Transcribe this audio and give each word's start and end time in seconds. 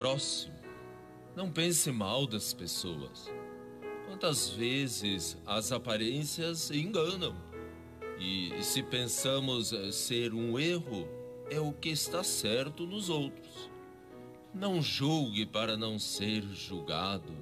próximo. 0.00 0.54
Não 1.36 1.50
pense 1.50 1.92
mal 1.92 2.26
das 2.26 2.54
pessoas. 2.54 3.30
Quantas 4.06 4.48
vezes 4.48 5.36
as 5.44 5.72
aparências 5.72 6.70
enganam? 6.70 7.36
E 8.18 8.50
se 8.62 8.82
pensamos 8.82 9.74
eh, 9.74 9.92
ser 9.92 10.32
um 10.32 10.58
erro, 10.58 11.06
é 11.50 11.60
o 11.60 11.70
que 11.70 11.90
está 11.90 12.24
certo 12.24 12.86
nos 12.86 13.10
outros. 13.10 13.70
Não 14.54 14.80
julgue 14.80 15.44
para 15.44 15.76
não 15.76 15.98
ser 15.98 16.42
julgado. 16.54 17.36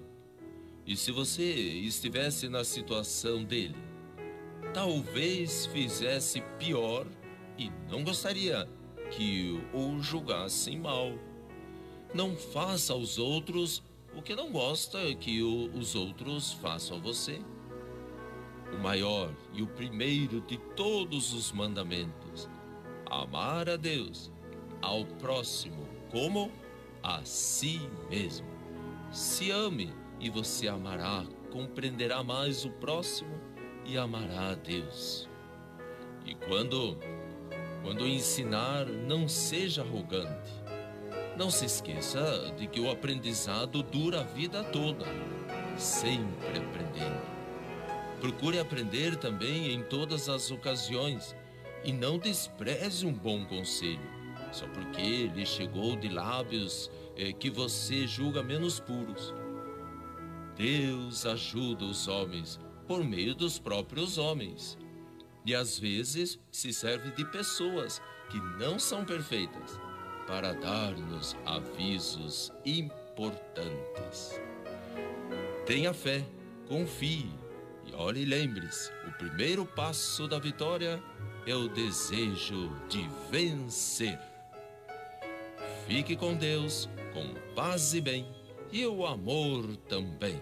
E 0.85 0.97
se 0.97 1.13
você 1.13 1.45
estivesse 1.45 2.49
na 2.49 2.65
situação 2.65 3.45
dele, 3.45 3.77
talvez 4.75 5.67
fizesse 5.67 6.43
pior 6.59 7.07
e 7.57 7.71
não 7.89 8.03
gostaria 8.03 8.69
que 9.13 9.61
o 9.73 10.01
julgassem 10.01 10.77
mal. 10.77 11.28
Não 12.15 12.35
faça 12.35 12.93
aos 12.93 13.19
outros 13.19 13.83
o 14.17 14.23
que 14.23 14.35
não 14.35 14.51
gosta 14.51 15.15
que 15.15 15.43
o, 15.43 15.71
os 15.77 15.95
outros 15.95 16.53
façam 16.55 16.97
a 16.97 17.01
você. 17.01 17.41
O 18.73 18.79
maior 18.79 19.31
e 19.53 19.63
o 19.63 19.67
primeiro 19.67 20.41
de 20.41 20.59
todos 20.75 21.33
os 21.33 21.53
mandamentos: 21.53 22.49
amar 23.07 23.69
a 23.69 23.77
Deus, 23.77 24.31
ao 24.81 25.05
próximo, 25.05 25.87
como 26.11 26.51
a 27.03 27.23
si 27.25 27.81
mesmo. 28.09 28.49
Se 29.13 29.51
ame 29.51 29.93
e 30.19 30.31
você 30.31 30.69
amará, 30.69 31.25
compreenderá 31.51 32.23
mais 32.23 32.65
o 32.65 32.71
próximo 32.71 33.39
e 33.85 33.97
amará 33.97 34.51
a 34.51 34.55
Deus. 34.55 35.29
E 36.27 36.35
quando 36.35 36.99
quando 37.83 38.07
ensinar, 38.07 38.87
não 38.87 39.29
seja 39.29 39.83
arrogante. 39.83 40.53
Não 41.39 41.53
se 41.53 41.67
esqueça 41.67 42.53
de 42.59 42.67
que 42.67 42.81
o 42.81 42.91
aprendizado 42.91 43.81
dura 43.81 44.23
a 44.23 44.25
vida 44.25 44.65
toda, 44.65 45.07
sempre 45.77 46.59
aprendendo. 46.59 47.23
Procure 48.21 48.59
aprender 48.59 49.15
também 49.15 49.73
em 49.73 49.85
todas 49.85 50.29
as 50.29 50.51
ocasiões 50.51 51.37
e 51.85 51.93
não 51.93 52.19
despreze 52.19 53.07
um 53.07 53.13
bom 53.13 53.45
conselho, 53.45 54.01
só 54.51 54.67
porque 54.67 55.29
lhe 55.29 55.47
chegou 55.47 55.95
de 55.95 56.09
lábios 56.09 56.91
eh, 57.17 57.33
que 57.33 57.49
você 57.49 58.05
julga 58.05 58.43
menos 58.43 58.81
puros. 58.81 59.33
Deus 60.57 61.25
ajuda 61.25 61.85
os 61.85 62.09
homens 62.09 62.59
por 62.89 63.05
meio 63.05 63.33
dos 63.33 63.61
próprios 63.61 64.19
homens. 64.19 64.77
E 65.47 65.55
às 65.55 65.79
vezes 65.79 66.37
se 66.51 66.73
serve 66.73 67.13
de 67.13 67.25
pessoas 67.27 68.03
que 68.29 68.41
não 68.59 68.77
são 68.77 69.05
perfeitas 69.05 69.79
para 70.29 70.53
dar-nos 70.53 71.35
avisos 71.47 72.53
importantes. 72.65 74.39
Tenha 75.65 75.95
fé, 75.95 76.23
confie 76.69 77.31
e 77.87 77.95
olhe 77.95 78.21
e 78.21 78.27
lembre-se: 78.27 78.93
o 79.09 79.13
primeiro 79.13 79.65
passo 79.65 80.29
da 80.29 80.39
vitória 80.39 81.03
é 81.47 81.55
o 81.55 81.69
desejo 81.69 82.71
de 82.89 83.09
vencer. 83.31 84.19
Fique 85.87 86.15
com 86.15 86.35
Deus, 86.35 86.89
com 87.15 87.35
paz 87.55 87.95
e 87.95 88.01
bem, 88.03 88.29
e 88.71 88.87
o 88.87 89.07
amor 89.07 89.75
também. 89.89 90.39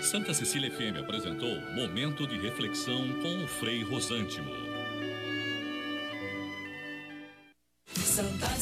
Santa 0.00 0.32
Cecília 0.32 0.70
FM 0.70 0.98
apresentou 0.98 1.60
Momento 1.72 2.26
de 2.26 2.38
Reflexão 2.38 3.20
com 3.20 3.44
o 3.44 3.48
Frei 3.48 3.82
Rosântimo. 3.82 4.67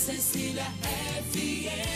Cecília 0.07 0.63
FM. 1.33 1.96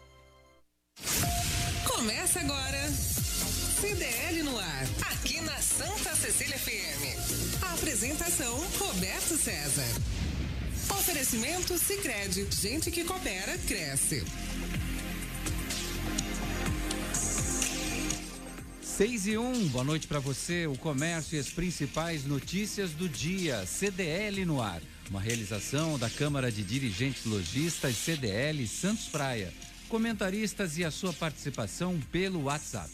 Começa 2.01 2.39
agora. 2.39 2.89
CDL 3.79 4.41
no 4.41 4.57
ar, 4.57 4.87
aqui 5.11 5.39
na 5.41 5.55
Santa 5.61 6.15
Cecília 6.15 6.57
FM. 6.57 7.61
A 7.61 7.73
apresentação 7.73 8.57
Roberto 8.79 9.37
César. 9.37 9.85
Oferecimento 10.89 11.77
Sicredi, 11.77 12.47
gente 12.49 12.89
que 12.89 13.03
coopera 13.03 13.55
cresce. 13.67 14.23
Seis 18.81 19.27
e 19.27 19.37
um, 19.37 19.67
boa 19.67 19.83
noite 19.83 20.07
para 20.07 20.19
você. 20.19 20.65
O 20.65 20.75
comércio 20.75 21.35
e 21.35 21.39
as 21.39 21.49
principais 21.49 22.25
notícias 22.25 22.93
do 22.93 23.07
dia. 23.07 23.63
CDL 23.67 24.43
no 24.43 24.59
ar. 24.59 24.81
Uma 25.07 25.21
realização 25.21 25.99
da 25.99 26.09
Câmara 26.09 26.51
de 26.51 26.63
Dirigentes 26.63 27.25
Logistas 27.25 27.95
CDL 27.95 28.67
Santos 28.67 29.05
Praia 29.05 29.53
comentaristas 29.91 30.77
e 30.77 30.85
a 30.85 30.89
sua 30.89 31.11
participação 31.11 31.99
pelo 32.13 32.43
WhatsApp 32.43 32.89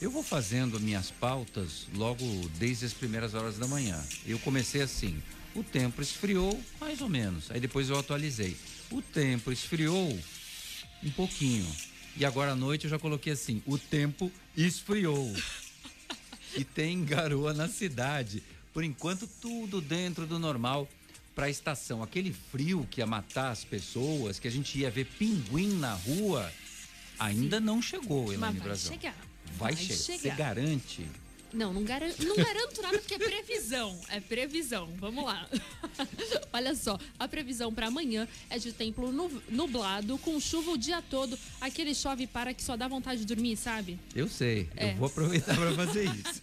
Eu 0.00 0.10
vou 0.10 0.22
fazendo 0.22 0.78
minhas 0.78 1.10
pautas 1.10 1.86
logo 1.94 2.24
desde 2.58 2.84
as 2.84 2.92
primeiras 2.92 3.32
horas 3.32 3.56
da 3.56 3.66
manhã. 3.66 3.98
Eu 4.26 4.38
comecei 4.40 4.82
assim: 4.82 5.22
o 5.54 5.64
tempo 5.64 6.02
esfriou, 6.02 6.60
mais 6.78 7.00
ou 7.00 7.08
menos. 7.08 7.50
Aí 7.50 7.58
depois 7.58 7.88
eu 7.88 7.98
atualizei. 7.98 8.56
O 8.90 9.00
tempo 9.00 9.50
esfriou 9.50 10.18
um 11.02 11.10
pouquinho. 11.12 11.66
E 12.14 12.24
agora 12.24 12.52
à 12.52 12.56
noite 12.56 12.84
eu 12.84 12.90
já 12.90 12.98
coloquei 12.98 13.32
assim: 13.32 13.62
o 13.66 13.78
tempo 13.78 14.30
esfriou. 14.54 15.34
e 16.54 16.62
tem 16.62 17.02
garoa 17.02 17.54
na 17.54 17.68
cidade. 17.68 18.42
Por 18.74 18.84
enquanto, 18.84 19.26
tudo 19.40 19.80
dentro 19.80 20.26
do 20.26 20.38
normal 20.38 20.86
para 21.34 21.46
a 21.46 21.50
estação. 21.50 22.02
Aquele 22.02 22.34
frio 22.50 22.86
que 22.90 23.00
ia 23.00 23.06
matar 23.06 23.50
as 23.50 23.64
pessoas, 23.64 24.38
que 24.38 24.46
a 24.46 24.50
gente 24.50 24.78
ia 24.78 24.90
ver 24.90 25.06
pinguim 25.18 25.78
na 25.78 25.94
rua, 25.94 26.52
ainda 27.18 27.58
não 27.58 27.80
chegou, 27.80 28.30
Elaine 28.32 28.60
Brasil. 28.60 28.92
Chegar. 28.92 29.25
Vai, 29.52 29.74
vai 29.74 29.76
chegar. 29.76 29.98
chegar. 29.98 30.18
Você 30.18 30.30
garante? 30.30 31.06
Não, 31.52 31.72
não, 31.72 31.80
não 31.80 31.84
garanto 32.36 32.82
nada 32.82 32.98
porque 32.98 33.14
é 33.14 33.18
previsão. 33.18 33.98
É 34.08 34.20
previsão. 34.20 34.92
Vamos 34.98 35.24
lá. 35.24 35.48
Olha 36.52 36.74
só, 36.74 36.98
a 37.18 37.26
previsão 37.26 37.72
para 37.72 37.86
amanhã 37.86 38.28
é 38.50 38.58
de 38.58 38.72
tempo 38.72 39.10
nublado, 39.48 40.18
com 40.18 40.38
chuva 40.38 40.72
o 40.72 40.76
dia 40.76 41.00
todo. 41.00 41.38
Aquele 41.60 41.94
chove 41.94 42.26
para 42.26 42.52
que 42.52 42.62
só 42.62 42.76
dá 42.76 42.86
vontade 42.86 43.20
de 43.20 43.26
dormir, 43.26 43.56
sabe? 43.56 43.98
Eu 44.14 44.28
sei. 44.28 44.68
É. 44.76 44.92
Eu 44.92 44.96
vou 44.96 45.06
aproveitar 45.06 45.56
para 45.56 45.72
fazer 45.74 46.04
isso. 46.04 46.42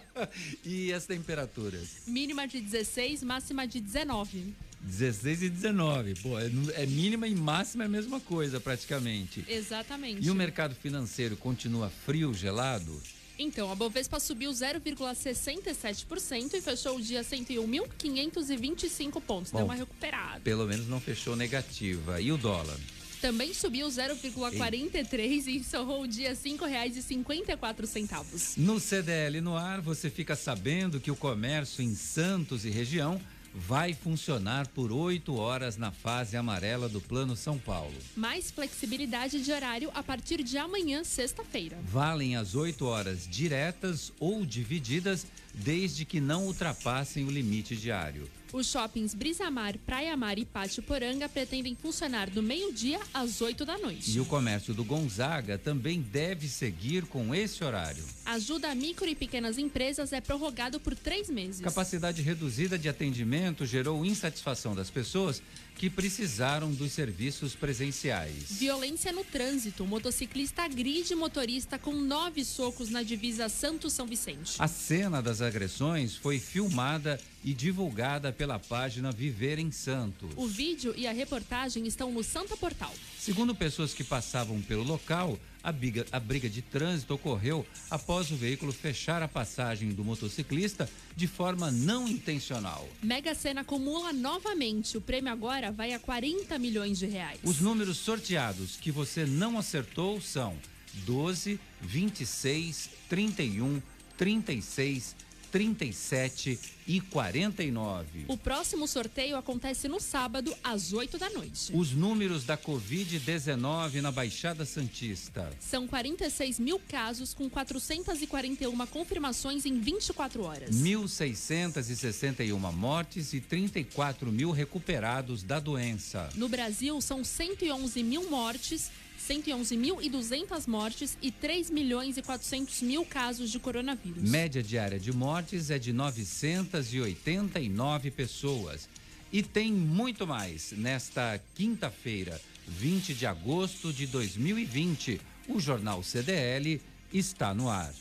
e 0.64 0.92
as 0.92 1.06
temperaturas? 1.06 2.02
Mínima 2.06 2.48
de 2.48 2.60
16, 2.60 3.22
máxima 3.22 3.68
de 3.68 3.80
19. 3.80 4.52
16 4.82 5.42
e 5.42 5.48
19. 5.48 6.14
Pô, 6.22 6.38
é, 6.38 6.50
é, 6.74 6.86
mínima 6.86 7.26
e 7.28 7.34
máxima 7.34 7.84
é 7.84 7.86
a 7.86 7.90
mesma 7.90 8.20
coisa, 8.20 8.60
praticamente. 8.60 9.44
Exatamente. 9.48 10.26
E 10.26 10.30
o 10.30 10.34
mercado 10.34 10.74
financeiro 10.74 11.36
continua 11.36 11.90
frio, 11.90 12.32
gelado? 12.32 13.00
Então, 13.38 13.70
a 13.72 13.74
Bovespa 13.74 14.20
subiu 14.20 14.50
0,67% 14.50 16.54
e 16.54 16.60
fechou 16.60 16.96
o 16.96 17.00
dia 17.00 17.22
101.525 17.22 19.20
pontos. 19.22 19.50
Bom, 19.50 19.58
Deu 19.58 19.66
uma 19.66 19.74
recuperada. 19.74 20.40
Pelo 20.40 20.66
menos 20.66 20.86
não 20.86 21.00
fechou 21.00 21.34
negativa. 21.34 22.20
E 22.20 22.30
o 22.30 22.36
dólar? 22.36 22.78
também 23.20 23.52
subiu 23.52 23.86
0,43 23.86 25.46
e 25.46 25.58
encerrou 25.58 26.02
o 26.02 26.08
dia 26.08 26.30
R$ 26.30 26.36
5,54. 26.36 28.56
No 28.56 28.80
CDL 28.80 29.42
no 29.42 29.56
ar, 29.56 29.80
você 29.80 30.08
fica 30.08 30.34
sabendo 30.34 30.98
que 30.98 31.10
o 31.10 31.16
comércio 31.16 31.84
em 31.84 31.94
Santos 31.94 32.64
e 32.64 32.70
região 32.70 33.20
vai 33.54 33.94
funcionar 33.94 34.68
por 34.68 34.92
oito 34.92 35.34
horas 35.36 35.76
na 35.76 35.90
fase 35.90 36.36
amarela 36.36 36.88
do 36.88 37.00
Plano 37.00 37.36
São 37.36 37.58
Paulo. 37.58 37.94
Mais 38.16 38.50
flexibilidade 38.50 39.42
de 39.42 39.52
horário 39.52 39.90
a 39.94 40.02
partir 40.02 40.42
de 40.42 40.56
amanhã, 40.58 41.04
sexta-feira. 41.04 41.78
Valem 41.84 42.36
as 42.36 42.54
oito 42.54 42.86
horas 42.86 43.26
diretas 43.26 44.12
ou 44.20 44.46
divididas, 44.46 45.26
desde 45.54 46.04
que 46.04 46.20
não 46.20 46.46
ultrapassem 46.46 47.24
o 47.24 47.30
limite 47.30 47.76
diário. 47.76 48.28
Os 48.52 48.66
shoppings 48.66 49.14
Brisamar, 49.14 49.78
Praia 49.86 50.16
Mar 50.16 50.36
e 50.36 50.44
Pátio 50.44 50.82
Poranga 50.82 51.28
pretendem 51.28 51.76
funcionar 51.76 52.28
do 52.28 52.42
meio-dia 52.42 52.98
às 53.14 53.40
8 53.40 53.64
da 53.64 53.78
noite. 53.78 54.10
E 54.10 54.18
o 54.18 54.24
comércio 54.24 54.74
do 54.74 54.82
Gonzaga 54.82 55.56
também 55.56 56.00
deve 56.00 56.48
seguir 56.48 57.04
com 57.06 57.32
esse 57.32 57.62
horário. 57.62 58.02
Ajuda 58.24 58.70
a 58.70 58.74
micro 58.74 59.08
e 59.08 59.14
pequenas 59.14 59.56
empresas 59.56 60.12
é 60.12 60.20
prorrogado 60.20 60.80
por 60.80 60.96
três 60.96 61.30
meses. 61.30 61.60
Capacidade 61.60 62.22
reduzida 62.22 62.76
de 62.76 62.88
atendimento 62.88 63.64
gerou 63.64 64.04
insatisfação 64.04 64.74
das 64.74 64.90
pessoas 64.90 65.40
que 65.76 65.88
precisaram 65.88 66.72
dos 66.72 66.92
serviços 66.92 67.54
presenciais. 67.54 68.50
Violência 68.50 69.12
no 69.12 69.24
trânsito. 69.24 69.84
O 69.84 69.86
motociclista 69.86 70.62
agride 70.62 71.14
motorista 71.14 71.78
com 71.78 71.94
nove 71.94 72.44
socos 72.44 72.90
na 72.90 73.02
divisa 73.02 73.48
Santos-São 73.48 74.06
Vicente. 74.06 74.56
A 74.58 74.68
cena 74.68 75.22
das 75.22 75.40
agressões 75.40 76.16
foi 76.16 76.38
filmada 76.38 77.18
e 77.44 77.54
divulgada 77.54 78.32
pela 78.32 78.58
página 78.58 79.10
Viver 79.10 79.58
em 79.58 79.70
Santos. 79.70 80.30
O 80.36 80.46
vídeo 80.46 80.94
e 80.96 81.06
a 81.06 81.12
reportagem 81.12 81.86
estão 81.86 82.12
no 82.12 82.22
Santa 82.22 82.56
Portal. 82.56 82.92
Segundo 83.18 83.54
pessoas 83.54 83.94
que 83.94 84.04
passavam 84.04 84.60
pelo 84.62 84.82
local, 84.82 85.38
a 85.62 85.72
briga, 85.72 86.06
a 86.10 86.18
briga 86.18 86.48
de 86.48 86.62
trânsito 86.62 87.14
ocorreu 87.14 87.66
após 87.90 88.30
o 88.30 88.36
veículo 88.36 88.72
fechar 88.72 89.22
a 89.22 89.28
passagem 89.28 89.90
do 89.90 90.04
motociclista 90.04 90.88
de 91.14 91.26
forma 91.26 91.70
não 91.70 92.08
intencional. 92.08 92.88
Mega 93.02 93.34
Sena 93.34 93.60
acumula 93.60 94.12
novamente. 94.12 94.96
O 94.96 95.00
prêmio 95.00 95.32
agora 95.32 95.70
vai 95.70 95.92
a 95.92 95.98
40 95.98 96.58
milhões 96.58 96.98
de 96.98 97.06
reais. 97.06 97.40
Os 97.42 97.60
números 97.60 97.98
sorteados 97.98 98.76
que 98.76 98.90
você 98.90 99.26
não 99.26 99.58
acertou 99.58 100.20
são 100.20 100.56
12, 101.04 101.60
26, 101.82 102.90
31, 103.08 103.82
36, 104.16 105.14
37 105.50 106.58
e 106.86 107.00
49. 107.00 108.24
O 108.28 108.36
próximo 108.36 108.86
sorteio 108.86 109.36
acontece 109.36 109.88
no 109.88 110.00
sábado, 110.00 110.54
às 110.62 110.92
8 110.92 111.18
da 111.18 111.30
noite. 111.30 111.72
Os 111.74 111.92
números 111.92 112.44
da 112.44 112.56
Covid-19 112.56 114.00
na 114.00 114.10
Baixada 114.10 114.64
Santista. 114.64 115.50
São 115.60 115.86
46 115.86 116.58
mil 116.58 116.80
casos, 116.88 117.32
com 117.34 117.48
441 117.48 118.86
confirmações 118.86 119.64
em 119.66 119.78
24 119.80 120.42
horas. 120.42 120.74
1.661 120.74 122.72
mortes 122.72 123.32
e 123.32 123.40
34 123.40 124.32
mil 124.32 124.50
recuperados 124.50 125.42
da 125.42 125.60
doença. 125.60 126.28
No 126.34 126.48
Brasil, 126.48 127.00
são 127.00 127.22
111 127.22 128.02
mil 128.02 128.28
mortes. 128.30 128.90
111.200 129.28 130.66
mortes 130.66 131.16
e 131.20 131.30
3 131.30 131.70
milhões 131.70 132.16
e 132.16 132.22
400 132.22 132.82
mil 132.82 133.04
casos 133.04 133.50
de 133.50 133.58
coronavírus. 133.58 134.28
Média 134.28 134.62
diária 134.62 134.98
de 134.98 135.12
mortes 135.12 135.70
é 135.70 135.78
de 135.78 135.92
989 135.92 138.10
pessoas. 138.10 138.88
E 139.32 139.42
tem 139.42 139.72
muito 139.72 140.26
mais 140.26 140.72
nesta 140.72 141.40
quinta-feira, 141.54 142.40
20 142.66 143.14
de 143.14 143.26
agosto 143.26 143.92
de 143.92 144.06
2020. 144.06 145.20
O 145.48 145.60
Jornal 145.60 146.02
CDL 146.02 146.80
está 147.12 147.54
no 147.54 147.68
ar. 147.68 147.92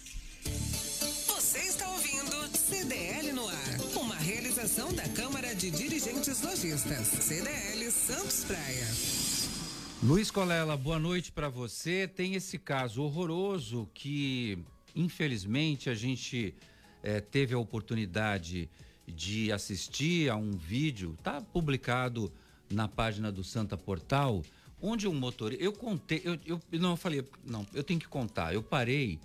Você 1.28 1.60
está 1.60 1.88
ouvindo 1.90 2.58
CDL 2.58 3.34
no 3.34 3.48
ar, 3.48 3.80
uma 3.96 4.16
realização 4.16 4.92
da 4.94 5.08
Câmara 5.10 5.54
de 5.54 5.70
Dirigentes 5.70 6.42
Lojistas, 6.42 7.08
CDL 7.08 7.92
Santos 7.92 8.44
Praia. 8.46 8.88
Luiz 10.02 10.32
Colela, 10.32 10.78
boa 10.78 10.98
noite 10.98 11.30
para 11.30 11.50
você. 11.50 12.08
Tem 12.08 12.34
esse 12.34 12.58
caso 12.58 13.04
horroroso 13.04 13.90
que, 13.94 14.58
infelizmente, 14.96 15.90
a 15.90 15.94
gente 15.94 16.56
eh, 17.04 17.20
teve 17.20 17.54
a 17.54 17.60
oportunidade 17.60 18.70
de 19.06 19.52
assistir 19.52 20.32
a 20.32 20.38
um 20.38 20.52
vídeo, 20.52 21.18
tá 21.22 21.42
publicado 21.42 22.32
na 22.72 22.88
página 22.88 23.30
do 23.30 23.44
Santa 23.44 23.76
Portal, 23.76 24.42
onde 24.82 25.06
um 25.06 25.14
motorista. 25.14 25.62
Eu 25.62 25.74
contei, 25.74 26.22
eu, 26.24 26.40
eu 26.46 26.80
não 26.80 26.92
eu 26.92 26.98
falei, 26.98 27.28
não, 27.44 27.68
eu 27.74 27.84
tenho 27.84 28.00
que 28.00 28.08
contar. 28.08 28.54
Eu 28.54 28.64
parei 28.64 29.20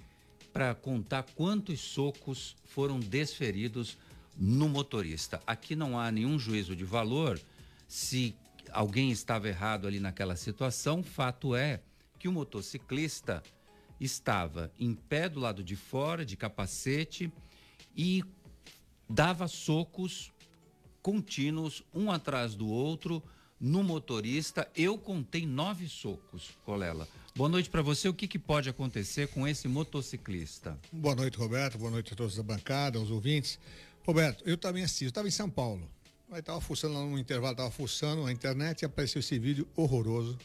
para 0.52 0.74
contar 0.74 1.22
quantos 1.36 1.78
socos 1.78 2.56
foram 2.64 2.98
desferidos 2.98 3.96
no 4.36 4.68
motorista. 4.68 5.40
Aqui 5.46 5.76
não 5.76 5.96
há 5.96 6.10
nenhum 6.10 6.36
juízo 6.36 6.74
de 6.74 6.84
valor 6.84 7.40
se 7.86 8.34
alguém 8.74 9.10
estava 9.10 9.48
errado 9.48 9.86
ali 9.86 10.00
naquela 10.00 10.36
situação. 10.36 11.02
Fato 11.02 11.54
é 11.54 11.80
que 12.18 12.28
o 12.28 12.32
motociclista 12.32 13.42
estava 14.00 14.70
em 14.78 14.94
pé 14.94 15.28
do 15.28 15.40
lado 15.40 15.62
de 15.62 15.76
fora, 15.76 16.24
de 16.24 16.36
capacete, 16.36 17.32
e 17.96 18.22
dava 19.08 19.46
socos 19.46 20.32
contínuos, 21.00 21.82
um 21.94 22.10
atrás 22.10 22.54
do 22.54 22.66
outro, 22.66 23.22
no 23.60 23.82
motorista. 23.82 24.68
Eu 24.74 24.98
contei 24.98 25.46
nove 25.46 25.88
socos, 25.88 26.50
Colela. 26.64 27.06
Boa 27.36 27.48
noite 27.48 27.70
para 27.70 27.82
você. 27.82 28.08
O 28.08 28.14
que, 28.14 28.26
que 28.26 28.38
pode 28.38 28.68
acontecer 28.68 29.28
com 29.28 29.46
esse 29.46 29.68
motociclista? 29.68 30.78
Boa 30.92 31.14
noite, 31.14 31.38
Roberto. 31.38 31.78
Boa 31.78 31.90
noite 31.90 32.12
a 32.12 32.16
todos 32.16 32.36
da 32.36 32.42
bancada, 32.42 32.98
aos 32.98 33.10
ouvintes. 33.10 33.58
Roberto, 34.06 34.42
eu 34.46 34.56
também 34.56 34.84
assisti. 34.84 35.04
Eu 35.04 35.08
estava 35.08 35.28
em 35.28 35.32
São 35.32 35.48
Paulo. 35.48 35.88
Aí 36.30 36.42
tava 36.42 36.60
fuçando 36.60 36.94
no 36.94 37.18
intervalo, 37.18 37.54
tava 37.54 37.70
fuçando 37.70 38.26
a 38.26 38.32
internet 38.32 38.82
e 38.82 38.84
apareceu 38.84 39.20
esse 39.20 39.38
vídeo 39.38 39.68
horroroso. 39.76 40.38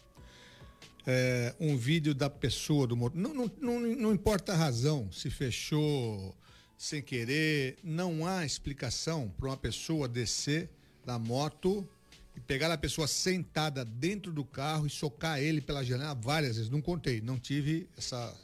É, 1.08 1.56
um 1.60 1.76
vídeo 1.78 2.14
da 2.14 2.30
pessoa 2.30 2.86
do 2.86 2.96
motor. 2.96 3.20
Não, 3.20 3.34
não, 3.34 3.52
não, 3.60 3.80
não 3.80 4.14
importa 4.14 4.54
a 4.54 4.56
razão, 4.56 5.12
se 5.12 5.30
fechou 5.30 6.36
sem 6.78 7.02
querer, 7.02 7.78
não 7.84 8.28
há 8.28 8.46
explicação 8.46 9.34
para 9.38 9.48
uma 9.48 9.58
pessoa 9.58 10.08
descer 10.08 10.70
da 11.06 11.18
moto 11.18 11.88
e 12.36 12.40
pegar 12.40 12.72
a 12.72 12.78
pessoa 12.78 13.08
sentada 13.08 13.84
dentro 13.84 14.32
do 14.32 14.46
carro 14.46 14.86
e 14.86 14.90
socar 14.90 15.40
ele 15.40 15.62
pela 15.62 15.84
janela 15.84 16.14
várias 16.14 16.58
vezes. 16.58 16.70
Não 16.70 16.82
contei, 16.82 17.22
não 17.22 17.40
tive 17.40 17.90
essa 17.98 18.36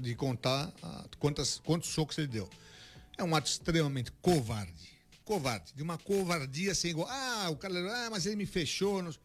de 0.00 0.14
contar 0.14 0.72
ah, 0.82 1.04
quantas, 1.18 1.58
quantos 1.58 1.90
socos 1.90 2.18
ele 2.18 2.28
deu. 2.28 2.48
É 3.18 3.22
um 3.22 3.34
ato 3.34 3.48
extremamente 3.48 4.10
covarde 4.22 4.91
covarde, 5.24 5.72
de 5.74 5.82
uma 5.82 5.98
covardia 5.98 6.74
sem 6.74 6.90
igual. 6.90 7.08
Ah, 7.10 7.48
o 7.50 7.56
cara, 7.56 7.74
ah, 8.06 8.10
mas 8.10 8.26
ele 8.26 8.36
me 8.36 8.46
fechou. 8.46 9.02
Nos... 9.02 9.18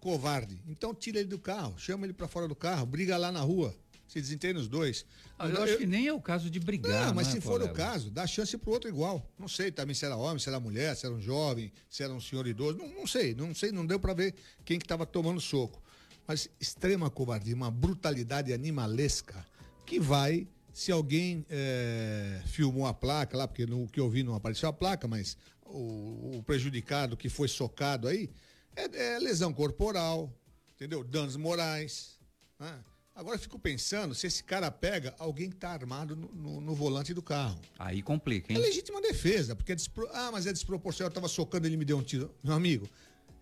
Covarde. 0.00 0.60
Então 0.68 0.94
tira 0.94 1.18
ele 1.18 1.28
do 1.28 1.38
carro, 1.38 1.78
chama 1.78 2.04
ele 2.04 2.12
para 2.12 2.28
fora 2.28 2.46
do 2.46 2.54
carro, 2.54 2.84
briga 2.84 3.16
lá 3.16 3.32
na 3.32 3.40
rua. 3.40 3.74
Se 4.06 4.20
desentendem 4.20 4.60
os 4.60 4.68
dois. 4.68 5.06
Ah, 5.38 5.48
eu, 5.48 5.62
acho 5.62 5.78
que 5.78 5.86
nem 5.86 6.06
é 6.06 6.12
o 6.12 6.20
caso 6.20 6.50
de 6.50 6.60
brigar. 6.60 7.06
Não, 7.06 7.14
mas 7.14 7.28
né, 7.28 7.32
se 7.32 7.40
for 7.40 7.52
Colela? 7.52 7.72
o 7.72 7.74
caso, 7.74 8.10
dá 8.10 8.26
chance 8.26 8.56
pro 8.58 8.70
outro 8.70 8.88
igual. 8.88 9.26
Não 9.38 9.48
sei 9.48 9.72
também 9.72 9.94
se 9.94 10.04
era 10.04 10.14
homem, 10.14 10.38
se 10.38 10.48
era 10.48 10.60
mulher, 10.60 10.94
se 10.94 11.06
era 11.06 11.14
um 11.14 11.20
jovem, 11.20 11.72
se 11.88 12.02
era 12.02 12.12
um 12.12 12.20
senhor 12.20 12.46
idoso. 12.46 12.76
Não, 12.76 12.88
não 12.88 13.06
sei, 13.06 13.34
não 13.34 13.54
sei, 13.54 13.72
não 13.72 13.86
deu 13.86 13.98
para 13.98 14.12
ver 14.12 14.34
quem 14.64 14.78
que 14.78 14.86
tava 14.86 15.06
tomando 15.06 15.40
soco. 15.40 15.82
Mas 16.26 16.48
extrema 16.60 17.10
covardia, 17.10 17.54
uma 17.54 17.70
brutalidade 17.70 18.52
animalesca 18.52 19.44
que 19.86 19.98
vai 19.98 20.46
se 20.74 20.90
alguém 20.92 21.46
eh, 21.48 22.42
filmou 22.46 22.84
a 22.86 22.92
placa 22.92 23.36
lá, 23.36 23.48
porque 23.48 23.64
no 23.64 23.86
que 23.86 23.98
eu 24.00 24.10
vi 24.10 24.22
não 24.22 24.34
apareceu 24.34 24.68
a 24.68 24.72
placa, 24.72 25.06
mas 25.08 25.36
o, 25.64 26.36
o 26.38 26.42
prejudicado 26.44 27.16
que 27.16 27.28
foi 27.28 27.48
socado 27.48 28.08
aí 28.08 28.28
é, 28.76 29.14
é 29.14 29.18
lesão 29.20 29.52
corporal, 29.54 30.30
entendeu? 30.74 31.02
Danos 31.04 31.36
morais. 31.36 32.18
né? 32.58 32.78
Agora 33.14 33.36
eu 33.36 33.40
fico 33.40 33.56
pensando 33.60 34.12
se 34.12 34.26
esse 34.26 34.42
cara 34.42 34.68
pega 34.72 35.14
alguém 35.20 35.48
que 35.48 35.54
está 35.54 35.70
armado 35.70 36.16
no, 36.16 36.28
no- 36.34 36.60
no 36.60 36.74
volante 36.74 37.14
do 37.14 37.22
carro. 37.22 37.56
Aí 37.78 38.02
complica, 38.02 38.52
É 38.52 38.56
hein? 38.56 38.60
legítima 38.62 39.00
defesa, 39.00 39.54
porque 39.54 39.70
é 39.70 39.76
despro... 39.76 40.08
ah, 40.12 40.30
mas 40.32 40.44
é 40.46 40.52
desproporcional, 40.52 41.08
eu 41.10 41.14
tava 41.14 41.28
socando, 41.28 41.68
ele 41.68 41.76
me 41.76 41.84
deu 41.84 41.96
um 41.96 42.02
tiro. 42.02 42.34
Meu 42.42 42.54
amigo, 42.54 42.88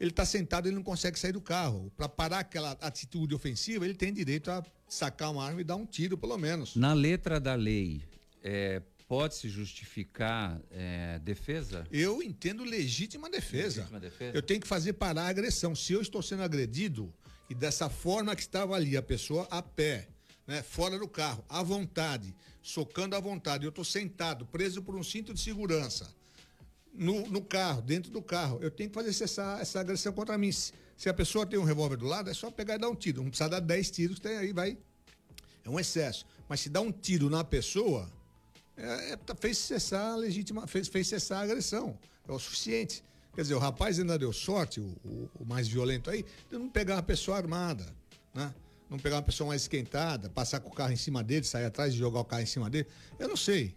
ele 0.02 0.10
está 0.10 0.26
sentado, 0.26 0.66
ele 0.66 0.74
não 0.74 0.82
consegue 0.82 1.16
sair 1.16 1.30
do 1.30 1.40
carro. 1.40 1.92
Para 1.96 2.08
parar 2.08 2.40
aquela 2.40 2.72
atitude 2.80 3.36
ofensiva, 3.36 3.84
ele 3.84 3.94
tem 3.94 4.12
direito 4.12 4.50
a 4.50 4.60
sacar 4.88 5.30
uma 5.30 5.46
arma 5.46 5.60
e 5.60 5.64
dar 5.64 5.76
um 5.76 5.86
tiro, 5.86 6.18
pelo 6.18 6.36
menos. 6.36 6.74
Na 6.74 6.92
letra 6.92 7.38
da 7.38 7.54
lei, 7.54 8.02
é, 8.42 8.82
pode-se 9.06 9.48
justificar 9.48 10.60
é, 10.72 11.20
defesa? 11.20 11.86
Eu 11.88 12.20
entendo 12.20 12.64
legítima 12.64 13.30
defesa. 13.30 13.82
Legítima 13.82 14.00
defesa? 14.00 14.36
Eu 14.36 14.42
tenho 14.42 14.60
que 14.60 14.66
fazer 14.66 14.94
parar 14.94 15.22
a 15.22 15.28
agressão. 15.28 15.72
Se 15.72 15.92
eu 15.92 16.02
estou 16.02 16.20
sendo 16.20 16.42
agredido 16.42 17.14
e 17.48 17.54
dessa 17.54 17.88
forma 17.88 18.34
que 18.34 18.42
estava 18.42 18.74
ali, 18.74 18.96
a 18.96 19.02
pessoa 19.02 19.46
a 19.52 19.62
pé, 19.62 20.08
né, 20.48 20.64
fora 20.64 20.98
do 20.98 21.06
carro, 21.06 21.44
à 21.48 21.62
vontade, 21.62 22.34
socando 22.60 23.14
à 23.14 23.20
vontade, 23.20 23.66
eu 23.66 23.70
estou 23.70 23.84
sentado, 23.84 24.46
preso 24.46 24.82
por 24.82 24.96
um 24.96 25.04
cinto 25.04 25.32
de 25.32 25.38
segurança. 25.38 26.12
No, 26.92 27.26
no 27.28 27.40
carro, 27.42 27.80
dentro 27.82 28.10
do 28.10 28.20
carro. 28.22 28.58
Eu 28.60 28.70
tenho 28.70 28.90
que 28.90 28.94
fazer 28.94 29.10
essa, 29.24 29.58
essa 29.60 29.80
agressão 29.80 30.12
contra 30.12 30.36
mim. 30.36 30.52
Se, 30.52 30.72
se 30.96 31.08
a 31.08 31.14
pessoa 31.14 31.46
tem 31.46 31.58
um 31.58 31.64
revólver 31.64 31.96
do 31.96 32.06
lado, 32.06 32.30
é 32.30 32.34
só 32.34 32.50
pegar 32.50 32.74
e 32.74 32.78
dar 32.78 32.88
um 32.88 32.94
tiro. 32.94 33.22
Não 33.22 33.30
precisa 33.30 33.48
dar 33.48 33.60
10 33.60 33.90
tiros, 33.90 34.20
tem 34.20 34.36
aí, 34.36 34.52
vai. 34.52 34.76
É 35.64 35.70
um 35.70 35.78
excesso. 35.80 36.26
Mas 36.48 36.60
se 36.60 36.68
dá 36.68 36.80
um 36.80 36.92
tiro 36.92 37.30
na 37.30 37.42
pessoa, 37.44 38.10
é, 38.76 39.12
é, 39.12 39.16
tá- 39.16 39.34
fez 39.34 39.58
cessar 39.58 40.12
a 40.12 40.16
legítima, 40.16 40.66
fez, 40.66 40.88
fez 40.88 41.06
cessar 41.06 41.38
a 41.38 41.42
agressão. 41.42 41.98
É 42.28 42.32
o 42.32 42.38
suficiente. 42.38 43.02
Quer 43.34 43.42
dizer, 43.42 43.54
o 43.54 43.58
rapaz 43.58 43.98
ainda 43.98 44.18
deu 44.18 44.32
sorte, 44.32 44.80
o, 44.80 44.84
o- 45.04 45.30
o 45.40 45.44
mais 45.46 45.66
violento 45.66 46.10
aí, 46.10 46.24
de 46.50 46.58
não 46.58 46.68
pegar 46.68 46.96
uma 46.96 47.02
pessoa 47.02 47.36
armada, 47.38 47.86
né? 48.34 48.52
Não 48.90 48.98
pegar 48.98 49.16
uma 49.16 49.22
pessoa 49.22 49.48
mais 49.48 49.62
esquentada, 49.62 50.28
passar 50.28 50.60
com 50.60 50.68
o 50.68 50.72
carro 50.72 50.92
em 50.92 50.96
cima 50.96 51.24
dele, 51.24 51.46
sair 51.46 51.64
atrás 51.64 51.94
e 51.94 51.96
jogar 51.96 52.20
o 52.20 52.24
carro 52.26 52.42
em 52.42 52.46
cima 52.46 52.68
dele. 52.68 52.86
Eu 53.18 53.26
não 53.26 53.36
sei. 53.38 53.74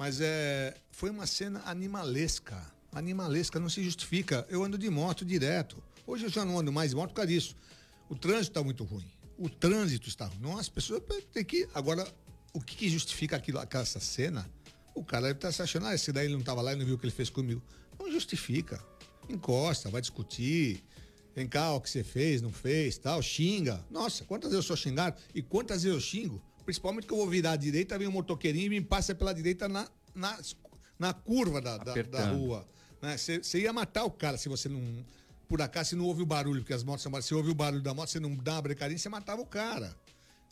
Mas 0.00 0.18
é, 0.18 0.74
foi 0.90 1.10
uma 1.10 1.26
cena 1.26 1.60
animalesca. 1.66 2.58
Animalesca, 2.90 3.60
não 3.60 3.68
se 3.68 3.84
justifica. 3.84 4.46
Eu 4.48 4.64
ando 4.64 4.78
de 4.78 4.88
moto 4.88 5.26
direto. 5.26 5.76
Hoje 6.06 6.24
eu 6.24 6.30
já 6.30 6.42
não 6.42 6.58
ando 6.58 6.72
mais 6.72 6.92
de 6.92 6.96
moto 6.96 7.10
por 7.10 7.16
causa 7.16 7.30
disso. 7.30 7.54
O 8.08 8.16
trânsito 8.16 8.52
está 8.52 8.64
muito 8.64 8.82
ruim. 8.82 9.04
O 9.36 9.50
trânsito 9.50 10.08
está 10.08 10.24
ruim. 10.24 10.38
Não, 10.40 10.56
as 10.56 10.70
pessoas 10.70 11.02
têm 11.30 11.44
que. 11.44 11.68
Agora, 11.74 12.10
o 12.54 12.62
que, 12.62 12.76
que 12.76 12.88
justifica 12.88 13.36
aquilo, 13.36 13.58
aquela 13.58 13.82
essa 13.82 14.00
cena? 14.00 14.50
O 14.94 15.04
cara 15.04 15.26
deve 15.26 15.36
estar 15.36 15.52
se 15.52 15.60
achando, 15.60 15.84
ah, 15.84 15.94
esse 15.94 16.10
daí 16.10 16.24
ele 16.24 16.32
não 16.32 16.40
estava 16.40 16.62
lá 16.62 16.72
e 16.72 16.76
não 16.76 16.86
viu 16.86 16.94
o 16.94 16.98
que 16.98 17.04
ele 17.04 17.12
fez 17.12 17.28
comigo. 17.28 17.62
Não 17.98 18.10
justifica. 18.10 18.82
Encosta, 19.28 19.90
vai 19.90 20.00
discutir. 20.00 20.82
Vem 21.36 21.46
cá, 21.46 21.74
o 21.74 21.80
que 21.80 21.90
você 21.90 22.02
fez, 22.02 22.40
não 22.40 22.50
fez, 22.50 22.96
tal, 22.96 23.20
xinga. 23.20 23.84
Nossa, 23.90 24.24
quantas 24.24 24.50
vezes 24.50 24.64
eu 24.64 24.66
sou 24.66 24.76
xingado 24.78 25.20
e 25.34 25.42
quantas 25.42 25.82
vezes 25.82 25.94
eu 25.94 26.00
xingo? 26.00 26.42
Principalmente 26.70 27.04
que 27.08 27.12
eu 27.12 27.16
vou 27.16 27.26
virar 27.28 27.52
à 27.52 27.56
direita, 27.56 27.98
vem 27.98 28.06
um 28.06 28.12
motoqueirinho 28.12 28.66
e 28.66 28.70
me 28.70 28.80
passa 28.80 29.12
pela 29.12 29.34
direita 29.34 29.68
na, 29.68 29.88
na, 30.14 30.38
na 30.96 31.12
curva 31.12 31.60
da, 31.60 31.76
da, 31.76 32.00
da 32.00 32.30
rua. 32.30 32.64
né? 33.02 33.16
Você 33.16 33.38
você 33.42 33.58
ia 33.62 33.72
matar 33.72 34.04
o 34.04 34.10
cara 34.10 34.38
se 34.38 34.48
você 34.48 34.68
não. 34.68 34.80
Por 35.48 35.60
acaso, 35.60 35.90
se 35.90 35.96
não 35.96 36.04
ouve 36.04 36.22
o 36.22 36.26
barulho, 36.26 36.60
porque 36.60 36.72
as 36.72 36.84
motos 36.84 37.02
são 37.02 37.22
se 37.22 37.34
ouve 37.34 37.50
o 37.50 37.54
barulho 37.56 37.82
da 37.82 37.92
moto, 37.92 38.08
você 38.08 38.20
não 38.20 38.36
dá 38.36 38.52
uma 38.52 38.62
brecadinha, 38.62 38.96
você 38.96 39.08
matava 39.08 39.42
o 39.42 39.46
cara. 39.46 39.96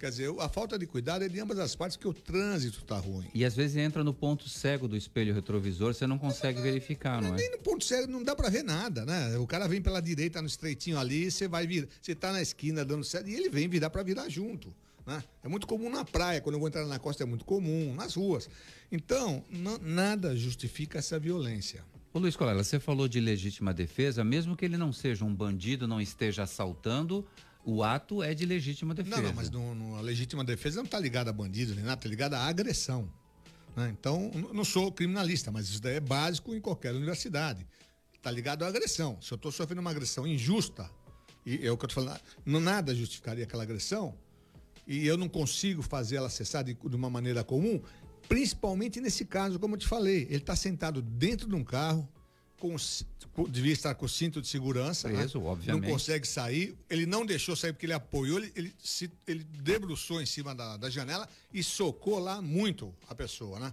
Quer 0.00 0.10
dizer, 0.10 0.28
a 0.40 0.48
falta 0.48 0.76
de 0.76 0.86
cuidado 0.88 1.22
é 1.24 1.28
de 1.28 1.38
ambas 1.38 1.56
as 1.60 1.76
partes, 1.76 1.96
porque 1.96 2.08
o 2.08 2.12
trânsito 2.12 2.84
tá 2.84 2.98
ruim. 2.98 3.28
E 3.32 3.44
às 3.44 3.54
vezes 3.54 3.76
entra 3.76 4.02
no 4.02 4.12
ponto 4.12 4.48
cego 4.48 4.88
do 4.88 4.96
espelho 4.96 5.32
retrovisor, 5.32 5.94
você 5.94 6.06
não 6.06 6.18
consegue 6.18 6.60
verificar, 6.60 7.22
não 7.22 7.34
é? 7.34 7.36
Nem 7.36 7.50
no 7.52 7.58
ponto 7.58 7.84
cego 7.84 8.10
não 8.10 8.24
dá 8.24 8.34
pra 8.34 8.48
ver 8.48 8.64
nada, 8.64 9.04
né? 9.06 9.38
O 9.38 9.46
cara 9.46 9.68
vem 9.68 9.80
pela 9.80 10.00
direita 10.00 10.42
no 10.42 10.48
estreitinho 10.48 10.98
ali, 10.98 11.30
você 11.30 11.46
vai 11.46 11.64
vir, 11.64 11.88
você 12.02 12.12
tá 12.12 12.32
na 12.32 12.42
esquina 12.42 12.84
dando 12.84 13.04
certo 13.04 13.28
e 13.28 13.34
ele 13.34 13.48
vem 13.48 13.68
virar 13.68 13.90
pra 13.90 14.02
virar 14.02 14.28
junto, 14.28 14.74
né? 15.08 15.24
É 15.42 15.48
muito 15.48 15.66
comum 15.66 15.88
na 15.88 16.04
praia, 16.04 16.40
quando 16.40 16.54
eu 16.54 16.58
vou 16.60 16.68
entrar 16.68 16.84
na 16.86 16.98
costa 16.98 17.22
é 17.22 17.26
muito 17.26 17.44
comum, 17.44 17.94
nas 17.94 18.14
ruas. 18.14 18.48
Então, 18.92 19.42
nada 19.80 20.36
justifica 20.36 20.98
essa 20.98 21.18
violência. 21.18 21.82
Ô 22.12 22.18
Luiz 22.18 22.36
Colela, 22.36 22.62
você 22.62 22.78
falou 22.78 23.08
de 23.08 23.18
legítima 23.18 23.72
defesa, 23.72 24.22
mesmo 24.22 24.54
que 24.56 24.64
ele 24.64 24.76
não 24.76 24.92
seja 24.92 25.24
um 25.24 25.34
bandido, 25.34 25.88
não 25.88 26.00
esteja 26.00 26.42
assaltando, 26.42 27.26
o 27.64 27.82
ato 27.82 28.22
é 28.22 28.34
de 28.34 28.44
legítima 28.46 28.94
defesa. 28.94 29.16
Não, 29.16 29.22
não, 29.28 29.34
mas 29.34 29.50
no, 29.50 29.74
no- 29.74 29.96
a 29.96 30.00
legítima 30.00 30.44
defesa 30.44 30.76
não 30.76 30.84
está 30.84 30.98
ligada 31.00 31.30
a 31.30 31.32
bandido 31.32 31.74
nem 31.74 31.84
nada, 31.84 31.98
está 31.98 32.08
ligada 32.08 32.38
à 32.38 32.46
agressão. 32.46 33.10
né? 33.76 33.94
Então, 33.98 34.30
não 34.52 34.64
sou 34.64 34.92
criminalista, 34.92 35.50
mas 35.50 35.68
isso 35.68 35.80
daí 35.80 35.96
é 35.96 36.00
básico 36.00 36.54
em 36.54 36.60
qualquer 36.60 36.94
universidade. 36.94 37.66
Está 38.14 38.30
ligado 38.30 38.62
à 38.64 38.68
agressão. 38.68 39.18
Se 39.22 39.32
eu 39.32 39.36
estou 39.36 39.50
sofrendo 39.52 39.80
uma 39.80 39.90
agressão 39.90 40.26
injusta, 40.26 40.90
e 41.46 41.66
é 41.66 41.70
o 41.70 41.76
que 41.78 41.84
eu 41.84 41.88
estou 41.88 42.04
falando, 42.04 42.20
não, 42.44 42.60
nada 42.60 42.94
justificaria 42.94 43.44
aquela 43.44 43.62
agressão, 43.62 44.14
e 44.88 45.06
eu 45.06 45.16
não 45.16 45.28
consigo 45.28 45.82
fazer 45.82 46.16
ela 46.16 46.30
cessar 46.30 46.64
de, 46.64 46.74
de 46.74 46.96
uma 46.96 47.10
maneira 47.10 47.44
comum, 47.44 47.80
principalmente 48.28 49.00
nesse 49.00 49.24
caso, 49.24 49.58
como 49.58 49.74
eu 49.74 49.78
te 49.78 49.86
falei, 49.86 50.22
ele 50.30 50.38
está 50.38 50.56
sentado 50.56 51.00
dentro 51.02 51.48
de 51.48 51.54
um 51.54 51.62
carro, 51.62 52.08
com, 52.58 52.74
devia 53.48 53.72
estar 53.72 53.94
com 53.94 54.04
o 54.06 54.08
cinto 54.08 54.40
de 54.42 54.48
segurança, 54.48 55.08
né? 55.08 55.18
Preso, 55.18 55.40
obviamente. 55.42 55.82
não 55.84 55.88
consegue 55.92 56.26
sair, 56.26 56.74
ele 56.90 57.06
não 57.06 57.24
deixou 57.24 57.54
sair 57.54 57.72
porque 57.72 57.86
ele 57.86 57.92
apoiou, 57.92 58.38
ele, 58.38 58.52
ele, 58.56 58.74
se, 58.82 59.08
ele 59.28 59.44
debruçou 59.44 60.20
em 60.20 60.26
cima 60.26 60.54
da, 60.54 60.76
da 60.76 60.90
janela 60.90 61.28
e 61.54 61.62
socou 61.62 62.18
lá 62.18 62.42
muito 62.42 62.92
a 63.08 63.14
pessoa, 63.14 63.60
né? 63.60 63.72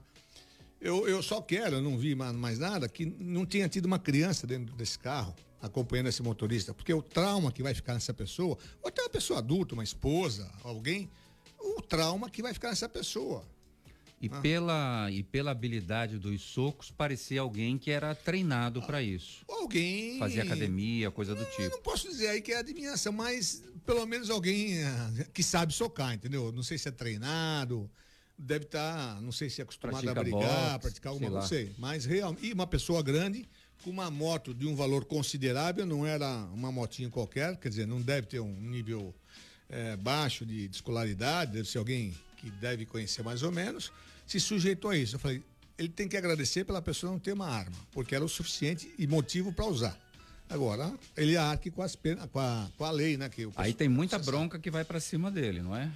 Eu, 0.80 1.08
eu 1.08 1.24
só 1.24 1.42
quero, 1.42 1.78
eu 1.78 1.82
não 1.82 1.98
vi 1.98 2.14
ma- 2.14 2.32
mais 2.32 2.60
nada, 2.60 2.88
que 2.88 3.06
não 3.06 3.44
tinha 3.46 3.68
tido 3.68 3.86
uma 3.86 3.98
criança 3.98 4.46
dentro 4.46 4.76
desse 4.76 5.00
carro 5.00 5.34
acompanhando 5.66 6.08
esse 6.08 6.22
motorista, 6.22 6.74
porque 6.74 6.94
o 6.94 7.02
trauma 7.02 7.52
que 7.52 7.64
vai 7.64 7.74
ficar 7.74 7.94
nessa 7.94 8.14
pessoa, 8.14 8.58
ou 8.82 8.88
até 8.88 9.02
uma 9.02 9.10
pessoa 9.10 9.40
adulta, 9.40 9.74
uma 9.74 9.84
esposa, 9.84 10.52
alguém, 10.64 11.10
o 11.60 11.82
trauma 11.82 12.30
que 12.30 12.42
vai 12.42 12.54
ficar 12.54 12.70
nessa 12.70 12.88
pessoa. 12.90 13.44
E, 14.22 14.30
pela, 14.30 15.12
e 15.12 15.22
pela 15.24 15.52
habilidade 15.52 16.18
dos 16.18 16.42
socos, 16.42 16.90
parecia 16.90 17.42
alguém 17.42 17.78
que 17.78 17.92
era 17.92 18.16
treinado 18.16 18.82
para 18.82 19.02
isso. 19.02 19.44
Alguém. 19.48 20.18
Fazia 20.18 20.42
academia, 20.42 21.12
coisa 21.12 21.36
do 21.36 21.42
Eu 21.42 21.52
tipo. 21.52 21.70
não 21.70 21.82
posso 21.82 22.10
dizer 22.10 22.30
aí 22.30 22.42
que 22.42 22.52
é 22.54 22.58
adivinhação, 22.58 23.12
mas 23.12 23.62
pelo 23.86 24.06
menos 24.06 24.30
alguém 24.30 24.80
eh, 24.80 25.28
que 25.34 25.44
sabe 25.44 25.74
socar, 25.74 26.14
entendeu? 26.14 26.52
Não 26.52 26.64
sei 26.64 26.78
se 26.78 26.88
é 26.88 26.92
treinado, 26.92 27.90
deve 28.38 28.66
estar, 28.66 29.22
não 29.22 29.32
sei 29.32 29.50
se 29.50 29.62
é 29.62 29.64
acostumado 29.64 30.02
Pratica 30.02 30.20
a 30.20 30.24
brigar, 30.24 30.72
boxe, 30.72 30.80
praticar 30.80 31.12
alguma 31.12 31.32
coisa, 31.32 31.42
não 31.42 31.48
sei. 31.48 31.76
Mas 31.78 32.06
realmente, 32.06 32.48
e 32.48 32.54
uma 32.54 32.66
pessoa 32.66 33.04
grande 33.04 33.48
com 33.84 33.90
uma 33.90 34.10
moto 34.10 34.54
de 34.54 34.66
um 34.66 34.76
valor 34.76 35.06
considerável, 35.06 35.86
não 35.86 36.06
era 36.06 36.28
uma 36.54 36.72
motinha 36.72 37.10
qualquer, 37.10 37.56
quer 37.58 37.70
dizer, 37.70 37.86
não 37.88 38.02
deve 38.02 38.28
ter 38.28 38.40
um 38.40 38.60
nível 38.60 39.14
eh, 39.70 39.96
baixo 39.98 40.46
de, 40.46 40.68
de 40.68 40.76
escolaridade, 40.76 41.54
deve 41.54 41.70
ser 41.70 41.78
alguém 41.78 42.16
que 42.38 42.50
deve 42.50 42.86
conhecer 42.86 43.24
mais 43.24 43.44
ou 43.44 43.52
menos, 43.52 43.92
se 44.26 44.40
sujeitou 44.40 44.92
a 44.92 44.98
isso. 44.98 45.16
Eu 45.16 45.20
falei, 45.20 45.44
ele 45.78 45.90
tem 45.90 46.08
que 46.08 46.18
agradecer 46.18 46.64
pela 46.64 46.82
pessoa 46.82 47.12
não 47.12 47.20
ter 47.20 47.34
uma 47.34 47.48
arma, 47.48 47.76
porque 47.92 48.16
era 48.16 48.24
o 48.24 48.30
suficiente 48.30 48.92
e 48.98 49.06
motivo 49.08 49.52
para 49.52 49.66
usar. 49.66 50.00
Agora, 50.50 50.94
ele 51.18 51.36
arque 51.36 51.72
com, 51.72 51.82
as 51.82 51.96
penas, 51.96 52.30
com, 52.32 52.40
a, 52.40 52.70
com 52.78 52.86
a 52.86 52.92
lei, 52.92 53.18
né? 53.18 53.28
Que 53.30 53.50
Aí 53.56 53.74
tem 53.74 53.90
muita 53.90 54.20
bronca 54.20 54.60
que 54.60 54.70
vai 54.70 54.86
para 54.86 55.00
cima 55.00 55.32
dele, 55.32 55.62
não 55.62 55.76
é? 55.76 55.92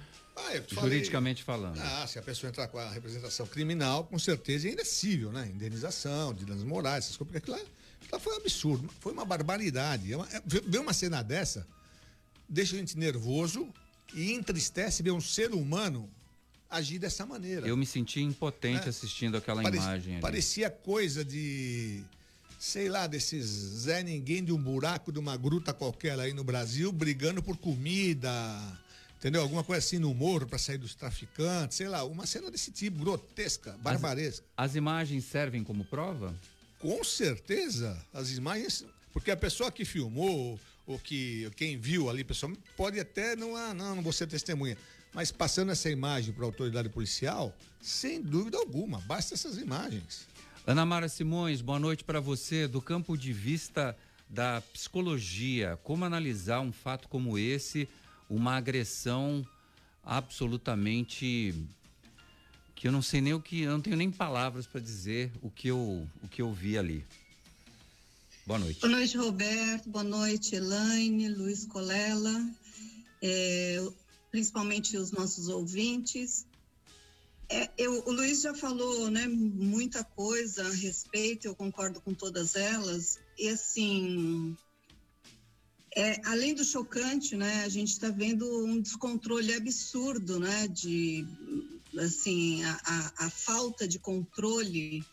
Ah, 0.46 0.54
eu 0.56 0.62
te 0.64 0.74
falei- 0.74 0.90
Juridicamente 0.90 1.42
falando. 1.42 1.78
Ah, 1.80 2.06
se 2.06 2.18
a 2.18 2.22
pessoa 2.22 2.48
entrar 2.50 2.68
com 2.68 2.78
a 2.78 2.90
representação 2.90 3.46
criminal, 3.46 4.04
com 4.04 4.18
certeza 4.18 4.66
ainda 4.68 4.82
é 4.82 4.84
cível, 4.84 5.30
né? 5.32 5.46
Indenização, 5.52 6.32
de 6.34 6.44
danos 6.44 6.64
morais, 6.64 7.04
essas 7.04 7.16
coisas, 7.16 7.32
porque 7.32 7.38
aquilo 7.38 7.56
lá, 7.56 7.62
aquilo 7.62 8.12
lá 8.12 8.18
foi 8.20 8.32
um 8.32 8.36
absurdo, 8.36 8.90
foi 9.00 9.12
uma 9.12 9.24
barbaridade. 9.24 10.12
É 10.12 10.16
uma- 10.16 10.28
é- 10.32 10.42
ver 10.66 10.78
uma 10.78 10.92
cena 10.92 11.22
dessa 11.22 11.66
deixa 12.48 12.74
a 12.74 12.78
gente 12.78 12.98
nervoso 12.98 13.68
e 14.14 14.32
entristece 14.32 15.02
ver 15.02 15.12
um 15.12 15.20
ser 15.20 15.52
humano 15.52 16.10
agir 16.68 16.98
dessa 16.98 17.24
maneira. 17.26 17.66
Eu 17.66 17.76
me 17.76 17.86
senti 17.86 18.20
impotente 18.20 18.88
assistindo 18.88 19.36
aquela 19.36 19.62
Parec- 19.62 19.80
imagem 19.82 20.12
ali. 20.14 20.22
Parecia 20.22 20.68
coisa 20.70 21.24
de, 21.24 22.02
sei 22.58 22.88
lá, 22.88 23.06
desses 23.06 23.44
Zé 23.46 24.02
Ninguém 24.02 24.42
de 24.44 24.52
um 24.52 24.60
buraco 24.60 25.12
de 25.12 25.18
uma 25.18 25.36
gruta 25.36 25.72
qualquer 25.72 26.18
aí 26.18 26.32
no 26.32 26.42
Brasil, 26.44 26.90
brigando 26.92 27.40
por 27.42 27.56
comida, 27.56 28.30
entendeu? 29.20 29.42
Alguma 29.42 29.62
coisa 29.62 29.78
assim 29.78 29.98
no 29.98 30.14
morro 30.14 30.46
para 30.46 30.58
sair 30.58 30.78
dos 30.78 30.94
traficantes, 30.94 31.76
sei 31.76 31.88
lá, 31.88 32.02
uma 32.04 32.26
cena 32.26 32.50
desse 32.50 32.72
tipo, 32.72 32.98
grotesca, 32.98 33.76
barbaresca. 33.82 34.44
As 34.56 34.74
imagens 34.74 35.24
servem 35.26 35.62
como 35.62 35.84
prova? 35.84 36.34
Com 36.78 37.04
certeza, 37.04 38.02
as 38.14 38.30
imagens, 38.30 38.86
porque 39.12 39.30
a 39.30 39.36
pessoa 39.36 39.70
que 39.70 39.84
filmou, 39.84 40.58
ou 40.86 40.98
que 40.98 41.50
quem 41.54 41.76
viu 41.76 42.08
ali, 42.08 42.24
pessoal, 42.24 42.50
pode 42.74 42.98
até 42.98 43.36
não, 43.36 43.54
ah, 43.54 43.74
não, 43.74 43.96
não 43.96 44.02
vou 44.02 44.12
ser 44.12 44.26
testemunha, 44.26 44.78
mas 45.12 45.30
passando 45.30 45.70
essa 45.70 45.90
imagem 45.90 46.32
para 46.32 46.44
a 46.44 46.46
autoridade 46.46 46.88
policial, 46.88 47.54
sem 47.78 48.22
dúvida 48.22 48.56
alguma, 48.56 49.00
basta 49.00 49.34
essas 49.34 49.58
imagens. 49.58 50.26
Ana 50.66 50.86
Mara 50.86 51.08
Simões, 51.08 51.60
boa 51.60 51.78
noite 51.78 52.04
para 52.04 52.20
você. 52.20 52.66
Do 52.66 52.80
campo 52.80 53.18
de 53.18 53.32
vista 53.32 53.96
da 54.28 54.62
psicologia, 54.72 55.78
como 55.82 56.04
analisar 56.04 56.60
um 56.60 56.72
fato 56.72 57.08
como 57.08 57.36
esse, 57.36 57.88
uma 58.30 58.56
agressão 58.56 59.44
absolutamente 60.04 61.54
que 62.74 62.88
eu 62.88 62.92
não 62.92 63.02
sei 63.02 63.20
nem 63.20 63.34
o 63.34 63.40
que, 63.42 63.60
eu 63.62 63.72
não 63.72 63.80
tenho 63.82 63.96
nem 63.96 64.10
palavras 64.10 64.66
para 64.66 64.80
dizer 64.80 65.30
o 65.42 65.50
que 65.50 65.68
eu 65.68 66.08
o 66.22 66.28
que 66.28 66.40
eu 66.40 66.50
vi 66.52 66.78
ali. 66.78 67.04
Boa 68.46 68.58
noite. 68.58 68.80
Boa 68.80 68.90
noite, 68.92 69.16
Roberto. 69.18 69.90
Boa 69.90 70.04
noite, 70.04 70.54
Elaine, 70.54 71.28
Luiz 71.28 71.66
Colela, 71.66 72.48
é, 73.20 73.84
principalmente 74.30 74.96
os 74.96 75.10
nossos 75.12 75.48
ouvintes. 75.48 76.46
É, 77.50 77.68
eu- 77.76 78.02
o 78.06 78.12
Luiz 78.12 78.40
já 78.42 78.54
falou 78.54 79.10
né, 79.10 79.26
muita 79.26 80.02
coisa 80.04 80.66
a 80.66 80.72
respeito, 80.72 81.46
eu 81.46 81.54
concordo 81.54 82.00
com 82.00 82.14
todas 82.14 82.54
elas. 82.54 83.18
E 83.38 83.48
assim, 83.48 84.56
é, 85.96 86.20
além 86.24 86.54
do 86.54 86.64
chocante, 86.64 87.36
né, 87.36 87.64
a 87.64 87.68
gente 87.68 87.88
está 87.92 88.08
vendo 88.10 88.44
um 88.64 88.80
descontrole 88.80 89.52
absurdo, 89.54 90.38
né, 90.38 90.68
de 90.68 91.26
assim 91.98 92.62
a, 92.64 92.80
a- 92.84 93.12
a 93.26 93.30
falta 93.30 93.86
de 93.88 93.98
controle 93.98 95.04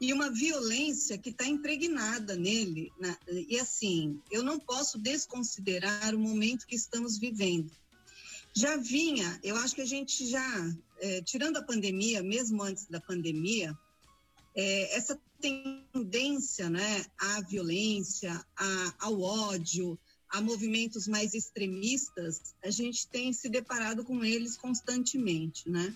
e 0.00 0.12
uma 0.12 0.30
violência 0.30 1.18
que 1.18 1.30
está 1.30 1.46
impregnada 1.46 2.36
nele. 2.36 2.92
né? 3.00 3.16
E 3.48 3.58
assim, 3.58 4.20
eu 4.30 4.42
não 4.42 4.58
posso 4.60 4.98
desconsiderar 4.98 6.14
o 6.14 6.18
momento 6.18 6.66
que 6.66 6.76
estamos 6.76 7.18
vivendo. 7.18 7.70
Já 8.54 8.76
vinha, 8.76 9.40
eu 9.42 9.56
acho 9.56 9.74
que 9.74 9.80
a 9.82 9.86
gente 9.86 10.26
já, 10.28 10.76
eh, 11.00 11.22
tirando 11.22 11.56
a 11.56 11.62
pandemia, 11.62 12.22
mesmo 12.22 12.62
antes 12.62 12.86
da 12.86 13.00
pandemia, 13.00 13.76
é, 14.54 14.96
essa 14.96 15.18
tendência 15.40 16.68
né, 16.68 17.04
à 17.18 17.40
violência, 17.42 18.44
à, 18.56 18.94
ao 19.00 19.20
ódio, 19.20 19.98
a 20.30 20.40
movimentos 20.40 21.08
mais 21.08 21.34
extremistas, 21.34 22.54
a 22.62 22.70
gente 22.70 23.06
tem 23.08 23.32
se 23.32 23.48
deparado 23.48 24.04
com 24.04 24.24
eles 24.24 24.56
constantemente, 24.56 25.68
né? 25.68 25.94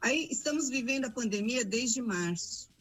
Aí 0.00 0.28
estamos 0.30 0.68
vivendo 0.68 1.04
a 1.04 1.10
pandemia 1.10 1.64
desde 1.64 2.02
março. 2.02 2.72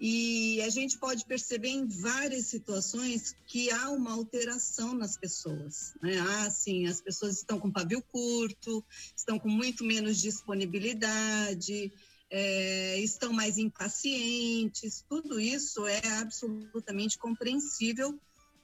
E 0.00 0.62
a 0.62 0.70
gente 0.70 0.96
pode 0.96 1.26
perceber 1.26 1.68
em 1.68 1.86
várias 1.86 2.46
situações 2.46 3.36
que 3.46 3.70
há 3.70 3.90
uma 3.90 4.12
alteração 4.12 4.94
nas 4.94 5.18
pessoas. 5.18 5.92
Né? 6.00 6.18
Ah, 6.18 6.50
sim, 6.50 6.86
as 6.86 7.02
pessoas 7.02 7.36
estão 7.36 7.60
com 7.60 7.70
pavio 7.70 8.02
curto, 8.10 8.82
estão 9.14 9.38
com 9.38 9.50
muito 9.50 9.84
menos 9.84 10.18
disponibilidade, 10.18 11.92
é, 12.30 12.98
estão 13.00 13.30
mais 13.30 13.58
impacientes. 13.58 15.04
Tudo 15.06 15.38
isso 15.38 15.86
é 15.86 16.00
absolutamente 16.18 17.18
compreensível 17.18 18.18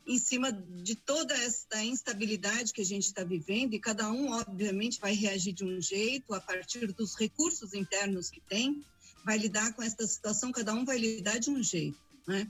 em 0.07 0.19
cima 0.19 0.53
de 0.53 0.95
toda 0.95 1.37
esta 1.37 1.83
instabilidade 1.83 2.73
que 2.73 2.81
a 2.81 2.85
gente 2.85 3.07
está 3.07 3.25
vivendo, 3.25 3.75
e 3.75 3.81
cada 3.81 4.11
um, 4.11 4.31
obviamente, 4.31 5.01
vai 5.01 5.15
reagir 5.15 5.53
de 5.53 5.65
um 5.65 5.81
jeito 5.81 6.33
a 6.33 6.41
partir 6.41 6.93
dos 6.93 7.17
recursos 7.17 7.75
internos 7.75 8.31
que 8.31 8.41
tem 8.41 8.85
vai 9.25 9.39
lidar 9.39 9.75
com 9.75 9.83
essa 9.83 10.07
situação, 10.07 10.53
cada 10.53 10.73
um 10.73 10.85
vai 10.85 10.99
lidar 10.99 11.39
de 11.39 11.51
um 11.51 11.61
jeito, 11.61 11.99
né? 12.29 12.49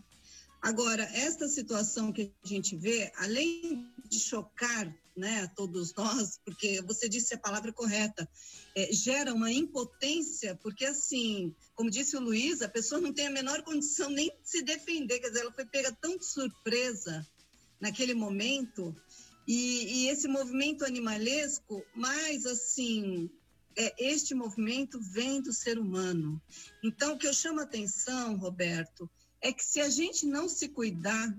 Agora, 0.61 1.05
esta 1.05 1.49
situação 1.49 2.13
que 2.13 2.31
a 2.45 2.47
gente 2.47 2.77
vê, 2.77 3.11
além 3.17 3.91
de 4.09 4.21
chocar 4.21 4.95
né, 5.17 5.43
a 5.43 5.49
todos 5.49 5.95
nós, 5.95 6.39
porque 6.45 6.83
você 6.83 7.09
disse 7.09 7.33
a 7.35 7.39
palavra 7.39 7.73
correta, 7.73 8.29
é, 8.75 8.93
gera 8.93 9.33
uma 9.33 9.51
impotência, 9.51 10.55
porque 10.57 10.85
assim, 10.85 11.55
como 11.75 11.91
disse 11.91 12.15
o 12.15 12.21
Luiz, 12.21 12.61
a 12.61 12.69
pessoa 12.69 13.01
não 13.01 13.13
tem 13.13 13.29
a 13.29 13.31
menor 13.31 13.63
condição 13.63 14.11
nem 14.11 14.29
de 14.29 14.51
se 14.51 14.63
defender, 14.63 15.21
quer 15.21 15.29
dizer, 15.29 15.41
ela 15.41 15.53
foi 15.53 15.65
pega 15.65 15.91
tão 15.93 16.19
de 16.19 16.27
surpresa 16.27 17.27
naquele 17.81 18.15
momento, 18.15 18.95
e, 19.47 20.05
e 20.05 20.09
esse 20.09 20.27
movimento 20.27 20.85
animalesco, 20.85 21.85
mais 21.95 22.45
assim, 22.47 23.31
é, 23.77 23.95
este 23.99 24.35
movimento 24.35 25.01
vem 25.01 25.41
do 25.41 25.53
ser 25.53 25.79
humano. 25.79 26.41
Então, 26.83 27.15
o 27.15 27.19
que 27.19 27.27
eu 27.29 27.35
chamo 27.35 27.61
a 27.61 27.65
atenção, 27.65 28.37
Roberto, 28.37 29.09
é 29.41 29.53
que 29.53 29.65
se 29.65 29.81
a 29.81 29.89
gente 29.89 30.27
não 30.27 30.49
se 30.49 30.69
cuidar, 30.69 31.33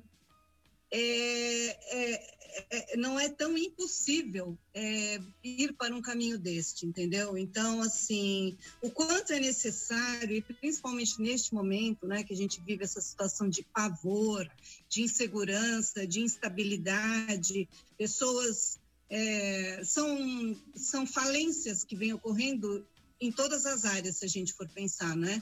é, 0.91 0.99
é, 0.99 2.36
é, 2.69 2.97
não 2.97 3.19
é 3.19 3.29
tão 3.29 3.57
impossível 3.57 4.57
é, 4.73 5.19
ir 5.43 5.73
para 5.73 5.95
um 5.95 6.01
caminho 6.01 6.37
deste, 6.37 6.85
entendeu? 6.85 7.37
Então, 7.37 7.81
assim, 7.81 8.57
o 8.81 8.89
quanto 8.89 9.33
é 9.33 9.39
necessário, 9.39 10.35
e 10.35 10.41
principalmente 10.41 11.21
neste 11.21 11.53
momento, 11.53 12.07
né, 12.07 12.23
que 12.23 12.33
a 12.33 12.37
gente 12.37 12.61
vive 12.61 12.83
essa 12.83 13.01
situação 13.01 13.49
de 13.49 13.63
pavor, 13.63 14.49
de 14.89 15.01
insegurança, 15.01 16.05
de 16.05 16.21
instabilidade, 16.21 17.67
pessoas 17.97 18.79
é, 19.09 19.81
são, 19.83 20.55
são 20.75 21.05
falências 21.05 21.83
que 21.83 21.95
vêm 21.95 22.13
ocorrendo 22.13 22.85
em 23.19 23.31
todas 23.31 23.65
as 23.65 23.85
áreas, 23.85 24.17
se 24.17 24.25
a 24.25 24.29
gente 24.29 24.53
for 24.53 24.67
pensar, 24.69 25.15
né? 25.15 25.41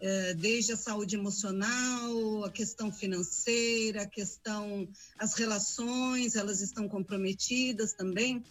É, 0.00 0.34
desde 0.34 0.72
a 0.72 0.76
saúde 0.76 1.16
emocional, 1.16 2.44
a 2.44 2.50
questão 2.50 2.92
financeira, 2.92 4.02
a 4.02 4.06
questão, 4.06 4.88
as 5.18 5.34
relações, 5.34 6.36
elas 6.36 6.60
estão 6.60 6.88
comprometidas 6.88 7.92
também. 7.92 8.44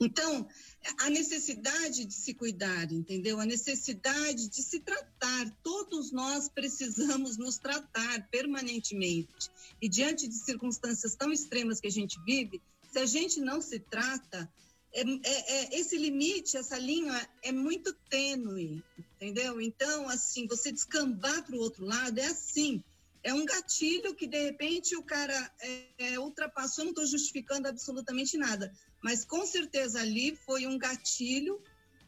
Então, 0.00 0.48
a 1.00 1.10
necessidade 1.10 2.04
de 2.04 2.14
se 2.14 2.32
cuidar, 2.32 2.90
entendeu? 2.90 3.40
A 3.40 3.46
necessidade 3.46 4.48
de 4.48 4.62
se 4.62 4.80
tratar. 4.80 5.50
Todos 5.62 6.10
nós 6.10 6.48
precisamos 6.48 7.36
nos 7.36 7.58
tratar 7.58 8.28
permanentemente. 8.30 9.50
E 9.80 9.88
diante 9.88 10.26
de 10.26 10.34
circunstâncias 10.34 11.14
tão 11.14 11.32
extremas 11.32 11.80
que 11.80 11.88
a 11.88 11.92
gente 11.92 12.18
vive, 12.24 12.62
se 12.90 12.98
a 12.98 13.06
gente 13.06 13.40
não 13.40 13.60
se 13.60 13.78
trata, 13.78 14.50
é, 14.98 15.02
é, 15.02 15.76
é, 15.76 15.80
esse 15.80 15.96
limite, 15.96 16.56
essa 16.56 16.78
linha 16.78 17.28
é 17.42 17.52
muito 17.52 17.92
tênue, 18.08 18.82
entendeu? 18.98 19.60
Então, 19.60 20.08
assim, 20.08 20.46
você 20.46 20.72
descambar 20.72 21.44
para 21.44 21.54
o 21.54 21.60
outro 21.60 21.84
lado 21.84 22.18
é 22.18 22.26
assim. 22.26 22.82
É 23.22 23.32
um 23.34 23.44
gatilho 23.44 24.14
que, 24.14 24.26
de 24.26 24.42
repente, 24.42 24.96
o 24.96 25.02
cara 25.02 25.52
é, 25.60 26.12
é 26.12 26.18
ultrapassou. 26.18 26.84
Não 26.84 26.90
estou 26.90 27.06
justificando 27.06 27.68
absolutamente 27.68 28.36
nada, 28.36 28.72
mas 29.02 29.24
com 29.24 29.44
certeza 29.46 30.00
ali 30.00 30.36
foi 30.46 30.66
um 30.66 30.78
gatilho 30.78 31.60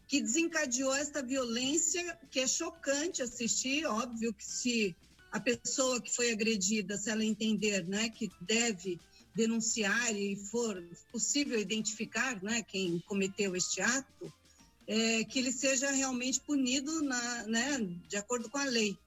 que 0.07 0.21
desencadeou 0.21 0.93
esta 0.93 1.23
violência 1.23 2.19
que 2.29 2.39
é 2.39 2.47
chocante 2.47 3.21
assistir. 3.21 3.85
Óbvio 3.85 4.33
que 4.33 4.43
se 4.43 4.95
a 5.31 5.39
pessoa 5.39 6.01
que 6.01 6.13
foi 6.13 6.31
agredida, 6.31 6.97
se 6.97 7.09
ela 7.09 7.23
entender 7.23 7.87
né, 7.87 8.09
que 8.09 8.29
deve 8.41 8.99
denunciar 9.35 10.15
e 10.15 10.35
for 10.35 10.83
possível 11.11 11.59
identificar 11.59 12.41
né, 12.43 12.61
quem 12.63 12.99
cometeu 13.07 13.55
este 13.55 13.81
ato, 13.81 14.33
é, 14.87 15.23
que 15.23 15.39
ele 15.39 15.51
seja 15.51 15.89
realmente 15.91 16.41
punido 16.41 17.01
na, 17.03 17.43
né, 17.43 17.79
de 18.07 18.17
acordo 18.17 18.49
com 18.49 18.57
a 18.57 18.65
lei. 18.65 18.97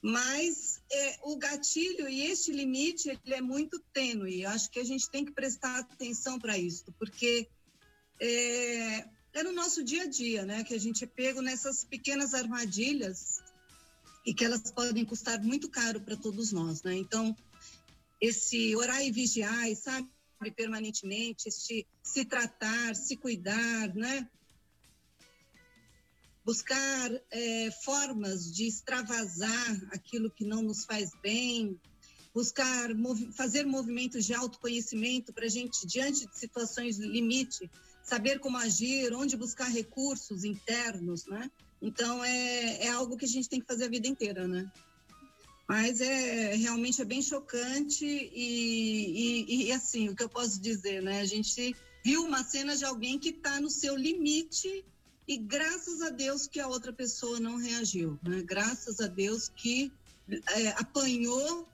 Mas 0.00 0.80
é, 0.90 1.18
o 1.24 1.36
gatilho 1.36 2.08
e 2.08 2.22
este 2.22 2.52
limite 2.52 3.08
ele 3.08 3.34
é 3.34 3.40
muito 3.40 3.80
tênue. 3.92 4.46
Acho 4.46 4.70
que 4.70 4.78
a 4.78 4.84
gente 4.84 5.10
tem 5.10 5.24
que 5.24 5.32
prestar 5.32 5.80
atenção 5.80 6.38
para 6.38 6.56
isso, 6.56 6.84
porque 6.98 7.48
é, 8.20 9.04
é 9.32 9.42
no 9.42 9.52
nosso 9.52 9.82
dia 9.82 10.04
a 10.04 10.06
dia, 10.06 10.44
né, 10.44 10.62
que 10.62 10.74
a 10.74 10.78
gente 10.78 11.02
é 11.02 11.06
pego 11.06 11.42
nessas 11.42 11.84
pequenas 11.84 12.32
armadilhas 12.32 13.42
e 14.24 14.32
que 14.32 14.44
elas 14.44 14.70
podem 14.70 15.04
custar 15.04 15.42
muito 15.42 15.68
caro 15.68 16.00
para 16.00 16.16
todos 16.16 16.52
nós, 16.52 16.82
né? 16.82 16.94
Então, 16.94 17.34
esse 18.20 18.74
orar 18.76 19.04
e 19.04 19.10
vigiar, 19.10 19.74
sabe, 19.76 20.08
permanentemente, 20.56 21.48
este 21.48 21.86
se 22.02 22.24
tratar, 22.24 22.94
se 22.94 23.16
cuidar, 23.16 23.94
né? 23.94 24.28
Buscar 26.44 27.10
é, 27.30 27.70
formas 27.84 28.52
de 28.52 28.66
extravasar 28.66 29.88
aquilo 29.92 30.30
que 30.30 30.44
não 30.44 30.62
nos 30.62 30.84
faz 30.84 31.10
bem, 31.22 31.78
buscar 32.32 32.94
mov 32.94 33.32
fazer 33.32 33.66
movimentos 33.66 34.24
de 34.24 34.32
autoconhecimento 34.32 35.32
para 35.32 35.46
a 35.46 35.50
gente, 35.50 35.86
diante 35.86 36.26
de 36.26 36.38
situações 36.38 36.98
limite, 36.98 37.70
saber 38.02 38.38
como 38.38 38.56
agir, 38.56 39.12
onde 39.14 39.36
buscar 39.36 39.68
recursos 39.68 40.44
internos, 40.44 41.26
né? 41.26 41.50
Então, 41.80 42.24
é, 42.24 42.86
é 42.86 42.88
algo 42.88 43.16
que 43.16 43.24
a 43.24 43.28
gente 43.28 43.48
tem 43.48 43.60
que 43.60 43.66
fazer 43.66 43.84
a 43.84 43.90
vida 43.90 44.08
inteira, 44.08 44.48
né? 44.48 44.70
Mas 45.68 46.00
é 46.00 46.54
realmente 46.54 47.02
é 47.02 47.04
bem 47.04 47.20
chocante 47.20 48.06
e, 48.06 49.44
e, 49.46 49.66
e, 49.66 49.72
assim, 49.72 50.08
o 50.08 50.16
que 50.16 50.22
eu 50.22 50.28
posso 50.28 50.58
dizer, 50.58 51.02
né? 51.02 51.20
A 51.20 51.26
gente 51.26 51.76
viu 52.02 52.24
uma 52.24 52.42
cena 52.42 52.74
de 52.74 52.86
alguém 52.86 53.18
que 53.18 53.28
está 53.28 53.60
no 53.60 53.68
seu 53.68 53.94
limite 53.94 54.82
e 55.26 55.36
graças 55.36 56.00
a 56.00 56.08
Deus 56.08 56.46
que 56.46 56.58
a 56.58 56.66
outra 56.66 56.90
pessoa 56.90 57.38
não 57.38 57.56
reagiu, 57.56 58.18
né? 58.22 58.42
Graças 58.42 58.98
a 58.98 59.06
Deus 59.06 59.50
que 59.54 59.92
é, 60.30 60.68
apanhou 60.68 61.68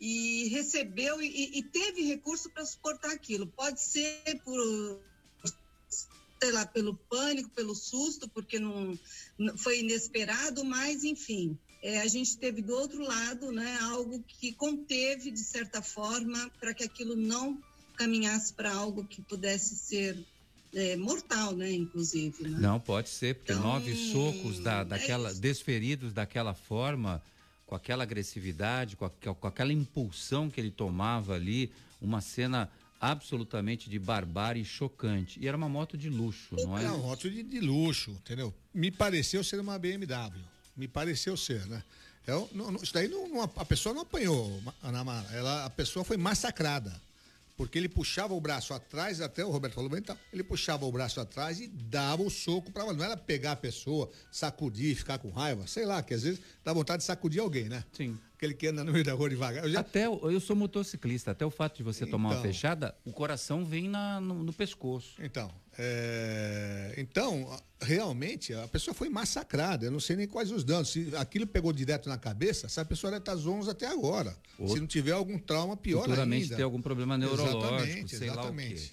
e 0.00 0.46
recebeu 0.50 1.20
e, 1.20 1.58
e 1.58 1.62
teve 1.64 2.02
recurso 2.02 2.48
para 2.50 2.64
suportar 2.64 3.10
aquilo. 3.10 3.48
Pode 3.48 3.80
ser 3.80 4.40
por 4.44 5.00
sei 6.40 6.52
lá, 6.52 6.66
pelo 6.66 6.94
pânico, 6.94 7.48
pelo 7.50 7.74
susto, 7.74 8.28
porque 8.28 8.58
não, 8.58 8.98
foi 9.56 9.80
inesperado, 9.80 10.62
mas 10.62 11.02
enfim, 11.02 11.58
é, 11.84 12.00
a 12.00 12.06
gente 12.08 12.38
teve 12.38 12.62
do 12.62 12.72
outro 12.72 13.02
lado 13.02 13.52
né, 13.52 13.78
algo 13.82 14.24
que 14.26 14.52
conteve, 14.54 15.30
de 15.30 15.40
certa 15.40 15.82
forma, 15.82 16.50
para 16.58 16.72
que 16.72 16.82
aquilo 16.82 17.14
não 17.14 17.62
caminhasse 17.94 18.54
para 18.54 18.72
algo 18.72 19.04
que 19.04 19.20
pudesse 19.20 19.76
ser 19.76 20.18
é, 20.72 20.96
mortal, 20.96 21.54
né, 21.54 21.70
inclusive. 21.70 22.48
Né? 22.48 22.58
Não, 22.58 22.80
pode 22.80 23.10
ser, 23.10 23.34
porque 23.34 23.52
então, 23.52 23.64
nove 23.64 23.94
socos 24.10 24.60
da, 24.60 24.80
é 24.80 24.84
daquela, 24.86 25.30
é 25.30 25.34
desferidos 25.34 26.14
daquela 26.14 26.54
forma, 26.54 27.22
com 27.66 27.74
aquela 27.74 28.02
agressividade, 28.02 28.96
com, 28.96 29.04
a, 29.04 29.10
com 29.10 29.46
aquela 29.46 29.72
impulsão 29.72 30.48
que 30.48 30.58
ele 30.58 30.70
tomava 30.70 31.34
ali, 31.34 31.70
uma 32.00 32.22
cena 32.22 32.70
absolutamente 32.98 33.90
de 33.90 33.98
barbárie 33.98 34.64
chocante. 34.64 35.38
E 35.38 35.46
era 35.46 35.54
uma 35.54 35.68
moto 35.68 35.98
de 35.98 36.08
luxo, 36.08 36.56
não 36.56 36.78
é? 36.78 36.84
Era 36.84 36.94
uma 36.94 37.08
moto 37.08 37.28
de, 37.28 37.42
de 37.42 37.60
luxo, 37.60 38.12
entendeu? 38.12 38.54
Me 38.72 38.90
pareceu 38.90 39.44
ser 39.44 39.60
uma 39.60 39.78
BMW 39.78 40.53
me 40.76 40.88
pareceu 40.88 41.36
ser, 41.36 41.66
né? 41.66 41.82
Eu, 42.26 42.48
não, 42.52 42.74
isso 42.76 42.92
daí 42.94 43.06
não, 43.06 43.28
não, 43.28 43.42
a 43.42 43.64
pessoa 43.64 43.94
não 43.94 44.02
apanhou, 44.02 44.62
Ana 44.82 45.04
Mara. 45.04 45.28
Ela, 45.32 45.66
a 45.66 45.70
pessoa 45.70 46.04
foi 46.04 46.16
massacrada. 46.16 46.92
Porque 47.56 47.78
ele 47.78 47.88
puxava 47.88 48.34
o 48.34 48.40
braço 48.40 48.74
atrás, 48.74 49.20
até 49.20 49.44
o 49.44 49.50
Roberto 49.50 49.74
falou 49.74 49.88
bem, 49.88 50.00
então, 50.00 50.18
ele 50.32 50.42
puxava 50.42 50.84
o 50.84 50.90
braço 50.90 51.20
atrás 51.20 51.60
e 51.60 51.68
dava 51.68 52.20
o 52.22 52.28
soco 52.28 52.72
para 52.72 52.92
Não 52.92 53.04
era 53.04 53.16
pegar 53.16 53.52
a 53.52 53.56
pessoa, 53.56 54.10
sacudir, 54.30 54.96
ficar 54.96 55.18
com 55.18 55.30
raiva, 55.30 55.64
sei 55.68 55.86
lá, 55.86 56.02
que 56.02 56.14
às 56.14 56.24
vezes 56.24 56.40
dá 56.64 56.72
vontade 56.72 57.02
de 57.02 57.04
sacudir 57.04 57.40
alguém, 57.40 57.68
né? 57.68 57.84
Sim. 57.92 58.18
Aquele 58.34 58.54
que 58.54 58.66
anda 58.66 58.82
no 58.82 58.90
meio 58.90 59.04
da 59.04 59.12
rua 59.12 59.30
devagar. 59.30 59.62
Eu 59.62 59.70
já... 59.70 59.80
Até 59.80 60.06
eu 60.06 60.40
sou 60.40 60.56
motociclista, 60.56 61.30
até 61.30 61.46
o 61.46 61.50
fato 61.50 61.76
de 61.76 61.84
você 61.84 62.02
então, 62.02 62.18
tomar 62.18 62.30
uma 62.30 62.34
então. 62.40 62.44
fechada, 62.44 62.92
o 63.04 63.12
coração 63.12 63.64
vem 63.64 63.88
na, 63.88 64.20
no, 64.20 64.42
no 64.42 64.52
pescoço. 64.52 65.14
Então, 65.22 65.48
é... 65.78 66.94
então 66.96 67.58
realmente 67.80 68.54
a 68.54 68.66
pessoa 68.68 68.94
foi 68.94 69.08
massacrada. 69.08 69.84
Eu 69.86 69.90
não 69.90 70.00
sei 70.00 70.16
nem 70.16 70.26
quais 70.26 70.50
os 70.50 70.64
danos. 70.64 70.90
Se 70.90 71.14
aquilo 71.16 71.46
pegou 71.46 71.72
direto 71.72 72.08
na 72.08 72.16
cabeça, 72.18 72.66
essa 72.66 72.84
pessoa 72.84 73.10
deve 73.10 73.22
estar 73.22 73.36
zonza 73.36 73.72
até 73.72 73.86
agora. 73.86 74.36
Ou- 74.58 74.68
Se 74.68 74.80
não 74.80 74.86
tiver 74.86 75.12
algum 75.12 75.38
trauma, 75.38 75.76
pior 75.76 76.04
Futuramente 76.04 76.44
ainda. 76.44 76.56
ter 76.56 76.62
algum 76.62 76.80
problema 76.80 77.18
neurológico, 77.18 77.58
Exatamente, 77.74 78.16
sei 78.16 78.28
lá 78.28 78.34
o 78.36 78.38
exatamente. 78.40 78.82
quê. 78.88 78.90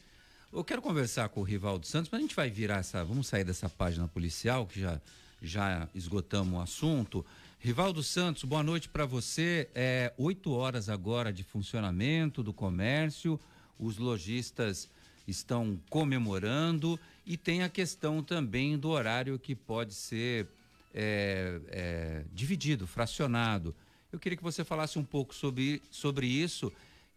Eu 0.53 0.63
quero 0.65 0.81
conversar 0.81 1.29
com 1.29 1.39
o 1.39 1.43
Rivaldo 1.43 1.87
Santos, 1.87 2.09
mas 2.11 2.19
a 2.19 2.21
gente 2.21 2.35
vai 2.35 2.49
virar 2.49 2.79
essa. 2.79 3.03
Vamos 3.05 3.27
sair 3.27 3.45
dessa 3.45 3.69
página 3.69 4.05
policial, 4.09 4.65
que 4.67 4.81
já, 4.81 4.99
já 5.41 5.87
esgotamos 5.95 6.59
o 6.59 6.61
assunto. 6.61 7.25
Rivaldo 7.59 8.03
Santos, 8.03 8.43
boa 8.43 8.61
noite 8.61 8.89
para 8.89 9.05
você. 9.05 9.69
É 9.73 10.11
oito 10.17 10.51
horas 10.51 10.89
agora 10.89 11.31
de 11.31 11.43
funcionamento 11.43 12.43
do 12.43 12.51
comércio, 12.51 13.39
os 13.79 13.97
lojistas 13.97 14.89
estão 15.31 15.79
comemorando 15.89 16.99
e 17.25 17.35
tem 17.35 17.63
a 17.63 17.69
questão 17.69 18.21
também 18.21 18.77
do 18.77 18.89
horário 18.89 19.39
que 19.39 19.55
pode 19.55 19.93
ser 19.93 20.47
é, 20.93 21.59
é, 21.69 22.23
dividido, 22.31 22.85
fracionado. 22.85 23.73
Eu 24.11 24.19
queria 24.19 24.37
que 24.37 24.43
você 24.43 24.63
falasse 24.63 24.99
um 24.99 25.03
pouco 25.03 25.33
sobre, 25.33 25.81
sobre 25.89 26.27
isso 26.27 26.71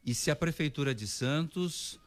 e 0.06 0.14
se 0.14 0.30
a 0.30 0.36
Prefeitura 0.36 0.94
de 0.94 1.06
Santos 1.06 1.98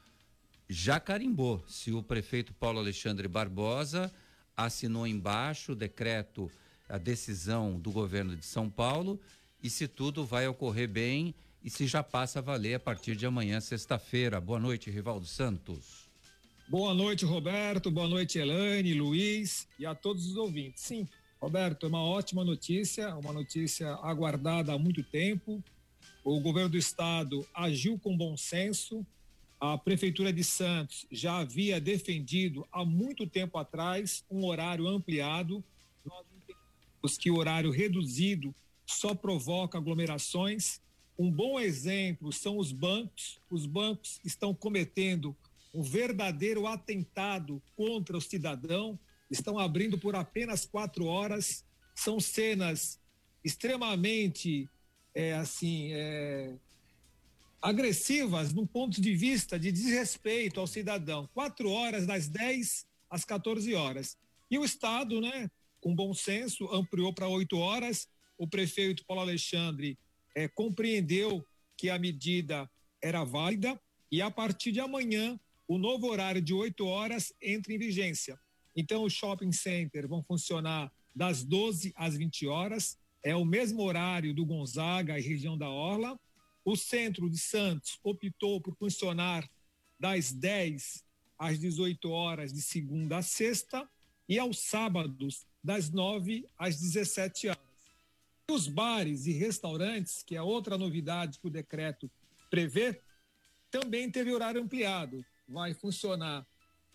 já 0.70 1.00
carimbou, 1.00 1.63
se 1.67 1.91
o 1.91 2.04
prefeito 2.04 2.54
Paulo 2.54 2.80
Alexandre 2.80 3.28
Barbosa 3.28 4.12
assinou 4.56 5.06
embaixo 5.06 5.72
o 5.74 5.76
decreto, 5.76 6.52
a 6.89 6.98
decisão 6.98 7.80
do 7.80 7.91
governo 7.91 8.36
de 8.36 8.46
São 8.46 8.70
Paulo 8.70 9.20
e 9.62 9.70
se 9.70 9.88
tudo 9.88 10.26
vai 10.26 10.48
ocorrer 10.48 10.88
bem 10.88 11.34
e 11.67 11.69
se 11.69 11.86
já 11.86 12.01
passa 12.01 12.39
a 12.39 12.41
valer 12.41 12.75
a 12.75 12.80
partir 12.80 13.13
de 13.13 13.25
amanhã, 13.25 13.60
sexta-feira. 13.60 14.39
Boa 14.39 14.58
noite, 14.58 14.89
Rivaldo 14.89 15.25
Santos. 15.25 16.10
Boa 16.65 16.93
noite, 16.93 17.25
Roberto. 17.25 17.91
Boa 17.91 18.08
noite, 18.08 18.39
Elaine, 18.39 18.93
Luiz 18.93 19.67
e 19.77 19.86
a 19.86 19.93
todos 19.93 20.25
os 20.27 20.38
ouvintes. 20.38 20.84
Sim, 20.84 21.06
Roberto, 21.41 21.86
é 21.86 21.89
uma 21.89 22.01
ótima 22.01 22.45
notícia, 22.45 23.13
uma 23.17 23.34
notícia 23.34 23.95
aguardada 23.95 24.71
há 24.71 24.80
muito 24.80 25.03
tempo. 25.03 25.62
O 26.23 26.39
governo 26.39 26.69
do 26.69 26.77
estado 26.77 27.45
agiu 27.53 27.99
com 27.99 28.15
bom 28.15 28.38
senso. 28.38 29.06
A 29.60 29.77
prefeitura 29.77 30.32
de 30.32 30.45
Santos 30.45 31.06
já 31.12 31.39
havia 31.39 31.82
defendido 31.82 32.65
há 32.71 32.86
muito 32.86 33.27
tempo 33.27 33.58
atrás 33.58 34.23
um 34.32 34.45
horário 34.45 34.88
ampliado. 34.88 35.62
Nós 36.06 36.25
entendemos 36.34 37.17
que 37.17 37.30
o 37.30 37.38
horário 37.38 37.71
reduzido 37.71 38.56
só 38.86 39.13
provoca 39.13 39.77
aglomerações. 39.77 40.80
Um 41.17 41.32
bom 41.32 41.60
exemplo 41.60 42.32
são 42.32 42.58
os 42.58 42.71
bancos. 42.71 43.39
Os 43.49 43.65
bancos 43.65 44.19
estão 44.23 44.53
cometendo 44.53 45.36
um 45.73 45.82
verdadeiro 45.82 46.67
atentado 46.67 47.62
contra 47.75 48.15
o 48.15 48.21
cidadão. 48.21 48.99
Estão 49.30 49.58
abrindo 49.58 49.97
por 49.97 50.15
apenas 50.15 50.65
quatro 50.65 51.06
horas. 51.06 51.65
São 51.95 52.19
cenas 52.19 52.99
extremamente, 53.43 54.69
é, 55.15 55.34
assim, 55.34 55.91
é, 55.93 56.56
agressivas 57.62 58.53
no 58.53 58.67
ponto 58.67 59.01
de 59.01 59.15
vista 59.15 59.60
de 59.60 59.71
desrespeito 59.71 60.60
ao 60.60 60.67
cidadão. 60.67 61.27
Quatro 61.34 61.71
horas 61.71 62.06
das 62.06 62.27
10 62.27 62.86
às 63.10 63.25
14 63.25 63.73
horas. 63.73 64.17
E 64.51 64.60
o 64.60 64.63
Estado, 64.63 65.19
né, 65.19 65.49
com 65.82 65.95
bom 65.95 66.13
senso, 66.13 66.71
ampliou 66.71 67.12
para 67.12 67.27
oito 67.27 67.58
horas. 67.58 68.08
O 68.38 68.47
prefeito 68.47 69.03
Paulo 69.06 69.23
Alexandre 69.23 69.97
eh, 70.38 70.47
compreendeu 70.47 71.43
que 71.76 71.89
a 71.89 71.97
medida 71.97 72.69
era 73.02 73.23
válida 73.23 73.82
e 74.12 74.21
a 74.21 74.30
partir 74.30 74.71
de 74.71 74.80
amanhã 74.80 75.39
o 75.67 75.80
novo 75.80 76.08
horário 76.08 76.39
de 76.39 76.54
oito 76.54 76.86
horas 76.86 77.34
entra 77.41 77.73
em 77.73 77.80
vigência. 77.80 78.39
Então 78.76 79.04
os 79.04 79.13
shopping 79.13 79.52
centers 79.52 80.08
vão 80.08 80.21
funcionar 80.21 80.91
das 81.15 81.43
12 81.43 81.91
às 81.95 82.15
20 82.15 82.45
horas. 82.45 83.00
É 83.23 83.36
o 83.36 83.43
mesmo 83.43 83.82
horário 83.82 84.32
do 84.32 84.45
Gonzaga 84.45 85.17
e 85.17 85.23
região 85.23 85.58
da 85.58 85.69
Orla. 85.71 86.19
O 86.63 86.76
centro 86.76 87.28
de 87.28 87.39
Santos 87.39 88.00
optou 88.04 88.62
por 88.62 88.76
funcionar 88.76 89.50
das 90.00 90.32
10 90.32 91.04
às 91.39 91.58
18 91.58 92.12
horas 92.12 92.54
de 92.54 92.62
segunda 92.62 93.17
a 93.17 93.21
sexta 93.23 93.89
e 94.30 94.38
aos 94.38 94.60
sábados 94.60 95.47
das 95.63 95.89
9 95.89 96.47
às 96.60 96.80
17 96.80 97.47
horas. 97.47 97.66
Os 98.49 98.65
bares 98.65 99.25
e 99.25 99.33
restaurantes, 99.33 100.23
que 100.23 100.33
é 100.33 100.41
outra 100.41 100.77
novidade 100.77 101.38
que 101.38 101.47
o 101.47 101.51
decreto 101.51 102.10
prevê, 102.49 103.01
também 103.69 104.10
teve 104.10 104.31
horário 104.31 104.62
ampliado. 104.62 105.23
Vai 105.49 105.73
funcionar 105.73 106.47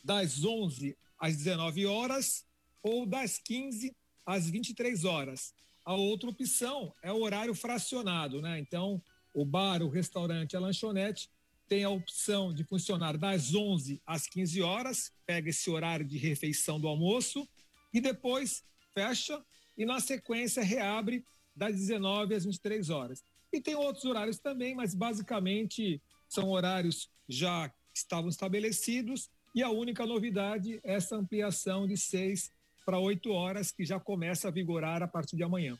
das 0.02 0.42
11 0.42 0.96
às 1.18 1.36
19 1.36 1.84
horas 1.84 2.46
ou 2.82 3.04
das 3.04 3.38
15 3.38 3.94
às 4.24 4.48
23 4.48 5.04
horas. 5.04 5.54
A 5.84 5.94
outra 5.94 6.30
opção 6.30 6.94
é 7.02 7.12
o 7.12 7.20
horário 7.20 7.54
fracionado, 7.54 8.40
né? 8.40 8.58
Então, 8.58 9.02
o 9.34 9.44
bar, 9.44 9.82
o 9.82 9.90
restaurante, 9.90 10.56
a 10.56 10.60
lanchonete 10.60 11.28
tem 11.68 11.84
a 11.84 11.90
opção 11.90 12.52
de 12.52 12.64
funcionar 12.64 13.18
das 13.18 13.54
11 13.54 14.00
às 14.06 14.26
15 14.26 14.62
horas, 14.62 15.12
pega 15.26 15.50
esse 15.50 15.68
horário 15.68 16.06
de 16.06 16.16
refeição 16.16 16.80
do 16.80 16.88
almoço 16.88 17.46
e 17.92 18.00
depois 18.00 18.64
fecha 18.94 19.44
e 19.76 19.84
na 19.84 20.00
sequência 20.00 20.62
reabre 20.62 21.24
das 21.54 21.76
19 21.76 22.34
às 22.34 22.44
23 22.44 22.90
horas. 22.90 23.22
E 23.52 23.60
tem 23.60 23.74
outros 23.74 24.04
horários 24.04 24.38
também, 24.38 24.74
mas 24.74 24.94
basicamente 24.94 26.00
são 26.28 26.50
horários 26.50 27.10
já 27.28 27.68
que 27.68 27.74
estavam 27.94 28.30
estabelecidos 28.30 29.30
e 29.54 29.62
a 29.62 29.70
única 29.70 30.06
novidade 30.06 30.80
é 30.82 30.94
essa 30.94 31.16
ampliação 31.16 31.86
de 31.86 31.96
6 31.96 32.50
para 32.86 32.98
8 32.98 33.30
horas 33.30 33.70
que 33.70 33.84
já 33.84 34.00
começa 34.00 34.48
a 34.48 34.50
vigorar 34.50 35.02
a 35.02 35.08
partir 35.08 35.36
de 35.36 35.42
amanhã. 35.42 35.78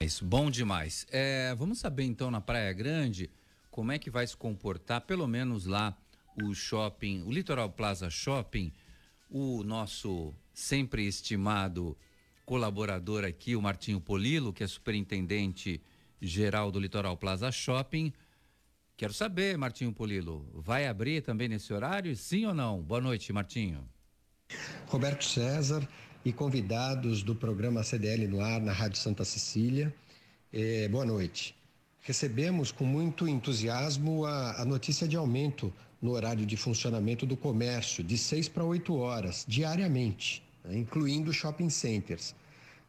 É 0.00 0.06
Isso, 0.06 0.24
bom 0.24 0.50
demais. 0.50 1.06
É, 1.10 1.54
vamos 1.54 1.78
saber 1.78 2.04
então 2.04 2.30
na 2.30 2.40
Praia 2.40 2.72
Grande 2.72 3.30
como 3.70 3.92
é 3.92 3.98
que 3.98 4.10
vai 4.10 4.26
se 4.26 4.36
comportar, 4.36 5.02
pelo 5.02 5.26
menos 5.26 5.66
lá, 5.66 5.96
o 6.42 6.54
shopping, 6.54 7.22
o 7.22 7.30
Litoral 7.30 7.70
Plaza 7.70 8.08
Shopping, 8.10 8.72
o 9.30 9.62
nosso 9.62 10.34
sempre 10.52 11.06
estimado 11.06 11.96
colaborador 12.44 13.24
aqui, 13.24 13.54
o 13.56 13.62
Martinho 13.62 14.00
Polilo, 14.00 14.52
que 14.52 14.62
é 14.62 14.66
superintendente 14.66 15.80
geral 16.20 16.70
do 16.70 16.78
Litoral 16.78 17.16
Plaza 17.16 17.50
Shopping. 17.50 18.12
Quero 18.96 19.12
saber, 19.12 19.56
Martinho 19.58 19.92
Polilo, 19.92 20.48
vai 20.54 20.86
abrir 20.86 21.22
também 21.22 21.48
nesse 21.48 21.72
horário? 21.72 22.14
Sim 22.14 22.46
ou 22.46 22.54
não? 22.54 22.80
Boa 22.80 23.00
noite, 23.00 23.32
Martinho. 23.32 23.88
Roberto 24.86 25.24
César 25.24 25.88
e 26.24 26.32
convidados 26.32 27.22
do 27.22 27.34
programa 27.34 27.82
CDL 27.82 28.28
no 28.28 28.40
ar 28.40 28.60
na 28.60 28.72
Rádio 28.72 28.98
Santa 28.98 29.24
Cecília. 29.24 29.92
Eh, 30.52 30.86
boa 30.88 31.04
noite. 31.04 31.56
Recebemos 32.00 32.70
com 32.70 32.84
muito 32.84 33.26
entusiasmo 33.26 34.24
a, 34.24 34.60
a 34.60 34.64
notícia 34.64 35.08
de 35.08 35.16
aumento 35.16 35.72
no 36.00 36.12
horário 36.12 36.44
de 36.44 36.56
funcionamento 36.56 37.24
do 37.24 37.36
comércio, 37.36 38.02
de 38.02 38.18
6 38.18 38.48
para 38.48 38.64
8 38.64 38.94
horas, 38.94 39.44
diariamente, 39.48 40.42
incluindo 40.70 41.32
shopping 41.32 41.70
centers. 41.70 42.34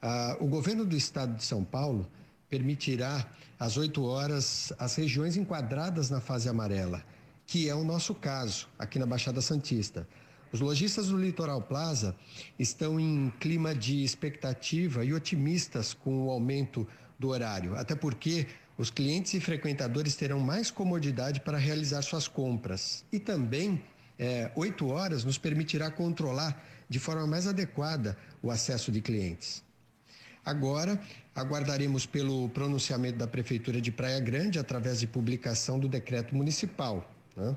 Ah, 0.01 0.37
o 0.39 0.47
governo 0.47 0.85
do 0.85 0.95
estado 0.95 1.35
de 1.35 1.43
São 1.43 1.63
Paulo 1.63 2.07
permitirá 2.49 3.25
às 3.59 3.77
8 3.77 4.03
horas 4.03 4.73
as 4.77 4.95
regiões 4.95 5.37
enquadradas 5.37 6.09
na 6.09 6.19
fase 6.19 6.49
amarela, 6.49 7.03
que 7.47 7.69
é 7.69 7.73
o 7.73 7.83
nosso 7.83 8.13
caso 8.13 8.67
aqui 8.77 8.99
na 8.99 9.05
Baixada 9.05 9.41
Santista. 9.41 10.07
Os 10.51 10.59
lojistas 10.59 11.07
do 11.07 11.17
Litoral 11.17 11.61
Plaza 11.61 12.15
estão 12.59 12.99
em 12.99 13.33
clima 13.39 13.73
de 13.73 14.03
expectativa 14.03 15.03
e 15.03 15.11
otimistas 15.11 15.95
com 15.95 16.27
o 16.27 16.29
aumento 16.29 16.87
do 17.17 17.29
horário, 17.29 17.75
até 17.75 17.95
porque 17.95 18.45
os 18.77 18.91
clientes 18.91 19.33
e 19.33 19.39
frequentadores 19.39 20.15
terão 20.15 20.39
mais 20.39 20.69
comodidade 20.69 21.39
para 21.39 21.57
realizar 21.57 22.01
suas 22.01 22.27
compras. 22.27 23.03
E 23.11 23.17
também, 23.17 23.81
é, 24.19 24.51
oito 24.55 24.89
horas 24.89 25.23
nos 25.23 25.39
permitirá 25.39 25.89
controlar 25.89 26.63
de 26.89 26.99
forma 26.99 27.25
mais 27.25 27.47
adequada 27.47 28.17
o 28.41 28.51
acesso 28.51 28.91
de 28.91 29.01
clientes. 29.01 29.63
Agora, 30.45 30.99
aguardaremos 31.33 32.05
pelo 32.05 32.49
pronunciamento 32.49 33.17
da 33.17 33.27
Prefeitura 33.27 33.79
de 33.79 33.91
Praia 33.91 34.19
Grande 34.19 34.59
através 34.59 34.99
de 34.99 35.07
publicação 35.07 35.79
do 35.79 35.87
decreto 35.87 36.35
municipal. 36.35 37.09
Né? 37.35 37.55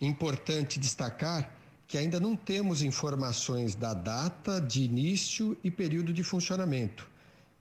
Importante 0.00 0.80
destacar 0.80 1.54
que 1.86 1.96
ainda 1.96 2.18
não 2.18 2.34
temos 2.34 2.82
informações 2.82 3.74
da 3.74 3.94
data 3.94 4.60
de 4.60 4.82
início 4.82 5.56
e 5.62 5.70
período 5.70 6.12
de 6.12 6.24
funcionamento. 6.24 7.08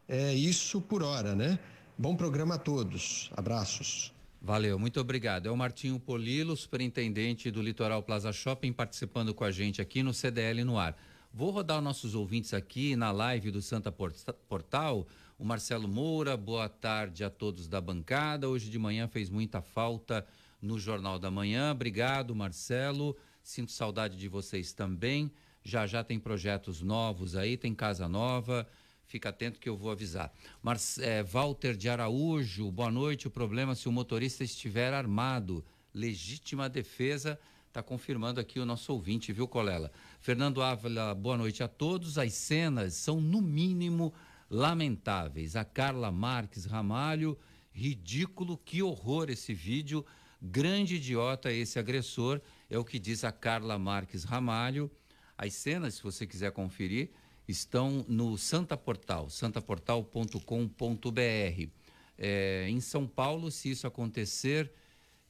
É 0.07 0.33
isso 0.33 0.81
por 0.81 1.03
hora, 1.03 1.35
né? 1.35 1.59
Bom 1.97 2.15
programa 2.15 2.55
a 2.55 2.57
todos. 2.57 3.29
Abraços. 3.37 4.13
Valeu, 4.45 4.77
muito 4.77 4.99
obrigado. 4.99 5.47
É 5.47 5.51
o 5.51 5.55
Martinho 5.55 5.97
Polilo, 5.97 6.57
superintendente 6.57 7.49
do 7.49 7.61
Litoral 7.61 8.03
Plaza 8.03 8.33
Shopping, 8.33 8.73
participando 8.73 9.33
com 9.33 9.45
a 9.45 9.51
gente 9.51 9.81
aqui 9.81 10.03
no 10.03 10.13
CDL 10.13 10.65
no 10.65 10.77
ar. 10.77 10.97
Vou 11.33 11.49
rodar 11.49 11.77
os 11.77 11.83
nossos 11.83 12.13
ouvintes 12.13 12.53
aqui 12.53 12.93
na 12.97 13.09
live 13.09 13.51
do 13.51 13.61
Santa 13.61 13.89
Portal. 13.89 15.07
O 15.39 15.45
Marcelo 15.45 15.87
Moura, 15.87 16.35
boa 16.35 16.67
tarde 16.67 17.23
a 17.23 17.29
todos 17.29 17.69
da 17.69 17.79
bancada. 17.79 18.49
Hoje 18.49 18.69
de 18.69 18.77
manhã 18.77 19.07
fez 19.07 19.29
muita 19.29 19.61
falta 19.61 20.27
no 20.61 20.77
Jornal 20.77 21.17
da 21.17 21.31
Manhã. 21.31 21.71
Obrigado, 21.71 22.35
Marcelo. 22.35 23.15
Sinto 23.41 23.71
saudade 23.71 24.17
de 24.17 24.27
vocês 24.27 24.73
também. 24.73 25.31
Já 25.63 25.87
já 25.87 26.03
tem 26.03 26.19
projetos 26.19 26.81
novos 26.81 27.37
aí, 27.37 27.55
tem 27.55 27.73
casa 27.73 28.09
nova. 28.09 28.67
Fica 29.13 29.29
atento 29.29 29.59
que 29.59 29.69
eu 29.69 29.77
vou 29.77 29.91
avisar. 29.91 30.33
Mas, 30.59 30.97
é, 30.97 31.21
Walter 31.21 31.77
de 31.77 31.87
Araújo, 31.87 32.71
boa 32.71 32.89
noite. 32.89 33.27
O 33.27 33.29
problema 33.29 33.73
é 33.73 33.75
se 33.75 33.87
o 33.87 33.91
motorista 33.91 34.43
estiver 34.43 34.91
armado. 34.91 35.63
Legítima 35.93 36.67
defesa. 36.67 37.39
Está 37.67 37.83
confirmando 37.83 38.39
aqui 38.39 38.59
o 38.59 38.65
nosso 38.65 38.91
ouvinte, 38.91 39.31
viu, 39.31 39.47
Colela? 39.47 39.91
Fernando 40.19 40.63
Ávila, 40.63 41.13
boa 41.13 41.37
noite 41.37 41.61
a 41.61 41.67
todos. 41.67 42.17
As 42.17 42.33
cenas 42.33 42.95
são, 42.95 43.21
no 43.21 43.39
mínimo, 43.39 44.11
lamentáveis. 44.49 45.55
A 45.55 45.63
Carla 45.63 46.11
Marques 46.11 46.65
Ramalho, 46.65 47.37
ridículo, 47.71 48.57
que 48.57 48.81
horror 48.81 49.29
esse 49.29 49.53
vídeo. 49.53 50.03
Grande 50.41 50.95
idiota 50.95 51.51
esse 51.51 51.77
agressor, 51.77 52.41
é 52.67 52.79
o 52.79 52.83
que 52.83 52.97
diz 52.97 53.23
a 53.23 53.31
Carla 53.31 53.77
Marques 53.77 54.23
Ramalho. 54.23 54.89
As 55.37 55.53
cenas, 55.53 55.93
se 55.93 56.01
você 56.01 56.25
quiser 56.25 56.51
conferir, 56.51 57.11
estão 57.47 58.05
no 58.07 58.37
Santa 58.37 58.77
Portal, 58.77 59.29
santaportal.com.br. 59.29 61.69
É, 62.17 62.67
em 62.69 62.79
São 62.79 63.07
Paulo, 63.07 63.51
se 63.51 63.71
isso 63.71 63.87
acontecer, 63.87 64.71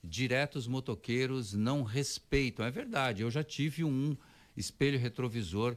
direto 0.04 0.58
os 0.58 0.68
motoqueiros 0.68 1.54
não 1.54 1.84
respeitam. 1.84 2.66
É 2.66 2.72
verdade, 2.72 3.24
eu 3.24 3.32
já 3.32 3.44
tive 3.44 3.84
um 3.84 4.16
espelho 4.56 5.00
retrovisor 5.00 5.76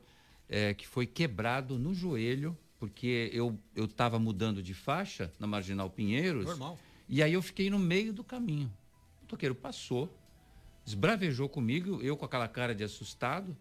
é, 0.48 0.74
que 0.74 0.86
foi 0.86 1.06
quebrado 1.06 1.78
no 1.78 1.94
joelho, 1.94 2.56
porque 2.78 3.30
eu 3.32 3.58
estava 3.76 4.18
mudando 4.18 4.62
de 4.62 4.74
faixa 4.74 5.32
na 5.38 5.46
Marginal 5.46 5.88
Pinheiros. 5.88 6.46
Normal. 6.46 6.78
E 7.08 7.22
aí 7.22 7.32
eu 7.32 7.42
fiquei 7.42 7.70
no 7.70 7.78
meio 7.78 8.12
do 8.12 8.24
caminho. 8.24 8.72
O 9.18 9.22
motoqueiro 9.22 9.54
passou, 9.54 10.12
esbravejou 10.84 11.48
comigo, 11.48 12.00
eu 12.02 12.16
com 12.16 12.24
aquela 12.24 12.48
cara 12.48 12.74
de 12.74 12.84
assustado. 12.84 13.56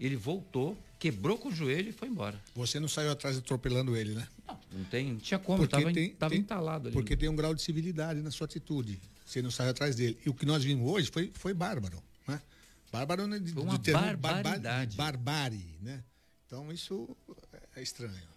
Ele 0.00 0.16
voltou, 0.16 0.76
quebrou 0.98 1.36
com 1.36 1.50
o 1.50 1.52
joelho 1.52 1.90
e 1.90 1.92
foi 1.92 2.08
embora. 2.08 2.40
Você 2.54 2.80
não 2.80 2.88
saiu 2.88 3.10
atrás 3.10 3.36
atropelando 3.36 3.94
ele, 3.94 4.14
né? 4.14 4.26
Não, 4.48 4.58
não 4.72 4.84
tem, 4.84 5.12
não 5.12 5.20
tinha 5.20 5.38
como, 5.38 5.64
estava 5.64 5.84
tava 6.18 6.34
entalado 6.34 6.88
ali. 6.88 6.94
Porque 6.94 7.14
tem 7.14 7.28
um 7.28 7.36
grau 7.36 7.54
de 7.54 7.60
civilidade 7.60 8.22
na 8.22 8.30
sua 8.30 8.46
atitude. 8.46 8.98
Você 9.26 9.42
não 9.42 9.50
saiu 9.50 9.70
atrás 9.70 9.94
dele. 9.94 10.18
E 10.24 10.30
o 10.30 10.34
que 10.34 10.46
nós 10.46 10.64
vimos 10.64 10.88
hoje 10.90 11.10
foi, 11.12 11.30
foi 11.34 11.52
bárbaro, 11.52 12.02
né? 12.26 12.40
Bárbaro 12.90 13.26
né, 13.26 13.38
de, 13.38 13.52
Foi 13.52 13.62
uma 13.62 13.78
de 13.78 13.84
termo 13.84 14.16
barbaridade. 14.16 14.96
barbárie, 14.96 15.76
né? 15.82 16.02
Então 16.46 16.72
isso 16.72 17.16
é 17.76 17.82
estranho. 17.82 18.30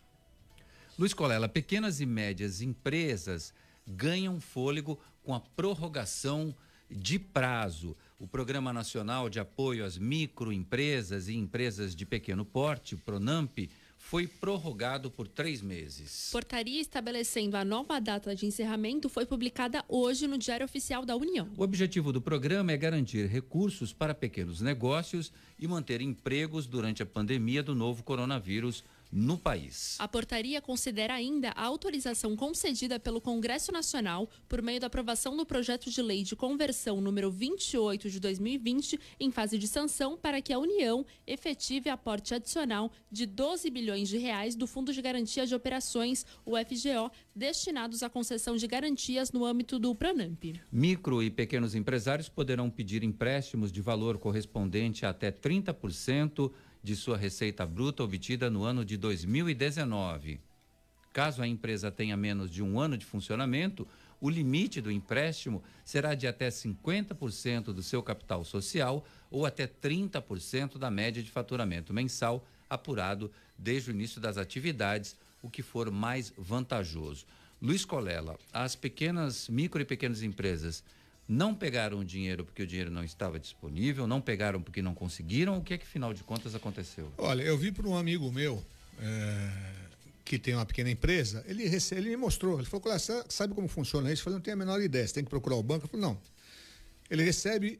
Luiz 1.00 1.14
Colela, 1.14 1.50
pequenas 1.50 2.00
e 2.00 2.06
médias 2.06 2.62
empresas 2.62 3.54
ganham 3.88 4.40
fôlego 4.40 5.00
com 5.24 5.34
a 5.34 5.40
prorrogação 5.40 6.56
de 6.92 7.18
prazo. 7.18 7.98
O 8.20 8.28
Programa 8.28 8.72
Nacional 8.72 9.30
de 9.30 9.40
Apoio 9.40 9.84
às 9.84 9.98
Microempresas 9.98 11.28
e 11.28 11.36
Empresas 11.36 11.96
de 11.96 12.06
Pequeno 12.06 12.46
Porte, 12.46 12.96
o 12.96 12.98
PRONAMP, 12.98 13.70
foi 13.98 14.28
prorrogado 14.28 15.10
por 15.10 15.28
três 15.28 15.62
meses. 15.62 16.30
Portaria 16.32 16.80
estabelecendo 16.80 17.58
a 17.58 17.66
nova 17.66 18.00
data 18.00 18.36
de 18.36 18.46
encerramento 18.46 19.10
foi 19.10 19.26
publicada 19.26 19.84
hoje 19.88 20.28
no 20.28 20.38
Diário 20.38 20.66
Oficial 20.66 21.06
da 21.06 21.16
União. 21.16 21.50
O 21.58 21.64
objetivo 21.64 22.12
do 22.12 22.22
programa 22.22 22.72
é 22.72 22.78
garantir 22.78 23.26
recursos 23.28 23.94
para 23.94 24.14
pequenos 24.14 24.62
negócios 24.62 25.32
e 25.58 25.68
manter 25.68 26.02
empregos 26.02 26.68
durante 26.68 27.02
a 27.02 27.06
pandemia 27.06 27.64
do 27.64 27.74
novo 27.74 28.04
coronavírus 28.04 28.84
no 29.14 29.38
país. 29.38 29.96
A 30.00 30.08
portaria 30.08 30.60
considera 30.60 31.14
ainda 31.14 31.50
a 31.52 31.64
autorização 31.64 32.36
concedida 32.36 33.00
pelo 33.00 33.22
Congresso 33.22 33.72
Nacional 33.72 34.28
por 34.50 34.62
meio 34.62 34.80
da 34.80 34.88
aprovação 34.88 35.38
do 35.38 35.46
projeto 35.46 35.92
de 35.92 36.02
lei 36.02 36.24
de 36.24 36.36
conversão 36.36 37.00
número 37.00 37.30
28 37.30 38.10
de 38.10 38.20
2020 38.20 39.00
em 39.20 39.32
fase 39.32 39.58
de 39.58 39.68
sanção 39.68 40.18
para 40.18 40.42
que 40.42 40.52
a 40.52 40.58
União 40.58 41.06
efetive 41.28 41.90
aporte 41.90 42.34
adicional 42.34 42.92
de 43.12 43.26
12 43.26 43.70
bilhões 43.70 44.10
de 44.10 44.18
reais 44.18 44.56
do 44.56 44.66
Fundo 44.66 44.92
de 44.92 45.02
Garantia 45.02 45.46
de 45.46 45.54
Operações, 45.54 46.26
o 46.44 46.58
FGO, 46.58 47.12
destinados 47.36 48.02
à 48.02 48.10
concessão 48.10 48.56
de 48.56 48.66
garantias 48.66 49.32
no 49.32 49.46
âmbito 49.46 49.78
do 49.78 49.94
Pronamp. 49.94 50.44
Micro 50.72 51.22
e 51.22 51.30
pequenos 51.30 51.76
empresários 51.76 52.28
poderão 52.28 52.70
pedir 52.70 53.04
empréstimos 53.04 53.72
de 53.72 53.82
valor 53.82 54.18
correspondente 54.18 55.06
a 55.06 55.14
até 55.14 55.32
30% 55.32 56.52
de 56.84 56.96
sua 56.96 57.16
receita 57.16 57.66
bruta 57.66 58.04
obtida 58.04 58.50
no 58.50 58.64
ano 58.64 58.84
de 58.84 58.98
2019. 58.98 60.40
Caso 61.14 61.42
a 61.42 61.48
empresa 61.48 61.90
tenha 61.90 62.18
menos 62.18 62.52
de 62.52 62.62
um 62.62 62.80
ano 62.80 62.98
de 62.98 63.06
funcionamento, 63.06 63.88
o 64.20 64.30
limite 64.30 64.82
do 64.82 64.92
empréstimo 64.92 65.64
será 65.86 66.16
de 66.16 66.28
até 66.28 66.50
50% 66.50 67.66
do 67.66 67.84
seu 67.84 68.02
capital 68.04 68.44
social 68.44 69.06
ou 69.32 69.46
até 69.46 69.68
30% 69.68 70.78
da 70.78 70.90
média 70.90 71.22
de 71.22 71.30
faturamento 71.30 71.94
mensal 71.94 72.46
apurado 72.70 73.32
desde 73.58 73.92
o 73.92 73.94
início 73.94 74.20
das 74.20 74.38
atividades, 74.38 75.16
o 75.42 75.50
que 75.50 75.62
for 75.62 75.92
mais 75.92 76.34
vantajoso. 76.38 77.26
Luiz 77.62 77.86
Colela, 77.86 78.38
as 78.52 78.76
pequenas, 78.76 79.48
micro 79.48 79.82
e 79.82 79.86
pequenas 79.86 80.24
empresas 80.24 80.84
não 81.28 81.56
pegaram 81.56 82.00
o 82.00 82.06
dinheiro 82.06 82.44
porque 82.46 82.64
o 82.64 82.68
dinheiro 82.68 82.92
não 82.92 83.04
estava 83.04 83.40
disponível, 83.40 84.06
não 84.08 84.20
pegaram 84.22 84.62
porque 84.62 84.82
não 84.82 84.94
conseguiram. 84.94 85.58
O 85.58 85.62
que 85.64 85.74
é 85.74 85.78
que, 85.78 85.86
final 85.86 86.14
de 86.14 86.24
contas, 86.24 86.54
aconteceu? 86.56 87.12
Olha, 87.18 87.42
eu 87.44 87.58
vi 87.58 87.72
por 87.72 87.86
um 87.88 87.96
amigo 87.96 88.32
meu 88.32 88.64
é, 89.00 89.50
que 90.26 90.38
tem 90.38 90.54
uma 90.54 90.66
pequena 90.66 90.90
empresa, 90.90 91.44
ele, 91.48 91.66
rece- 91.68 91.96
ele 91.96 92.10
me 92.10 92.18
mostrou, 92.18 92.58
ele 92.60 92.66
falou, 92.66 92.82
"Colega, 92.82 93.00
sa- 93.00 93.26
sabe 93.30 93.54
como 93.54 93.68
funciona 93.68 94.12
isso? 94.12 94.22
Eu 94.22 94.24
falei, 94.26 94.36
não 94.38 94.42
tenho 94.44 94.56
a 94.56 94.60
menor 94.60 94.82
ideia, 94.82 95.08
você 95.08 95.14
tem 95.16 95.24
que 95.24 95.30
procurar 95.30 95.56
o 95.56 95.64
banco. 95.64 95.86
Eu 95.86 95.90
falei, 95.90 96.06
não. 96.06 96.20
Ele 97.10 97.24
recebe, 97.24 97.80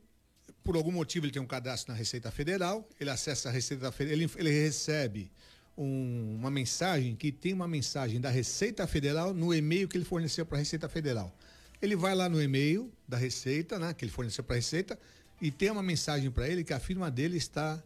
por 0.64 0.76
algum 0.76 0.92
motivo, 0.92 1.26
ele 1.26 1.34
tem 1.34 1.42
um 1.42 1.46
cadastro 1.48 1.92
na 1.92 1.98
Receita 1.98 2.32
Federal, 2.32 2.88
ele 3.00 3.10
acessa 3.10 3.50
a 3.50 3.52
Receita 3.52 3.92
Federal, 3.92 4.18
ele, 4.20 4.30
ele 4.38 4.50
recebe 4.52 5.32
um- 5.78 6.36
uma 6.40 6.52
mensagem 6.52 7.16
que 7.16 7.32
tem 7.32 7.52
uma 7.54 7.68
mensagem 7.68 8.20
da 8.22 8.30
Receita 8.30 8.86
Federal 8.88 9.34
no 9.34 9.54
e-mail 9.54 9.88
que 9.88 9.98
ele 9.98 10.06
forneceu 10.06 10.46
para 10.46 10.58
a 10.58 10.60
Receita 10.60 10.88
Federal. 10.88 11.36
Ele 11.84 11.98
vai 11.98 12.16
lá 12.16 12.30
no 12.30 12.42
e-mail 12.42 12.90
da 13.06 13.18
Receita, 13.18 13.78
né, 13.78 13.94
que 13.94 14.06
ele 14.06 14.12
forneceu 14.12 14.42
para 14.42 14.56
a 14.56 14.60
Receita, 14.60 14.98
e 15.42 15.52
tem 15.52 15.70
uma 15.70 15.84
mensagem 15.84 16.32
para 16.32 16.48
ele 16.48 16.64
que 16.64 16.72
a 16.72 16.80
firma 16.80 17.12
dele 17.12 17.36
está 17.38 17.84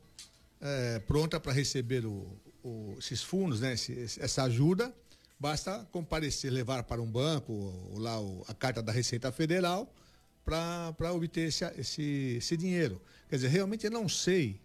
é, 0.59 0.97
pronta 0.99 1.39
para 1.39 1.51
receber 1.51 2.03
o- 2.05 2.27
o- 2.63 2.95
esses 2.97 3.21
fundos, 3.21 3.59
né, 3.61 3.73
esse- 3.73 4.19
essa 4.19 4.41
ajuda. 4.43 4.91
Basta 5.39 5.87
comparecer, 5.91 6.51
levar 6.51 6.81
para 6.83 6.99
um 7.01 7.05
banco, 7.11 7.53
ou 7.53 7.99
lá 7.99 8.15
a 8.47 8.53
carta 8.55 8.81
da 8.81 8.91
Receita 8.91 9.31
Federal, 9.31 9.91
para 10.43 11.13
obter 11.13 11.47
esse, 11.49 11.63
esse, 11.77 12.35
esse 12.37 12.57
dinheiro. 12.57 12.99
Quer 13.29 13.35
dizer, 13.35 13.49
realmente 13.49 13.85
eu 13.85 13.91
não 13.91 14.09
sei, 14.09 14.59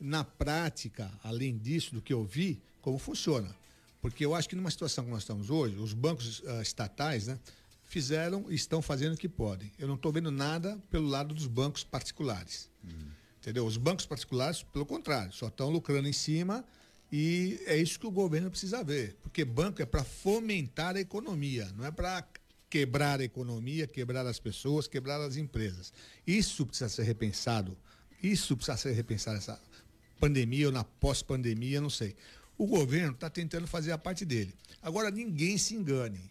na 0.00 0.24
prática, 0.24 1.12
além 1.22 1.56
disso, 1.56 1.94
do 1.94 2.02
que 2.02 2.12
eu 2.12 2.24
vi, 2.24 2.60
como 2.82 2.98
funciona. 2.98 3.54
Porque 4.02 4.24
eu 4.24 4.34
acho 4.34 4.48
que 4.48 4.56
numa 4.56 4.70
situação 4.70 5.04
que 5.04 5.10
nós 5.10 5.22
estamos 5.22 5.48
hoje, 5.50 5.76
os 5.76 5.92
bancos 5.92 6.42
ah, 6.46 6.60
estatais, 6.62 7.26
né, 7.28 7.38
fizeram 7.86 8.46
e 8.50 8.54
estão 8.54 8.82
fazendo 8.82 9.14
o 9.14 9.16
que 9.16 9.28
podem. 9.28 9.72
Eu 9.78 9.88
não 9.88 9.94
estou 9.94 10.12
vendo 10.12 10.30
nada 10.30 10.78
pelo 10.90 11.06
lado 11.06 11.34
dos 11.34 11.46
bancos 11.46 11.82
particulares. 11.84 12.68
Entendeu? 13.40 13.64
Os 13.64 13.76
bancos 13.76 14.04
particulares, 14.04 14.62
pelo 14.62 14.84
contrário, 14.84 15.32
só 15.32 15.46
estão 15.46 15.70
lucrando 15.70 16.08
em 16.08 16.12
cima 16.12 16.64
e 17.12 17.60
é 17.66 17.76
isso 17.76 17.98
que 17.98 18.06
o 18.06 18.10
governo 18.10 18.50
precisa 18.50 18.82
ver. 18.82 19.16
Porque 19.22 19.44
banco 19.44 19.80
é 19.80 19.86
para 19.86 20.02
fomentar 20.02 20.96
a 20.96 21.00
economia, 21.00 21.72
não 21.76 21.84
é 21.84 21.90
para 21.90 22.26
quebrar 22.68 23.20
a 23.20 23.24
economia, 23.24 23.86
quebrar 23.86 24.26
as 24.26 24.40
pessoas, 24.40 24.88
quebrar 24.88 25.20
as 25.20 25.36
empresas. 25.36 25.92
Isso 26.26 26.66
precisa 26.66 26.88
ser 26.88 27.04
repensado. 27.04 27.78
Isso 28.20 28.56
precisa 28.56 28.76
ser 28.76 28.92
repensado 28.92 29.36
nessa 29.36 29.60
pandemia 30.18 30.66
ou 30.66 30.72
na 30.72 30.82
pós-pandemia, 30.82 31.80
não 31.80 31.90
sei. 31.90 32.16
O 32.58 32.66
governo 32.66 33.12
está 33.12 33.30
tentando 33.30 33.66
fazer 33.66 33.92
a 33.92 33.98
parte 33.98 34.24
dele. 34.24 34.52
Agora, 34.82 35.10
ninguém 35.10 35.56
se 35.56 35.74
engane. 35.74 36.30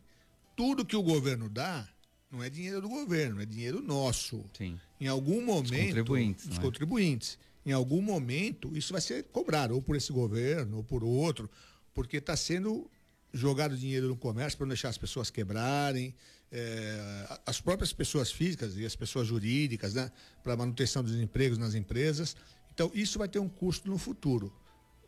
Tudo 0.55 0.85
que 0.85 0.95
o 0.95 1.01
governo 1.03 1.49
dá 1.49 1.87
não 2.31 2.43
é 2.43 2.49
dinheiro 2.49 2.81
do 2.81 2.89
governo, 2.89 3.41
é 3.41 3.45
dinheiro 3.45 3.81
nosso. 3.81 4.43
Sim. 4.57 4.79
Em 4.99 5.07
algum 5.07 5.43
momento. 5.43 5.87
contribuintes, 5.87 6.45
Dos 6.47 6.57
não 6.57 6.63
é? 6.63 6.65
contribuintes. 6.65 7.37
Em 7.65 7.71
algum 7.71 8.01
momento, 8.01 8.75
isso 8.77 8.91
vai 8.93 9.01
ser 9.01 9.23
cobrado, 9.25 9.73
ou 9.73 9.81
por 9.81 9.95
esse 9.95 10.11
governo, 10.13 10.77
ou 10.77 10.83
por 10.83 11.03
outro, 11.03 11.49
porque 11.93 12.17
está 12.17 12.35
sendo 12.37 12.89
jogado 13.33 13.75
dinheiro 13.75 14.07
no 14.07 14.15
comércio 14.15 14.57
para 14.57 14.65
não 14.65 14.69
deixar 14.69 14.89
as 14.89 14.97
pessoas 14.97 15.29
quebrarem, 15.29 16.13
eh, 16.51 17.39
as 17.45 17.59
próprias 17.59 17.91
pessoas 17.91 18.31
físicas 18.31 18.77
e 18.77 18.85
as 18.85 18.95
pessoas 18.95 19.27
jurídicas, 19.27 19.93
né, 19.95 20.11
para 20.43 20.55
manutenção 20.55 21.03
dos 21.03 21.15
empregos 21.15 21.57
nas 21.57 21.73
empresas. 21.73 22.35
Então, 22.73 22.91
isso 22.93 23.17
vai 23.17 23.27
ter 23.27 23.39
um 23.39 23.49
custo 23.49 23.89
no 23.89 23.97
futuro. 23.97 24.53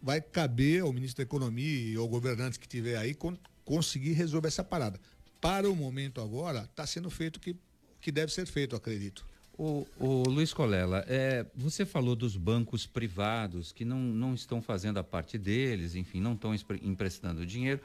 Vai 0.02 0.20
caber 0.22 0.82
ao 0.82 0.92
ministro 0.92 1.18
da 1.18 1.24
Economia 1.24 1.94
e 1.94 1.96
ao 1.96 2.08
governante 2.08 2.60
que 2.60 2.68
tiver 2.68 2.98
aí 2.98 3.14
con- 3.14 3.38
conseguir 3.64 4.14
resolver 4.14 4.48
essa 4.48 4.64
parada. 4.64 5.00
Para 5.48 5.72
o 5.72 5.74
momento 5.78 6.20
agora, 6.20 6.64
está 6.70 6.86
sendo 6.86 7.10
feito 7.10 7.38
o 7.38 7.40
que, 7.40 7.56
que 8.02 8.12
deve 8.12 8.34
ser 8.34 8.46
feito, 8.46 8.76
acredito. 8.76 9.26
O, 9.58 9.88
o 9.98 10.24
Luiz 10.28 10.54
Colela, 10.54 11.06
é, 11.08 11.46
você 11.56 11.86
falou 11.86 12.18
dos 12.18 12.36
bancos 12.36 12.86
privados 12.86 13.72
que 13.72 13.86
não, 13.86 13.98
não 13.98 14.36
estão 14.36 14.62
fazendo 14.62 14.98
a 14.98 15.06
parte 15.06 15.38
deles, 15.38 15.96
enfim, 15.96 16.20
não 16.20 16.34
estão 16.34 16.54
emprestando 16.84 17.46
dinheiro. 17.46 17.80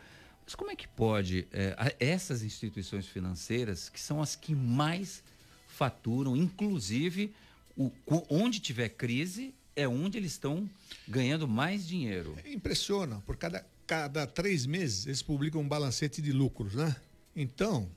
Mas 0.45 0.57
como 0.57 0.73
é 0.73 0.75
que 0.75 0.89
pode 0.89 1.47
é, 1.53 1.95
essas 2.01 2.43
instituições 2.43 3.07
financeiras, 3.07 3.89
que 3.89 4.01
são 4.01 4.21
as 4.21 4.35
que 4.35 4.57
mais 4.57 5.23
faturam, 5.69 6.37
inclusive 6.37 7.33
o- 7.77 7.93
onde 8.29 8.59
tiver 8.59 8.89
crise, 8.89 9.55
é 9.77 9.87
onde 9.87 10.19
eles 10.19 10.33
estão 10.33 10.69
ganhando 11.07 11.47
mais 11.47 11.87
dinheiro. 11.87 12.37
Impressiona, 12.45 13.23
por 13.25 13.37
cada, 13.37 13.65
cada 13.87 14.27
três 14.27 14.67
meses 14.67 15.07
eles 15.07 15.23
publicam 15.23 15.61
um 15.61 15.69
balancete 15.69 16.21
de 16.21 16.33
lucros, 16.33 16.75
né? 16.75 16.97
Então, 17.35 17.91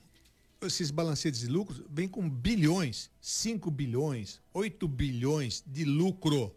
esses 0.62 0.92
balancetes 0.92 1.42
de 1.42 1.48
lucros 1.48 1.82
vêm 1.90 2.08
com 2.08 2.28
bilhões, 2.30 3.10
5 3.22 3.70
bilhões, 3.70 4.42
8 4.54 4.88
bilhões 4.88 5.64
de 5.66 5.86
lucro. 5.86 6.56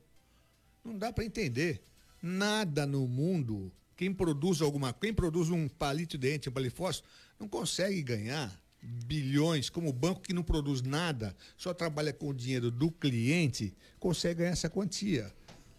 Não 0.85 0.97
dá 0.97 1.13
para 1.13 1.25
entender. 1.25 1.83
Nada 2.23 2.87
no 2.87 3.07
mundo, 3.07 3.73
quem 3.97 4.13
produz 4.13 4.61
alguma, 4.61 4.93
quem 4.93 5.13
produz 5.13 5.51
um 5.51 5.69
palito 5.69 6.17
de 6.17 6.29
dente, 6.29 6.49
um 6.49 6.53
palifósforo, 6.53 7.09
não 7.39 7.49
consegue 7.49 8.03
ganhar 8.03 8.61
bilhões, 8.81 9.69
como 9.69 9.89
o 9.89 9.93
banco 9.93 10.21
que 10.21 10.33
não 10.33 10.43
produz 10.43 10.83
nada, 10.83 11.37
só 11.57 11.75
trabalha 11.75 12.13
com 12.13 12.29
o 12.29 12.35
dinheiro 12.35 12.71
do 12.71 12.91
cliente, 12.91 13.77
consegue 13.99 14.41
ganhar 14.41 14.53
essa 14.53 14.71
quantia. 14.71 15.33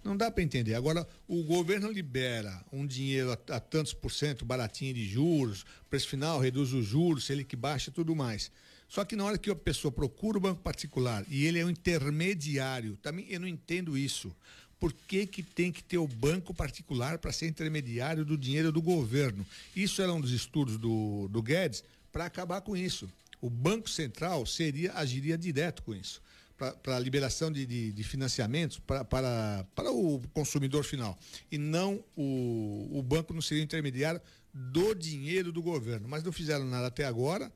Não 0.10 0.18
dá 0.18 0.32
para 0.32 0.42
entender. 0.42 0.74
Agora, 0.74 1.08
o 1.28 1.44
governo 1.44 1.92
libera 1.92 2.66
um 2.74 2.84
dinheiro 2.84 3.32
a, 3.32 3.56
a, 3.56 3.60
tantos 3.60 3.94
por 3.94 4.12
cento 4.12 4.44
baratinho 4.44 4.92
de 4.92 5.08
juros, 5.08 5.64
preço 5.88 6.08
final 6.08 6.40
reduz 6.40 6.74
os 6.74 6.84
juros, 6.84 7.30
ele 7.30 7.44
que 7.44 7.56
baixa 7.56 7.92
tudo 7.92 8.16
mais. 8.16 8.52
Só 8.88 9.06
que 9.06 9.16
na 9.16 9.24
hora 9.24 9.38
que 9.38 9.52
a 9.52 9.56
pessoa 9.56 9.92
procura 9.92 10.40
o 10.40 10.42
banco 10.42 10.64
particular 10.64 11.24
e 11.30 11.46
ele 11.46 11.60
é 11.60 11.66
um 11.66 11.70
intermediário, 11.70 12.98
também 13.04 13.28
eu 13.30 13.40
não 13.40 13.48
entendo 13.48 13.96
isso. 13.96 14.36
Por 14.80 14.92
que, 14.92 15.28
que 15.28 15.44
tem 15.44 15.72
que 15.72 15.84
ter 15.84 16.00
o 16.00 16.08
banco 16.08 16.56
particular 16.56 17.20
para 17.20 17.32
ser 17.32 17.48
intermediário 17.48 18.26
do 18.26 18.36
dinheiro 18.36 18.72
do 18.72 18.82
governo? 18.82 19.46
Isso 19.76 20.02
era 20.02 20.12
um 20.12 20.20
dos 20.20 20.32
estudos 20.32 20.80
do, 20.80 21.28
do 21.28 21.44
Guedes 21.44 21.84
para 22.12 22.26
acabar 22.26 22.62
com 22.62 22.76
isso. 22.76 23.08
O 23.40 23.48
Banco 23.48 23.88
Central 23.88 24.44
seria 24.48 24.92
agiria 24.94 25.38
direto 25.38 25.84
com 25.84 25.94
isso 25.94 26.20
para 26.60 26.98
a 26.98 27.00
liberação 27.00 27.50
de, 27.50 27.66
de, 27.66 27.94
de 27.94 28.04
financiamentos 28.04 28.80
para, 28.80 29.66
o 29.92 30.22
consumidor 30.34 30.84
final. 30.84 31.18
E 31.50 31.58
não 31.58 32.04
o, 32.18 32.90
o 32.92 33.02
banco 33.02 33.34
não 33.34 33.42
seria 33.42 33.64
intermediário 33.64 34.22
do 34.54 34.94
dinheiro 34.94 35.52
do 35.52 35.62
governo. 35.62 36.08
Mas 36.10 36.22
não 36.24 36.32
fizeram 36.32 36.66
nada 36.66 36.88
até 36.88 37.06
agora, 37.06 37.52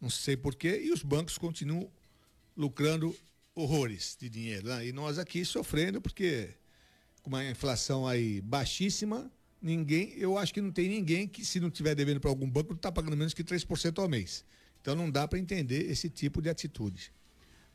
não 0.00 0.10
sei 0.10 0.36
porquê, 0.36 0.82
e 0.84 0.90
os 0.90 1.02
bancos 1.02 1.38
continuam 1.38 1.88
lucrando 2.56 3.16
horrores 3.54 4.16
de 4.20 4.28
dinheiro. 4.28 4.68
Né? 4.68 4.88
E 4.88 4.92
nós 4.92 5.18
aqui 5.18 5.44
sofrendo, 5.44 6.00
porque 6.00 6.50
com 7.22 7.30
uma 7.30 7.44
inflação 7.48 8.06
aí 8.06 8.40
baixíssima, 8.40 9.30
ninguém, 9.62 10.14
eu 10.16 10.36
acho 10.36 10.52
que 10.52 10.60
não 10.60 10.72
tem 10.72 10.88
ninguém 10.88 11.28
que, 11.28 11.44
se 11.44 11.60
não 11.60 11.70
tiver 11.70 11.94
devendo 11.94 12.20
para 12.20 12.30
algum 12.30 12.50
banco, 12.50 12.70
não 12.70 12.76
está 12.76 12.90
pagando 12.90 13.16
menos 13.16 13.34
que 13.34 13.44
3% 13.44 13.98
ao 14.00 14.08
mês. 14.08 14.44
Então 14.80 14.96
não 14.96 15.10
dá 15.10 15.28
para 15.28 15.38
entender 15.38 15.90
esse 15.90 16.10
tipo 16.10 16.42
de 16.42 16.48
atitude. 16.48 17.12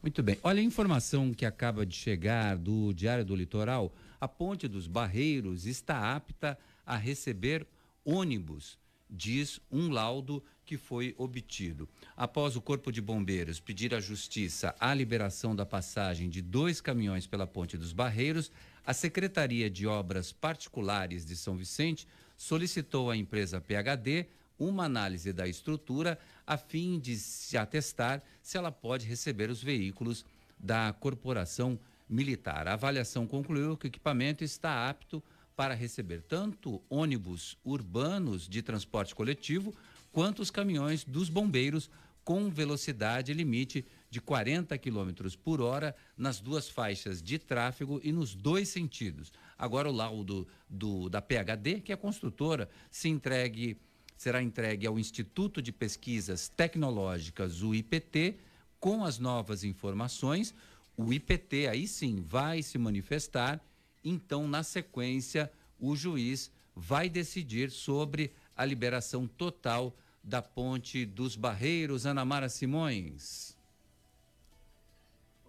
Muito 0.04 0.22
bem. 0.22 0.38
Olha 0.44 0.60
a 0.60 0.64
informação 0.64 1.34
que 1.34 1.46
acaba 1.46 1.86
de 1.86 1.96
chegar 1.96 2.58
do 2.58 2.94
Diário 2.94 3.24
do 3.24 3.34
Litoral. 3.34 3.96
A 4.20 4.28
Ponte 4.28 4.68
dos 4.68 4.86
Barreiros 4.86 5.66
está 5.66 6.14
apta 6.14 6.60
a 6.86 6.98
receber 6.98 7.66
ônibus, 8.04 8.78
diz 9.10 9.62
um 9.72 9.90
laudo 9.90 10.44
que 10.66 10.76
foi 10.76 11.16
obtido. 11.18 11.88
Após 12.18 12.58
o 12.58 12.62
Corpo 12.62 12.92
de 12.92 13.02
Bombeiros 13.02 13.62
pedir 13.62 13.96
à 13.96 14.02
Justiça 14.02 14.76
a 14.78 14.94
liberação 14.94 15.56
da 15.56 15.66
passagem 15.66 16.30
de 16.30 16.42
dois 16.42 16.82
caminhões 16.82 17.26
pela 17.26 17.48
Ponte 17.48 17.78
dos 17.78 17.94
Barreiros, 17.94 18.52
a 18.86 18.94
Secretaria 18.94 19.70
de 19.70 19.88
Obras 19.88 20.34
Particulares 20.34 21.26
de 21.26 21.38
São 21.38 21.56
Vicente 21.56 22.06
solicitou 22.36 23.10
à 23.10 23.16
empresa 23.16 23.62
PHD 23.62 24.28
uma 24.58 24.86
análise 24.86 25.34
da 25.34 25.48
estrutura 25.48 26.18
a 26.46 26.58
fim 26.58 27.00
de 27.00 27.16
se 27.18 27.58
atestar 27.58 28.22
se 28.42 28.58
ela 28.58 28.72
pode 28.72 29.06
receber 29.06 29.50
os 29.50 29.62
veículos 29.62 30.26
da 30.60 30.94
corporação 30.94 31.80
militar. 32.08 32.68
A 32.68 32.74
avaliação 32.74 33.26
concluiu 33.26 33.78
que 33.78 33.88
o 33.88 33.90
equipamento 33.90 34.44
está 34.44 34.90
apto 34.90 35.24
para 35.56 35.74
receber 35.74 36.22
tanto 36.22 36.82
ônibus 36.90 37.58
urbanos 37.64 38.48
de 38.48 38.62
transporte 38.62 39.14
coletivo 39.14 39.74
quanto 40.12 40.42
os 40.42 40.52
caminhões 40.52 41.04
dos 41.04 41.30
bombeiros 41.30 41.90
com 42.24 42.50
velocidade 42.50 43.34
limite 43.34 43.86
de 44.10 44.22
40 44.22 44.78
km 44.78 45.12
por 45.44 45.60
hora 45.60 45.96
nas 46.18 46.40
duas 46.40 46.70
faixas 46.70 47.22
de 47.22 47.38
tráfego 47.38 48.00
e 48.04 48.12
nos 48.12 48.34
dois 48.34 48.70
sentidos. 48.70 49.34
Agora 49.58 49.90
o 49.90 49.92
laudo 49.92 50.48
do, 50.70 51.10
da 51.10 51.22
PHD, 51.22 51.82
que 51.82 51.92
é 51.92 51.96
a 51.96 51.98
construtora, 51.98 52.70
se 52.90 53.10
entregue 53.10 53.78
será 54.18 54.42
entregue 54.42 54.88
ao 54.88 55.00
Instituto 55.00 55.62
de 55.62 55.72
Pesquisas 55.72 56.48
Tecnológicas, 56.50 57.62
o 57.62 57.74
IPT, 57.74 58.38
com 58.80 59.04
as 59.04 59.20
novas 59.20 59.64
informações. 59.64 60.54
O 60.96 61.14
IPT 61.14 61.68
aí 61.68 61.88
sim 61.88 62.24
vai 62.28 62.62
se 62.62 62.78
manifestar, 62.78 63.62
então, 64.04 64.48
na 64.48 64.64
sequência, 64.64 65.52
o 65.80 65.96
juiz 65.96 66.52
vai 66.76 67.10
decidir 67.10 67.72
sobre 67.72 68.34
a 68.56 68.66
liberação 68.66 69.28
total 69.28 69.96
da 70.24 70.42
Ponte 70.42 71.06
dos 71.06 71.36
Barreiros. 71.36 72.06
Ana 72.06 72.26
Mara 72.26 72.50
Simões. 72.50 73.56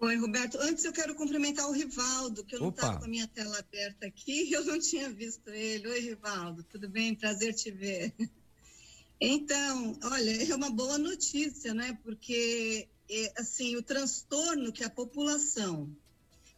Oi, 0.00 0.16
Roberto. 0.16 0.58
Antes 0.58 0.84
eu 0.84 0.92
quero 0.92 1.14
cumprimentar 1.14 1.66
o 1.68 1.72
Rivaldo, 1.72 2.44
que 2.44 2.56
eu 2.56 2.60
não 2.60 2.68
estava 2.68 2.98
com 2.98 3.04
a 3.04 3.08
minha 3.08 3.26
tela 3.26 3.58
aberta 3.58 4.06
aqui, 4.06 4.50
eu 4.52 4.64
não 4.64 4.78
tinha 4.78 5.10
visto 5.10 5.48
ele. 5.50 5.88
Oi, 5.88 6.00
Rivaldo, 6.00 6.62
tudo 6.64 6.88
bem? 6.88 7.14
Prazer 7.14 7.54
te 7.54 7.70
ver. 7.70 8.12
Então, 9.20 9.98
olha, 10.02 10.50
é 10.50 10.54
uma 10.54 10.70
boa 10.70 10.98
notícia, 10.98 11.72
né? 11.72 11.98
Porque, 12.02 12.88
é, 13.08 13.32
assim, 13.36 13.76
o 13.76 13.82
transtorno 13.82 14.72
que 14.72 14.84
a 14.84 14.90
população 14.90 15.94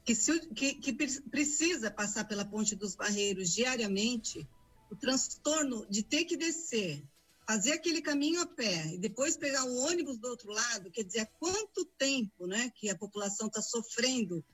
que, 0.06 0.14
se, 0.14 0.38
que, 0.54 0.74
que 0.74 0.92
precisa 0.92 1.90
passar 1.90 2.24
pela 2.26 2.44
Ponte 2.44 2.76
dos 2.76 2.94
Barreiros 2.94 3.52
diariamente, 3.52 4.48
o 4.88 4.94
transtorno 4.94 5.84
de 5.90 6.04
ter 6.04 6.24
que 6.24 6.36
descer, 6.36 7.02
fazer 7.46 7.72
aquele 7.72 8.00
caminho 8.00 8.40
a 8.40 8.46
pé 8.46 8.94
e 8.94 8.98
depois 8.98 9.36
pegar 9.36 9.64
o 9.64 9.76
ônibus 9.78 10.16
do 10.16 10.28
outro 10.28 10.52
lado, 10.52 10.92
quer 10.92 11.02
dizer, 11.02 11.20
há 11.20 11.26
quanto 11.26 11.84
tempo, 11.98 12.46
né, 12.46 12.70
que 12.76 12.88
a 12.88 12.96
população 12.96 13.48
está 13.48 13.60
sofrendo 13.60 14.44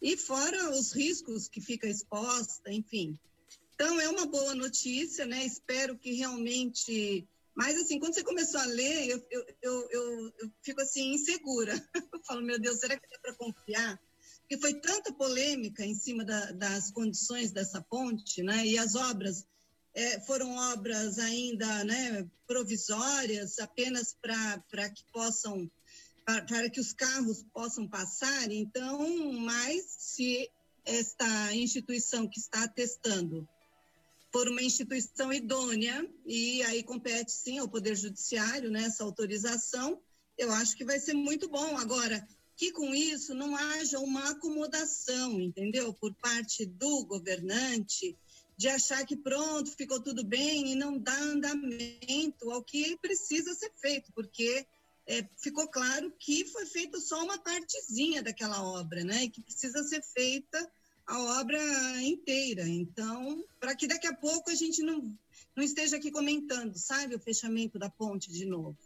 e 0.00 0.16
fora 0.16 0.70
os 0.70 0.92
riscos 0.92 1.48
que 1.48 1.60
fica 1.60 1.88
exposta, 1.88 2.72
enfim. 2.72 3.18
Então 3.74 4.00
é 4.00 4.08
uma 4.08 4.26
boa 4.26 4.54
notícia, 4.54 5.26
né? 5.26 5.44
Espero 5.44 5.98
que 5.98 6.12
realmente 6.12 7.26
mas, 7.60 7.76
assim, 7.76 7.98
quando 7.98 8.14
você 8.14 8.24
começou 8.24 8.58
a 8.58 8.64
ler, 8.64 9.10
eu, 9.10 9.26
eu, 9.30 9.46
eu, 9.60 9.88
eu, 9.90 10.32
eu 10.38 10.52
fico, 10.62 10.80
assim, 10.80 11.12
insegura. 11.12 11.74
Eu 12.10 12.20
falo, 12.24 12.40
meu 12.40 12.58
Deus, 12.58 12.78
será 12.78 12.98
que 12.98 13.06
dá 13.06 13.18
para 13.18 13.34
confiar? 13.34 14.00
Porque 14.40 14.56
foi 14.56 14.80
tanta 14.80 15.12
polêmica 15.12 15.84
em 15.84 15.94
cima 15.94 16.24
da, 16.24 16.52
das 16.52 16.90
condições 16.90 17.52
dessa 17.52 17.82
ponte, 17.82 18.42
né? 18.42 18.66
E 18.66 18.78
as 18.78 18.94
obras 18.94 19.46
é, 19.92 20.20
foram 20.20 20.56
obras 20.72 21.18
ainda 21.18 21.84
né, 21.84 22.26
provisórias, 22.46 23.58
apenas 23.58 24.16
para 24.22 24.88
que 24.88 25.04
possam, 25.12 25.70
para 26.24 26.70
que 26.70 26.80
os 26.80 26.94
carros 26.94 27.44
possam 27.52 27.86
passar. 27.86 28.50
Então, 28.50 29.32
mas 29.34 29.84
se 29.98 30.50
esta 30.86 31.54
instituição 31.54 32.26
que 32.26 32.38
está 32.38 32.66
testando 32.68 33.46
por 34.32 34.48
uma 34.48 34.62
instituição 34.62 35.32
idônea, 35.32 36.08
e 36.24 36.62
aí 36.64 36.82
compete 36.82 37.32
sim 37.32 37.58
ao 37.58 37.68
Poder 37.68 37.96
Judiciário 37.96 38.70
né, 38.70 38.88
autorização, 39.00 40.00
eu 40.38 40.52
acho 40.52 40.76
que 40.76 40.84
vai 40.84 40.98
ser 40.98 41.14
muito 41.14 41.48
bom. 41.48 41.76
Agora, 41.76 42.26
que 42.56 42.72
com 42.72 42.94
isso 42.94 43.34
não 43.34 43.56
haja 43.56 43.98
uma 43.98 44.30
acomodação, 44.30 45.40
entendeu? 45.40 45.92
Por 45.94 46.14
parte 46.14 46.64
do 46.64 47.04
governante, 47.06 48.16
de 48.56 48.68
achar 48.68 49.04
que 49.06 49.16
pronto, 49.16 49.74
ficou 49.74 50.00
tudo 50.00 50.22
bem 50.22 50.70
e 50.70 50.74
não 50.74 50.98
dá 50.98 51.16
andamento 51.18 52.50
ao 52.50 52.62
que 52.62 52.96
precisa 52.98 53.54
ser 53.54 53.72
feito, 53.80 54.12
porque 54.12 54.66
é, 55.06 55.26
ficou 55.38 55.66
claro 55.68 56.12
que 56.18 56.44
foi 56.44 56.66
feita 56.66 57.00
só 57.00 57.24
uma 57.24 57.38
partezinha 57.38 58.22
daquela 58.22 58.62
obra, 58.62 59.02
né? 59.02 59.24
E 59.24 59.30
que 59.30 59.42
precisa 59.42 59.82
ser 59.82 60.02
feita 60.02 60.70
a 61.10 61.40
obra 61.40 61.58
inteira. 62.02 62.66
Então, 62.68 63.44
para 63.58 63.74
que 63.74 63.88
daqui 63.88 64.06
a 64.06 64.14
pouco 64.14 64.48
a 64.48 64.54
gente 64.54 64.80
não, 64.80 65.12
não 65.56 65.64
esteja 65.64 65.96
aqui 65.96 66.10
comentando, 66.10 66.76
sabe, 66.76 67.16
o 67.16 67.18
fechamento 67.18 67.78
da 67.78 67.90
ponte 67.90 68.30
de 68.30 68.46
novo. 68.46 68.78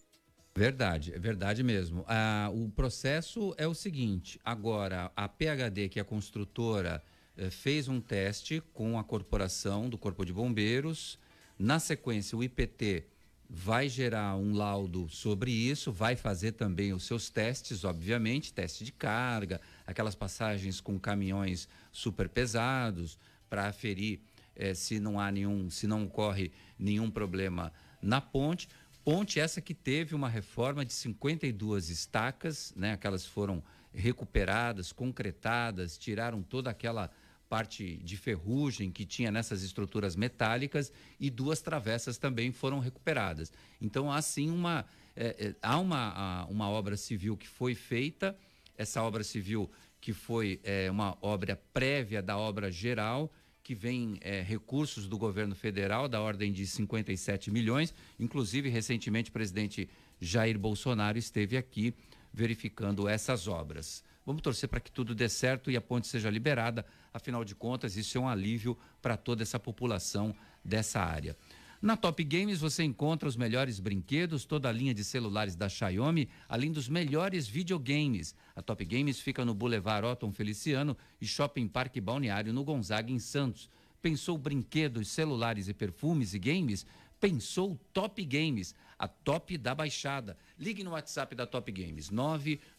Verdade, 0.56 1.12
é 1.12 1.18
verdade 1.18 1.62
mesmo. 1.62 2.04
Ah, 2.08 2.50
o 2.54 2.70
processo 2.70 3.54
é 3.58 3.66
o 3.66 3.74
seguinte: 3.74 4.40
agora, 4.42 5.12
a 5.14 5.28
PHD, 5.28 5.88
que 5.90 5.98
é 5.98 6.02
a 6.02 6.04
construtora, 6.04 7.02
eh, 7.36 7.50
fez 7.50 7.88
um 7.88 8.00
teste 8.00 8.62
com 8.72 8.98
a 8.98 9.04
corporação 9.04 9.90
do 9.90 9.98
Corpo 9.98 10.24
de 10.24 10.32
Bombeiros. 10.32 11.18
Na 11.58 11.78
sequência, 11.78 12.38
o 12.38 12.42
IPT 12.42 13.04
vai 13.50 13.88
gerar 13.88 14.36
um 14.36 14.54
laudo 14.54 15.08
sobre 15.08 15.50
isso, 15.50 15.92
vai 15.92 16.16
fazer 16.16 16.52
também 16.52 16.92
os 16.92 17.04
seus 17.04 17.28
testes, 17.28 17.84
obviamente, 17.84 18.52
teste 18.52 18.84
de 18.84 18.92
carga, 18.92 19.60
aquelas 19.86 20.14
passagens 20.14 20.80
com 20.80 20.98
caminhões 20.98 21.68
super 21.92 22.28
pesados 22.28 23.18
para 23.48 23.68
aferir 23.68 24.20
eh, 24.56 24.74
se 24.74 24.98
não 24.98 25.18
há 25.18 25.30
nenhum, 25.30 25.68
se 25.70 25.86
não 25.86 26.04
ocorre 26.04 26.52
nenhum 26.78 27.10
problema 27.10 27.72
na 28.00 28.20
ponte. 28.20 28.68
Ponte 29.04 29.38
essa 29.38 29.60
que 29.60 29.74
teve 29.74 30.14
uma 30.14 30.28
reforma 30.28 30.84
de 30.84 30.92
52 30.92 31.90
estacas, 31.90 32.72
né? 32.74 32.92
Aquelas 32.92 33.26
foram 33.26 33.62
recuperadas, 33.92 34.92
concretadas, 34.92 35.98
tiraram 35.98 36.42
toda 36.42 36.70
aquela 36.70 37.10
parte 37.48 37.98
de 37.98 38.16
ferrugem 38.16 38.90
que 38.90 39.04
tinha 39.04 39.30
nessas 39.30 39.62
estruturas 39.62 40.16
metálicas 40.16 40.90
e 41.20 41.30
duas 41.30 41.60
travessas 41.60 42.18
também 42.18 42.50
foram 42.50 42.80
recuperadas. 42.80 43.52
Então 43.80 44.10
há 44.10 44.20
uma 44.38 44.84
é, 45.16 45.26
é, 45.38 45.54
há 45.62 45.78
uma, 45.78 46.44
uma 46.46 46.68
obra 46.68 46.96
civil 46.96 47.36
que 47.36 47.46
foi 47.46 47.74
feita, 47.74 48.36
essa 48.76 49.02
obra 49.02 49.22
civil 49.22 49.70
que 50.00 50.12
foi 50.12 50.60
é, 50.62 50.90
uma 50.90 51.16
obra 51.22 51.58
prévia 51.72 52.22
da 52.22 52.36
obra 52.36 52.70
geral, 52.70 53.32
que 53.62 53.74
vem 53.74 54.18
é, 54.20 54.42
recursos 54.42 55.08
do 55.08 55.16
governo 55.16 55.54
federal 55.54 56.06
da 56.06 56.20
ordem 56.20 56.52
de 56.52 56.66
57 56.66 57.50
milhões. 57.50 57.94
Inclusive, 58.20 58.68
recentemente, 58.68 59.30
o 59.30 59.32
presidente 59.32 59.88
Jair 60.20 60.58
Bolsonaro 60.58 61.16
esteve 61.16 61.56
aqui 61.56 61.94
verificando 62.32 63.08
essas 63.08 63.48
obras. 63.48 64.04
Vamos 64.26 64.42
torcer 64.42 64.68
para 64.68 64.80
que 64.80 64.92
tudo 64.92 65.14
dê 65.14 65.28
certo 65.28 65.70
e 65.70 65.76
a 65.76 65.80
ponte 65.80 66.06
seja 66.06 66.28
liberada. 66.28 66.84
Afinal 67.12 67.44
de 67.44 67.54
contas, 67.54 67.96
isso 67.96 68.18
é 68.18 68.20
um 68.20 68.28
alívio 68.28 68.76
para 69.00 69.16
toda 69.16 69.42
essa 69.42 69.58
população 69.58 70.34
dessa 70.62 71.00
área. 71.00 71.36
Na 71.84 71.96
Top 71.98 72.24
Games 72.24 72.60
você 72.60 72.82
encontra 72.82 73.28
os 73.28 73.36
melhores 73.36 73.78
brinquedos, 73.78 74.46
toda 74.46 74.70
a 74.70 74.72
linha 74.72 74.94
de 74.94 75.04
celulares 75.04 75.54
da 75.54 75.68
Xiaomi, 75.68 76.30
além 76.48 76.72
dos 76.72 76.88
melhores 76.88 77.46
videogames. 77.46 78.34
A 78.56 78.62
Top 78.62 78.82
Games 78.86 79.20
fica 79.20 79.44
no 79.44 79.52
Boulevard 79.52 80.06
Otton 80.06 80.32
Feliciano 80.32 80.96
e 81.20 81.26
Shopping 81.26 81.68
Parque 81.68 82.00
Balneário 82.00 82.54
no 82.54 82.64
Gonzaga, 82.64 83.12
em 83.12 83.18
Santos. 83.18 83.68
Pensou 84.00 84.38
brinquedos, 84.38 85.08
celulares 85.08 85.68
e 85.68 85.74
perfumes 85.74 86.32
e 86.32 86.38
games? 86.38 86.86
Pensou 87.20 87.78
Top 87.92 88.24
Games, 88.24 88.74
a 88.98 89.06
top 89.06 89.58
da 89.58 89.74
baixada. 89.74 90.38
Ligue 90.58 90.82
no 90.82 90.92
WhatsApp 90.92 91.34
da 91.34 91.46
Top 91.46 91.70
Games, 91.70 92.10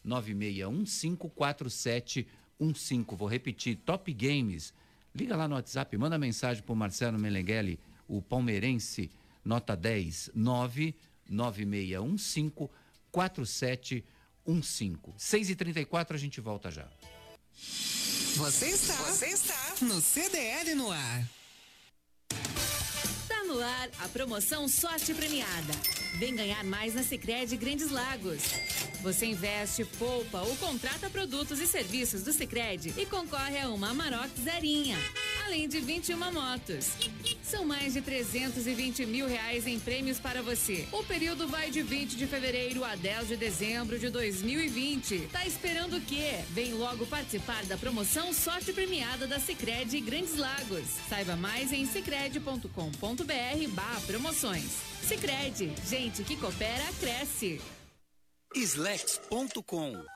996154715. 0.04 2.26
Vou 3.16 3.28
repetir, 3.28 3.76
Top 3.76 4.12
Games. 4.12 4.74
Liga 5.14 5.36
lá 5.36 5.46
no 5.46 5.54
WhatsApp, 5.54 5.96
manda 5.96 6.18
mensagem 6.18 6.60
para 6.60 6.72
o 6.72 6.76
Marcelo 6.76 7.20
Meneghelli 7.20 7.78
o 8.08 8.22
palmeirense, 8.22 9.10
nota 9.44 9.76
10, 9.76 10.30
99615 10.34 12.70
4715. 13.10 14.14
6 15.16 15.50
e 15.50 15.56
34 15.56 16.14
a 16.14 16.18
gente 16.18 16.40
volta 16.40 16.70
já. 16.70 16.88
Você 18.36 18.66
está, 18.66 18.94
você 18.94 19.26
está 19.28 19.74
no 19.80 20.00
CDL 20.00 20.74
no 20.74 20.90
ar. 20.90 21.24
Tá 23.26 23.44
no 23.44 23.58
ar 23.58 23.90
a 24.00 24.08
promoção 24.08 24.68
Sorte 24.68 25.14
Premiada. 25.14 25.72
Vem 26.18 26.34
ganhar 26.34 26.62
mais 26.64 26.94
na 26.94 27.02
Sicredi 27.02 27.56
Grandes 27.56 27.90
Lagos. 27.90 28.42
Você 29.02 29.26
investe, 29.26 29.84
poupa 29.84 30.42
ou 30.42 30.54
contrata 30.56 31.08
produtos 31.08 31.60
e 31.60 31.66
serviços 31.66 32.22
do 32.22 32.32
Sicredi 32.32 32.92
e 32.98 33.06
concorre 33.06 33.58
a 33.58 33.70
uma 33.70 33.90
Amarok 33.90 34.30
zerinha, 34.40 34.98
além 35.46 35.68
de 35.68 35.80
21 35.80 36.32
motos. 36.32 36.90
São 37.46 37.64
mais 37.64 37.92
de 37.92 38.02
320 38.02 39.06
mil 39.06 39.28
reais 39.28 39.68
em 39.68 39.78
prêmios 39.78 40.18
para 40.18 40.42
você. 40.42 40.88
O 40.90 41.04
período 41.04 41.46
vai 41.46 41.70
de 41.70 41.80
20 41.80 42.16
de 42.16 42.26
fevereiro 42.26 42.84
a 42.84 42.96
10 42.96 43.28
de 43.28 43.36
dezembro 43.36 43.96
de 44.00 44.10
2020. 44.10 45.28
Tá 45.30 45.46
esperando 45.46 45.96
o 45.96 46.00
quê? 46.00 46.40
Vem 46.50 46.74
logo 46.74 47.06
participar 47.06 47.64
da 47.66 47.76
promoção 47.76 48.32
Sorte 48.32 48.72
Premiada 48.72 49.28
da 49.28 49.38
Sicredi 49.38 50.00
Grandes 50.00 50.36
Lagos. 50.36 50.86
Saiba 51.08 51.36
mais 51.36 51.72
em 51.72 51.86
sicredi.com.br 51.86 53.68
barra 53.70 54.00
promoções. 54.00 54.72
Sicredi, 55.06 55.72
gente 55.88 56.24
que 56.24 56.36
coopera, 56.36 56.84
cresce. 56.98 57.60
Slex.com 58.56 60.15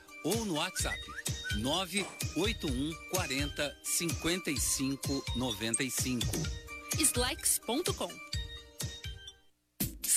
ou 0.23 0.45
no 0.45 0.55
WhatsApp 0.55 0.99
981 1.57 2.93
40 3.11 3.77
55 3.83 5.23
95. 5.35 6.27
Slacks.com 6.99 8.31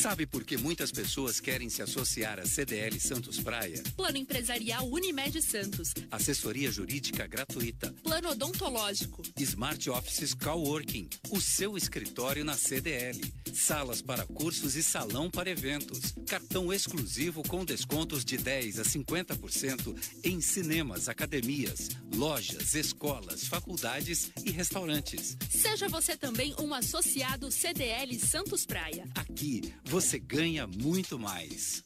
Sabe 0.05 0.27
por 0.27 0.45
que 0.45 0.59
muitas 0.59 0.93
pessoas 0.93 1.41
querem 1.41 1.71
se 1.71 1.81
associar 1.81 2.39
à 2.39 2.45
CDL 2.45 3.01
Santos 3.01 3.41
Praia? 3.41 3.83
Plano 3.97 4.19
Empresarial 4.19 4.87
Unimed 4.87 5.41
Santos. 5.41 5.95
Assessoria 6.11 6.71
Jurídica 6.71 7.27
Gratuita. 7.27 7.91
Plano 8.03 8.29
Odontológico. 8.29 9.23
Smart 9.39 9.89
Offices 9.89 10.35
Coworking. 10.35 11.09
O 11.31 11.41
seu 11.41 11.75
escritório 11.75 12.45
na 12.45 12.55
CDL. 12.55 13.19
Salas 13.55 14.03
para 14.03 14.27
cursos 14.27 14.75
e 14.75 14.83
salão 14.83 15.31
para 15.31 15.49
eventos. 15.49 16.13
Cartão 16.27 16.73
exclusivo 16.73 17.43
com 17.45 17.65
descontos 17.65 18.25
de 18.25 18.37
10 18.37 18.81
a 18.81 18.83
50% 18.83 19.97
em 20.25 20.41
cinemas, 20.41 21.09
academias, 21.09 21.91
lojas, 22.15 22.75
escolas, 22.75 23.47
faculdades 23.47 24.33
e 24.45 24.51
restaurantes. 24.51 25.37
Seja 25.49 25.89
você 25.89 26.17
também 26.17 26.55
um 26.59 26.75
associado 26.75 27.51
CDL 27.51 28.19
Santos 28.19 28.67
Praia. 28.67 29.09
Aqui 29.15 29.73
você 29.85 30.19
ganha 30.19 30.67
muito 30.67 31.19
mais. 31.19 31.83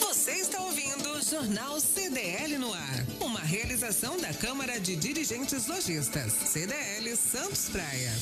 Você 0.00 0.32
está 0.32 0.60
ouvindo 0.62 1.10
o 1.10 1.22
Jornal 1.22 1.78
CDL 1.78 2.56
no 2.56 2.72
ar. 2.72 3.06
Uma 3.20 3.40
realização 3.40 4.18
da 4.18 4.32
Câmara 4.32 4.80
de 4.80 4.96
Dirigentes 4.96 5.66
Lojistas. 5.66 6.32
CDL 6.32 7.14
Santos 7.16 7.68
Praia. 7.68 8.12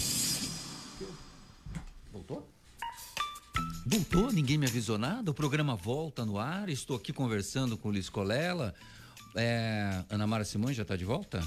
Voltou? 3.85 4.31
Ninguém 4.33 4.59
me 4.59 4.67
avisou 4.67 4.97
nada? 4.97 5.31
O 5.31 5.35
programa 5.35 5.75
volta 5.75 6.25
no 6.25 6.39
ar. 6.39 6.69
Estou 6.69 6.97
aqui 6.97 7.13
conversando 7.13 7.77
com 7.77 7.89
o 7.89 7.93
Luiz 7.93 8.09
Colela. 8.09 8.75
É, 9.35 10.05
Ana 10.09 10.27
Mara 10.27 10.45
Simões 10.45 10.77
já 10.77 10.83
está 10.83 10.95
de 10.97 11.05
volta? 11.05 11.43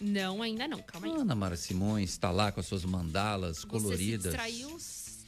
Não, 0.00 0.42
ainda 0.42 0.66
não. 0.66 0.78
Calma 0.82 1.06
aí. 1.08 1.12
Ana 1.12 1.34
Mara 1.34 1.56
Simões 1.56 2.10
está 2.10 2.30
lá 2.30 2.50
com 2.50 2.60
as 2.60 2.66
suas 2.66 2.84
mandalas 2.84 3.58
Você 3.58 3.66
coloridas. 3.66 4.32
se 4.32 4.38
distraiu, 4.38 4.78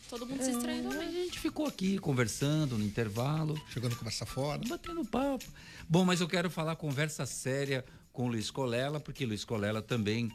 todo 0.09 0.27
mundo 0.27 0.43
se 0.43 0.51
distraiu 0.53 0.89
A 0.89 0.93
também. 0.93 1.13
gente 1.13 1.39
ficou 1.39 1.67
aqui 1.67 1.99
conversando 1.99 2.79
no 2.79 2.85
intervalo. 2.85 3.61
Chegando 3.71 3.95
conversa 3.97 4.25
fora. 4.25 4.61
Batendo 4.67 5.05
papo. 5.05 5.45
Bom, 5.89 6.05
mas 6.05 6.21
eu 6.21 6.29
quero 6.29 6.51
falar 6.51 6.75
conversa 6.77 7.27
séria 7.27 7.85
com 8.13 8.27
o 8.27 8.29
Luiz 8.29 8.51
Colela, 8.51 8.99
porque 8.99 9.27
Luiz 9.27 9.45
Colela 9.45 9.83
também 9.83 10.33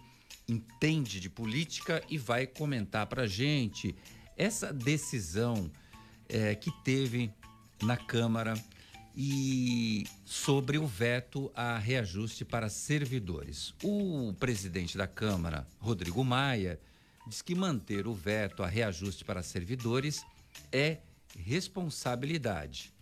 entende 0.47 1.19
de 1.19 1.29
política 1.29 2.03
e 2.07 2.17
vai 2.17 2.45
comentar 2.45 3.07
pra 3.07 3.25
gente 3.25 3.95
essa 4.37 4.71
decisão 4.71 5.69
eh, 6.31 6.55
que 6.55 6.71
teve 6.83 7.31
na 7.83 7.97
Câmara 7.97 8.53
e 9.15 10.05
sobre 10.25 10.77
o 10.77 10.87
veto 10.87 11.51
a 11.53 11.77
reajuste 11.77 12.45
para 12.45 12.69
servidores. 12.69 13.73
O 13.83 14.33
presidente 14.39 14.97
da 14.97 15.07
Câmara, 15.07 15.67
Rodrigo 15.79 16.23
Maia, 16.23 16.79
diz 17.27 17.41
que 17.41 17.53
manter 17.53 18.07
o 18.07 18.13
veto 18.13 18.63
a 18.63 18.67
reajuste 18.67 19.25
para 19.25 19.43
servidores 19.43 20.25
é 20.71 20.99
responsabilidade. 21.37 22.93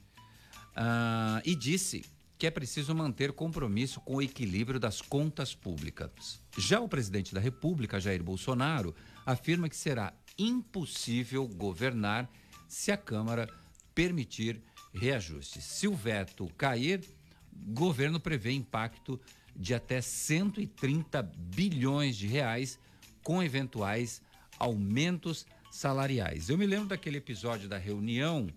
Ah, 0.76 1.42
e 1.46 1.56
disse 1.56 2.04
que 2.38 2.48
é 2.48 2.52
preciso 2.52 2.96
manter 2.96 3.34
compromisso 3.34 4.00
com 4.02 4.16
o 4.16 4.22
equilíbrio 4.22 4.80
das 4.80 5.02
contas 5.02 5.54
públicas. 5.54 6.40
Já 6.58 6.80
o 6.80 6.88
presidente 6.88 7.34
da 7.34 7.40
República, 7.40 8.00
Jair 8.00 8.24
Bolsonaro, 8.24 8.96
afirma 9.26 9.68
que 9.68 9.76
será 9.76 10.14
impossível 10.38 11.46
governar 11.48 12.30
se 12.70 12.92
a 12.92 12.98
Câmara 12.98 13.50
permitir 13.94 14.62
reajustes. 14.94 15.64
Se 15.66 15.88
o 15.88 15.96
veto 15.96 16.48
cair, 16.56 17.04
o 17.52 17.74
governo 17.74 18.20
prevê 18.20 18.52
impacto 18.52 19.20
de 19.56 19.74
até 19.74 20.00
130 20.00 21.22
bilhões 21.24 22.16
de 22.16 22.28
reais 22.28 22.80
com 23.24 23.44
eventuais 23.44 24.22
aumentos 24.58 25.46
salariais. 25.72 26.50
Eu 26.50 26.58
me 26.58 26.66
lembro 26.66 26.88
daquele 26.88 27.18
episódio 27.18 27.68
da 27.68 27.78
reunião 27.78 28.48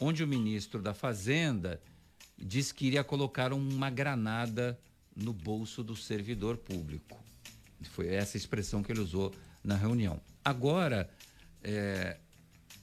onde 0.00 0.22
o 0.22 0.28
ministro 0.28 0.82
da 0.82 0.92
Fazenda 0.92 1.80
disse 2.36 2.74
que 2.74 2.86
iria 2.86 3.04
colocar 3.04 3.52
uma 3.52 3.90
granada 3.90 4.78
no 5.14 5.32
bolso 5.32 5.82
do 5.82 5.94
servidor 5.94 6.56
público. 6.56 7.22
Foi 7.90 8.08
essa 8.08 8.36
expressão 8.36 8.82
que 8.82 8.90
ele 8.90 9.00
usou 9.00 9.32
na 9.62 9.76
reunião. 9.76 10.20
Agora, 10.44 11.08
eh, 11.62 12.18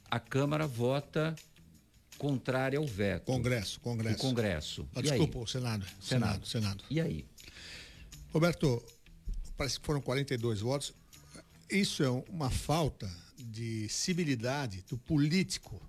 a 0.10 0.20
Câmara 0.20 0.68
vota 0.68 1.36
contrária 2.18 2.78
ao 2.80 2.86
veto. 2.86 3.26
Congresso, 3.26 3.80
Congresso. 3.80 4.18
O 4.18 4.22
Congresso. 4.22 4.89
Ah, 4.95 5.01
desculpa, 5.01 5.39
o 5.39 5.47
Senado. 5.47 5.86
Senado. 6.01 6.45
Senado. 6.45 6.84
E 6.89 6.99
aí? 6.99 7.26
Roberto, 8.34 8.84
parece 9.57 9.80
que 9.80 9.86
foram 9.86 10.01
42 10.01 10.62
votos. 10.62 10.93
isso 11.70 12.03
é 12.03 12.10
uma 12.30 12.49
falta 12.49 13.10
de 13.38 13.88
civilidade 13.89 14.84
do 14.89 14.97
político, 14.97 15.82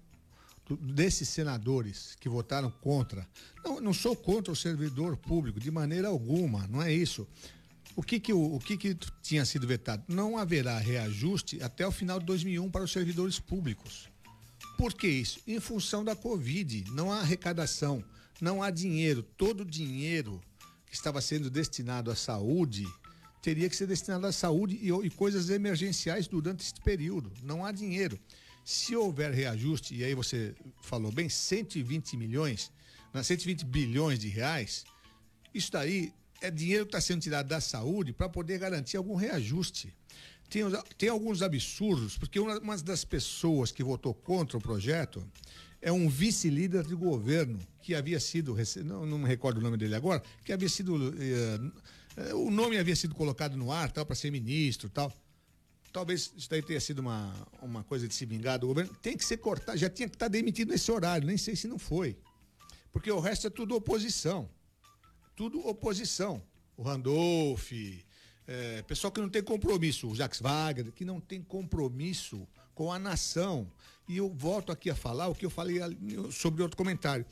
do- 0.67 0.77
desses 0.77 1.29
senadores 1.29 2.17
que 2.21 2.29
votaram 2.29 2.71
contra. 2.71 3.27
Não, 3.65 3.81
não 3.81 3.93
sou 3.93 4.15
contra 4.15 4.53
o 4.53 4.57
servidor 4.57 5.17
público, 5.17 5.59
de 5.59 5.71
maneira 5.71 6.09
alguma, 6.09 6.67
não 6.69 6.81
é 6.83 6.93
isso. 6.93 7.27
O 7.97 8.03
que 8.03 8.21
que, 8.21 8.33
o, 8.33 8.55
o 8.55 8.61
que 8.61 8.77
que 8.77 8.97
tinha 9.21 9.45
sido 9.45 9.67
vetado? 9.67 10.05
Não 10.07 10.39
haverá 10.39 10.79
reajuste 10.79 11.61
até 11.63 11.85
o 11.87 11.91
final 11.91 12.21
de 12.21 12.27
2001 12.27 12.71
para 12.71 12.85
os 12.85 12.93
servidores 12.93 13.41
públicos. 13.41 14.09
Por 14.81 14.95
que 14.95 15.07
isso? 15.07 15.39
Em 15.47 15.61
função 15.61 16.03
da 16.03 16.17
Covid, 16.17 16.87
não 16.93 17.13
há 17.13 17.21
arrecadação, 17.21 18.03
não 18.41 18.63
há 18.63 18.71
dinheiro. 18.71 19.23
Todo 19.23 19.61
o 19.61 19.65
dinheiro 19.67 20.41
que 20.87 20.95
estava 20.95 21.21
sendo 21.21 21.51
destinado 21.51 22.11
à 22.11 22.17
saúde 22.17 22.87
teria 23.43 23.69
que 23.69 23.77
ser 23.77 23.87
destinado 23.87 24.27
à 24.27 24.33
saúde 24.33 24.79
e, 24.81 24.89
e 24.89 25.11
coisas 25.11 25.51
emergenciais 25.51 26.27
durante 26.27 26.61
este 26.61 26.81
período. 26.81 27.31
Não 27.43 27.63
há 27.63 27.73
dinheiro. 27.73 28.19
Se 28.65 28.97
houver 28.97 29.35
reajuste, 29.35 29.95
e 29.95 30.03
aí 30.03 30.15
você 30.15 30.55
falou 30.81 31.13
bem, 31.13 31.29
120 31.29 32.17
milhões, 32.17 32.73
né, 33.13 33.23
120 33.23 33.67
bilhões 33.67 34.19
de 34.19 34.29
reais, 34.29 34.87
isso 35.53 35.71
daí 35.71 36.11
é 36.41 36.51
dinheiro 36.51 36.87
que 36.87 36.97
está 36.97 37.03
sendo 37.03 37.21
tirado 37.21 37.49
da 37.49 37.61
saúde 37.61 38.15
para 38.15 38.31
poder 38.31 38.59
garantir 38.59 38.97
algum 38.97 39.15
reajuste. 39.15 39.95
Tem, 40.51 40.63
tem 40.99 41.09
alguns 41.09 41.41
absurdos, 41.41 42.19
porque 42.19 42.39
uma, 42.39 42.59
uma 42.59 42.77
das 42.77 43.05
pessoas 43.05 43.71
que 43.71 43.83
votou 43.83 44.13
contra 44.13 44.59
o 44.59 44.61
projeto 44.61 45.25
é 45.81 45.91
um 45.91 46.09
vice-líder 46.09 46.85
de 46.85 46.95
governo 46.95 47.59
que 47.81 47.95
havia 47.95 48.21
sido, 48.21 48.57
não, 48.85 49.07
não 49.07 49.19
me 49.19 49.27
recordo 49.27 49.59
o 49.59 49.61
nome 49.63 49.79
dele 49.79 49.95
agora, 49.95 50.23
que 50.45 50.53
havia 50.53 50.69
sido, 50.69 51.15
eh, 51.19 51.61
eh, 52.17 52.35
o 52.35 52.51
nome 52.51 52.77
havia 52.77 52.95
sido 52.95 53.15
colocado 53.15 53.57
no 53.57 53.73
ar, 53.73 53.91
tal, 53.91 54.05
para 54.05 54.15
ser 54.15 54.31
ministro, 54.31 54.91
tal. 54.91 55.11
Talvez 55.93 56.33
isso 56.37 56.51
daí 56.51 56.61
tenha 56.61 56.81
sido 56.81 56.99
uma, 56.99 57.35
uma 57.63 57.83
coisa 57.83 58.07
de 58.07 58.15
se 58.15 58.27
vingar 58.27 58.59
do 58.59 58.67
governo. 58.67 58.95
Tem 59.01 59.17
que 59.17 59.25
ser 59.25 59.39
cortado, 59.39 59.79
já 59.79 59.89
tinha 59.89 60.09
que 60.09 60.17
estar 60.17 60.29
demitido 60.29 60.71
nesse 60.71 60.91
horário, 60.93 61.27
nem 61.27 61.39
sei 61.39 61.57
se 61.57 61.67
não 61.67 61.79
foi. 61.79 62.17
Porque 62.93 63.11
o 63.11 63.19
resto 63.19 63.47
é 63.47 63.51
tudo 63.51 63.75
oposição 63.75 64.49
tudo 65.41 65.67
oposição. 65.67 66.43
O 66.77 66.83
Randolph, 66.83 67.73
é, 68.47 68.83
pessoal 68.83 69.13
que 69.13 69.21
não 69.21 69.29
tem 69.29 69.43
compromisso, 69.43 70.09
o 70.09 70.15
Jacques 70.15 70.41
Wagner, 70.41 70.93
que 70.93 71.05
não 71.05 71.21
tem 71.21 71.41
compromisso 71.43 72.47
com 72.75 72.93
a 72.93 72.99
nação. 72.99 73.71
E 74.09 74.17
eu 74.17 74.29
volto 74.29 74.73
aqui 74.73 74.91
a 74.91 74.95
falar 74.95 75.29
o 75.29 75.35
que 75.35 75.47
eu 75.47 75.51
falei 75.51 75.79
sobre 76.33 76.63
outro 76.63 76.77
comentário. 76.77 77.25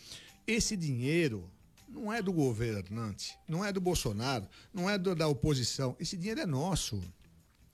Esse 0.46 0.76
dinheiro 0.76 1.50
não 1.88 2.12
é 2.12 2.22
do 2.22 2.32
governante, 2.32 3.36
não 3.48 3.64
é 3.64 3.72
do 3.72 3.80
Bolsonaro, 3.80 4.46
não 4.72 4.88
é 4.88 4.96
do- 4.96 5.14
da 5.14 5.26
oposição. 5.26 5.96
Esse 5.98 6.16
dinheiro 6.16 6.40
é 6.40 6.46
nosso. 6.46 7.02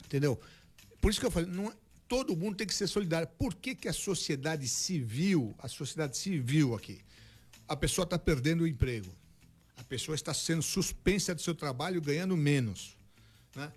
Entendeu? 0.07 0.41
Por 1.01 1.11
isso 1.11 1.20
que 1.20 1.26
eu 1.26 1.30
falei, 1.30 1.51
não 1.51 1.68
é- 1.68 1.74
todo 2.09 2.37
mundo 2.37 2.57
tem 2.57 2.66
que 2.66 2.74
ser 2.74 2.87
solidário. 2.87 3.28
Por 3.39 3.55
que, 3.55 3.74
que 3.74 3.89
a 3.89 3.93
sociedade 3.93 4.66
civil, 4.68 5.55
a 5.59 5.68
sociedade 5.68 6.16
civil 6.16 6.74
aqui, 6.74 7.01
a 7.68 7.76
pessoa 7.76 8.05
está 8.05 8.18
perdendo 8.18 8.62
o 8.62 8.66
emprego? 8.66 9.12
A 9.76 9.82
pessoa 9.85 10.14
está 10.14 10.32
sendo 10.32 10.62
suspensa 10.62 11.35
do 11.35 11.43
seu 11.43 11.55
trabalho 11.55 12.01
ganhando 12.01 12.37
menos. 12.37 12.93
Né? 13.55 13.72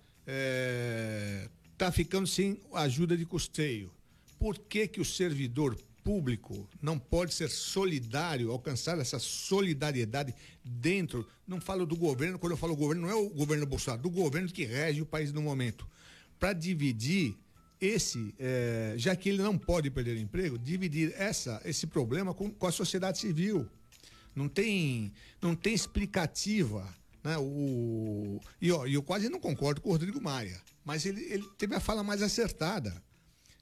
Está 1.72 1.92
ficando 1.92 2.26
sem 2.26 2.60
ajuda 2.74 3.16
de 3.16 3.24
custeio. 3.24 3.90
Por 4.38 4.58
que, 4.58 4.86
que 4.86 5.00
o 5.00 5.04
servidor 5.04 5.76
público 6.04 6.68
não 6.80 6.98
pode 6.98 7.34
ser 7.34 7.50
solidário, 7.50 8.50
alcançar 8.50 8.98
essa 8.98 9.18
solidariedade 9.18 10.34
dentro? 10.64 11.26
Não 11.46 11.60
falo 11.60 11.86
do 11.86 11.96
governo, 11.96 12.38
quando 12.38 12.52
eu 12.52 12.56
falo 12.56 12.76
governo, 12.76 13.02
não 13.02 13.10
é 13.10 13.14
o 13.14 13.28
governo 13.28 13.66
Bolsonaro, 13.66 14.02
do 14.02 14.10
governo 14.10 14.48
que 14.48 14.64
rege 14.64 15.02
o 15.02 15.06
país 15.06 15.32
no 15.32 15.42
momento. 15.42 15.86
Para 16.38 16.52
dividir 16.52 17.36
esse, 17.80 18.34
eh, 18.38 18.94
já 18.96 19.14
que 19.14 19.28
ele 19.28 19.42
não 19.42 19.56
pode 19.56 19.90
perder 19.90 20.16
o 20.16 20.20
emprego, 20.20 20.58
dividir 20.58 21.14
essa, 21.16 21.60
esse 21.64 21.86
problema 21.86 22.34
com, 22.34 22.50
com 22.50 22.66
a 22.66 22.72
sociedade 22.72 23.18
civil 23.18 23.68
não 24.34 24.48
tem 24.48 25.12
não 25.40 25.54
tem 25.54 25.74
explicativa 25.74 26.86
né? 27.22 27.36
O 27.38 28.40
e 28.60 28.70
ó, 28.72 28.86
eu 28.86 29.02
quase 29.02 29.28
não 29.28 29.40
concordo 29.40 29.80
com 29.80 29.88
o 29.88 29.92
Rodrigo 29.92 30.20
Maia 30.20 30.60
mas 30.88 31.04
ele, 31.04 31.20
ele 31.24 31.46
teve 31.58 31.74
a 31.74 31.80
fala 31.80 32.02
mais 32.02 32.22
acertada. 32.22 33.02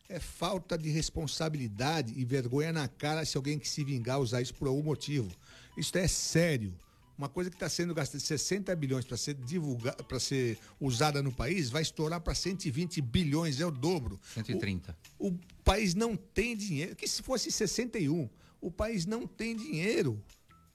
É 0.09 0.21
falta 0.21 0.79
de 0.79 0.89
responsabilidade 0.91 2.15
e 2.17 2.25
vergonha 2.25 2.73
na 2.73 2.87
cara 2.87 3.25
se 3.25 3.37
alguém 3.37 3.59
que 3.59 3.69
se 3.69 3.83
vingar 3.83 4.21
usar 4.21 4.41
isso 4.41 4.55
por 4.55 4.69
algum 4.69 4.85
motivo. 4.85 5.29
Isso 5.77 5.99
é 5.99 6.07
sério. 6.07 6.73
Uma 7.19 7.29
coisa 7.29 7.51
que 7.51 7.57
está 7.57 7.69
sendo 7.69 7.93
gastada 7.93 8.21
60 8.21 8.77
bilhões 8.77 9.05
para 9.05 9.17
ser 9.17 9.35
divulgada 9.35 10.05
para 10.05 10.21
ser 10.21 10.57
usada 10.81 11.21
no 11.21 11.33
país 11.33 11.69
vai 11.69 11.83
estourar 11.83 12.21
para 12.21 12.33
120 12.33 13.01
bilhões 13.01 13.59
é 13.59 13.67
o 13.67 13.73
dobro. 13.73 14.21
130. 14.33 14.97
o, 15.19 15.31
o 15.31 15.39
país 15.65 15.97
não 15.97 16.15
tem 16.15 16.57
dinheiro. 16.57 16.95
Que 16.95 17.09
se 17.09 17.23
fosse 17.23 17.51
61 17.51 18.29
o 18.61 18.71
país 18.71 19.05
não 19.05 19.27
tem 19.27 19.57
dinheiro 19.57 20.23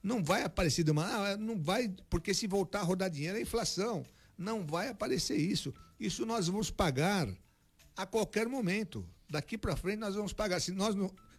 não 0.04 0.24
vai 0.24 0.44
aparecer 0.44 0.84
de 0.84 0.92
uma. 0.92 1.06
ah, 1.06 1.38
Não 1.38 1.62
vai, 1.62 1.94
porque 2.10 2.34
se 2.34 2.48
voltar 2.48 2.80
a 2.80 2.84
rodar 2.84 3.10
dinheiro 3.10 3.38
é 3.38 3.42
inflação. 3.42 4.04
Não 4.38 4.66
vai 4.66 4.90
aparecer 4.90 5.36
isso. 5.38 5.74
Isso 6.00 6.26
nós 6.26 6.48
vamos 6.48 6.72
pagar 6.72 7.28
a 7.96 8.06
qualquer 8.06 8.48
momento. 8.48 9.08
Daqui 9.30 9.58
para 9.58 9.76
frente 9.76 10.00
nós 10.00 10.16
vamos 10.16 10.34
pagar. 10.34 10.60
Se 10.60 10.72
nós, 10.72 10.96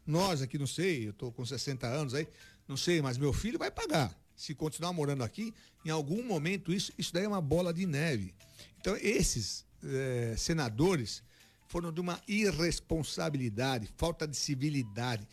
nós 0.06 0.42
aqui, 0.42 0.58
não 0.58 0.66
sei, 0.66 1.06
eu 1.06 1.10
estou 1.10 1.32
com 1.32 1.44
60 1.44 1.86
anos 1.86 2.14
aí, 2.14 2.28
não 2.68 2.76
sei, 2.76 3.02
mas 3.02 3.18
meu 3.18 3.32
filho 3.32 3.58
vai 3.58 3.70
pagar. 3.70 4.16
Se 4.36 4.54
continuar 4.54 4.92
morando 4.92 5.24
aqui, 5.24 5.52
em 5.84 5.90
algum 5.90 6.22
momento 6.22 6.72
isso, 6.72 6.92
isso 6.96 7.12
daí 7.12 7.24
é 7.24 7.28
uma 7.28 7.42
bola 7.42 7.72
de 7.72 7.86
neve. 7.86 8.32
Então, 8.80 8.96
esses 8.96 9.64
eh, 9.84 10.34
senadores 10.38 11.22
foram 11.68 11.92
de 11.92 12.00
uma 12.00 12.20
irresponsabilidade, 12.28 13.88
falta 13.96 14.26
de 14.26 14.36
civilidade 14.36 15.26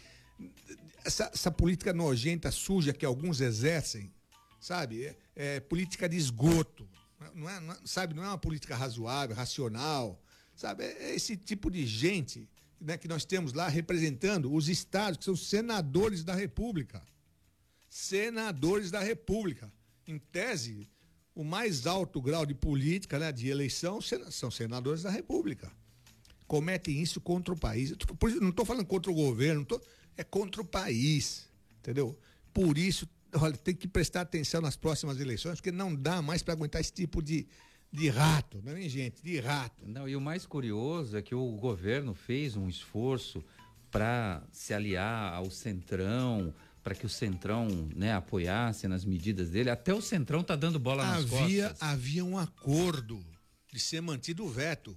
essa, 1.10 1.32
essa 1.34 1.51
política 1.51 1.91
nojenta, 1.91 2.51
suja 2.51 2.93
que 2.93 3.03
alguns 3.05 3.41
exercem, 3.41 4.14
sabe? 4.60 5.05
É, 5.05 5.18
é 5.36 5.60
política 5.60 6.07
de 6.07 6.16
esgoto. 6.16 6.88
Não 7.34 7.49
é, 7.49 7.60
não 7.60 7.74
é- 7.74 7.80
sabe? 7.84 8.14
Não 8.14 8.24
é 8.24 8.28
uma 8.28 8.38
política 8.38 8.76
razoável, 8.76 9.36
racional. 9.36 10.22
Sabe? 10.55 10.84
É, 10.84 11.10
é 11.10 11.16
esse 11.16 11.36
tipo 11.36 11.72
de 11.72 11.86
gente 11.86 12.47
né, 12.80 12.95
que 12.95 13.07
nós 13.07 13.26
temos 13.26 13.53
lá 13.53 13.68
representando 13.68 14.53
os 14.53 14.70
estados, 14.70 15.18
que 15.18 15.26
são 15.26 15.36
senadores 15.36 16.24
da 16.24 16.36
República. 16.36 17.01
Senadores 17.89 18.91
da 18.91 18.99
República. 18.99 19.72
Em 20.07 20.20
tese, 20.20 20.88
o 21.34 21.43
mais 21.43 21.88
alto 21.88 22.22
grau 22.22 22.45
de 22.45 22.53
política, 22.53 23.18
né, 23.18 23.32
de 23.32 23.47
eleição, 23.49 23.99
são 24.30 24.51
senadores 24.51 25.01
da 25.03 25.10
República 25.10 25.72
cometem 26.47 26.99
isso 26.99 27.22
contra 27.22 27.53
o 27.53 27.57
país. 27.57 27.93
Não 28.41 28.49
estou 28.49 28.66
falando 28.66 28.84
contra 28.88 29.12
o 29.12 29.14
governo, 29.14 29.60
não 29.60 29.66
tô- 29.66 29.80
é 30.18 30.24
contra 30.24 30.62
o 30.62 30.66
país, 30.66 31.47
entendeu? 31.80 32.18
Por 32.53 32.78
isso, 32.78 33.07
olha, 33.34 33.55
tem 33.55 33.76
que 33.76 33.88
prestar 33.88 34.22
atenção 34.22 34.62
nas 34.62 34.76
próximas 34.76 35.20
eleições, 35.20 35.55
porque 35.55 35.72
não 35.72 35.95
dá 35.95 36.22
mais 36.22 36.41
para 36.43 36.53
aguentar 36.53 36.82
esse 36.82 36.91
tipo 36.93 37.22
de, 37.22 37.47
de 37.91 38.10
rato, 38.10 38.62
não 38.64 38.72
é 38.72 38.76
nem 38.76 38.89
gente, 38.89 39.22
de 39.24 39.39
rato. 39.39 39.88
Não, 39.88 40.07
e 40.07 40.16
o 40.16 40.22
mais 40.22 40.45
curioso 40.45 41.18
é 41.18 41.22
que 41.22 41.36
o 41.36 41.51
governo 41.57 42.14
fez 42.14 42.55
um 42.55 42.68
esforço 42.68 43.43
para 43.91 44.43
se 44.51 44.74
aliar 44.74 45.34
ao 45.34 45.49
Centrão, 45.49 46.53
para 46.84 46.95
que 46.95 47.05
o 47.05 47.10
Centrão 47.10 47.68
né, 47.95 48.14
apoiasse 48.14 48.88
nas 48.88 49.03
medidas 49.03 49.49
dele. 49.49 49.70
Até 49.70 49.93
o 49.93 50.01
Centrão 50.01 50.43
tá 50.43 50.55
dando 50.55 50.80
bola 50.80 51.05
nas 51.05 51.26
Havia, 51.32 51.70
costas. 51.70 51.88
havia 51.89 52.26
um 52.26 52.38
acordo 52.38 53.24
de 53.72 53.80
ser 53.80 54.01
mantido 54.01 54.43
o 54.45 54.49
veto. 54.49 54.95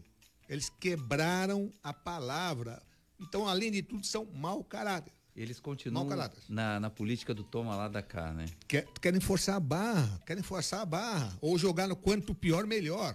Eles 0.49 0.69
quebraram 0.69 1.71
a 1.83 1.93
palavra. 1.93 2.83
Então, 3.23 3.47
além 3.49 3.71
de 3.71 3.83
tudo, 3.83 4.05
são 4.07 4.27
mau 4.35 4.63
caráter. 4.65 5.13
Eles 5.35 5.59
continuam 5.59 6.05
na, 6.49 6.79
na 6.79 6.91
política 6.91 7.33
do 7.33 7.43
toma 7.43 7.75
lá 7.75 7.89
da 7.89 8.03
cá, 8.03 8.33
né? 8.33 8.45
Quer- 8.69 8.87
querem 9.01 9.21
forçar 9.21 9.57
a 9.57 9.61
barra, 9.61 10.21
querem 10.27 10.43
forçar 10.43 10.81
a 10.81 10.85
barra. 10.85 11.39
Ou 11.41 11.57
jogar 11.57 11.89
no 11.89 11.97
quanto 11.97 12.35
pior, 12.35 12.67
melhor. 12.67 13.15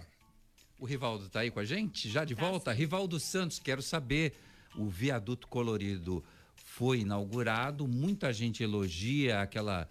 O 0.80 0.84
Rivaldo 0.84 1.28
tá 1.28 1.40
aí 1.40 1.50
com 1.50 1.60
a 1.60 1.64
gente? 1.64 2.08
Já 2.10 2.24
de 2.24 2.34
volta? 2.34 2.72
Rivaldo 2.72 3.20
Santos, 3.20 3.58
quero 3.60 3.82
saber. 3.82 4.34
O 4.76 4.88
viaduto 4.88 5.46
colorido 5.48 6.24
foi 6.56 7.00
inaugurado, 7.00 7.86
muita 7.88 8.32
gente 8.32 8.62
elogia 8.62 9.40
aquela 9.40 9.88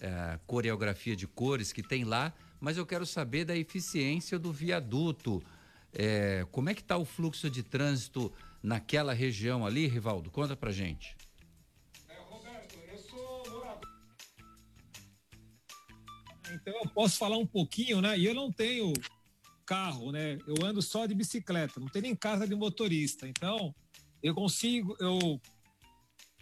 eh, 0.00 0.38
coreografia 0.46 1.16
de 1.16 1.26
cores 1.26 1.72
que 1.72 1.82
tem 1.82 2.04
lá, 2.04 2.32
mas 2.60 2.76
eu 2.76 2.86
quero 2.86 3.04
saber 3.06 3.44
da 3.44 3.56
eficiência 3.56 4.38
do 4.38 4.52
viaduto. 4.52 5.42
Eh, 5.92 6.46
como 6.52 6.68
é 6.70 6.74
que 6.74 6.80
está 6.82 6.96
o 6.96 7.04
fluxo 7.04 7.50
de 7.50 7.62
trânsito 7.62 8.32
naquela 8.62 9.12
região 9.12 9.64
ali, 9.66 9.86
Rivaldo? 9.86 10.30
Conta 10.30 10.56
pra 10.56 10.72
gente. 10.72 11.16
Então 16.52 16.74
eu 16.82 16.88
posso 16.90 17.16
falar 17.16 17.38
um 17.38 17.46
pouquinho, 17.46 18.00
né? 18.00 18.18
E 18.18 18.26
eu 18.26 18.34
não 18.34 18.50
tenho 18.50 18.92
carro, 19.64 20.10
né? 20.10 20.36
Eu 20.46 20.64
ando 20.64 20.82
só 20.82 21.06
de 21.06 21.14
bicicleta, 21.14 21.78
não 21.78 21.88
tenho 21.88 22.02
nem 22.02 22.16
carta 22.16 22.46
de 22.46 22.54
motorista. 22.54 23.28
Então 23.28 23.74
eu 24.22 24.34
consigo, 24.34 24.96
eu 24.98 25.40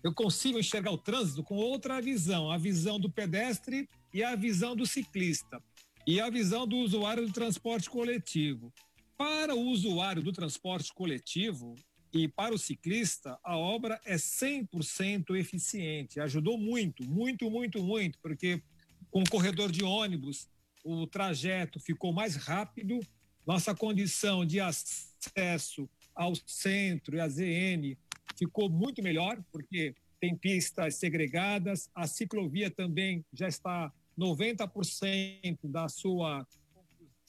eu 0.03 0.15
consigo 0.15 0.59
enxergar 0.59 0.93
o 0.93 0.99
trânsito 0.99 1.43
com 1.43 1.57
outra 1.57 2.01
visão, 2.01 2.51
a 2.51 2.57
visão 2.57 2.99
do 2.99 3.11
pedestre 3.11 3.89
e 4.15 4.23
a 4.23 4.35
visão 4.37 4.75
do 4.75 4.87
ciclista 4.87 5.63
e 6.07 6.21
a 6.21 6.31
visão 6.31 6.67
do 6.67 6.77
usuário 6.77 7.27
do 7.27 7.33
transporte 7.33 7.91
coletivo. 7.91 8.73
para 9.19 9.55
o 9.55 9.61
usuário 9.71 10.23
do 10.23 10.33
transporte 10.33 10.95
coletivo 10.95 11.75
e 12.13 12.27
para 12.27 12.55
o 12.55 12.59
ciclista, 12.59 13.39
a 13.43 13.57
obra 13.57 14.01
é 14.05 14.17
100% 14.17 15.37
eficiente. 15.37 16.21
Ajudou 16.21 16.57
muito, 16.57 17.05
muito, 17.05 17.51
muito, 17.51 17.83
muito, 17.83 18.19
porque 18.21 18.63
com 19.11 19.23
o 19.23 19.31
corredor 19.31 19.71
de 19.71 19.85
ônibus, 19.85 20.49
o 20.85 21.07
trajeto 21.07 21.79
ficou 21.81 22.13
mais 22.13 22.37
rápido, 22.37 23.01
nossa 23.47 23.75
condição 23.75 24.45
de 24.45 24.61
acesso 24.61 25.89
ao 26.15 26.35
centro 26.47 27.17
e 27.17 27.21
à 27.21 27.29
ZN 27.29 27.97
ficou 28.37 28.69
muito 28.71 29.03
melhor, 29.03 29.43
porque 29.51 29.95
tem 30.21 30.37
pistas 30.37 30.97
segregadas, 30.97 31.91
a 31.95 32.07
ciclovia 32.07 32.71
também 32.71 33.25
já 33.33 33.49
está 33.49 33.93
90% 34.19 35.59
da 35.65 35.89
sua 35.89 36.47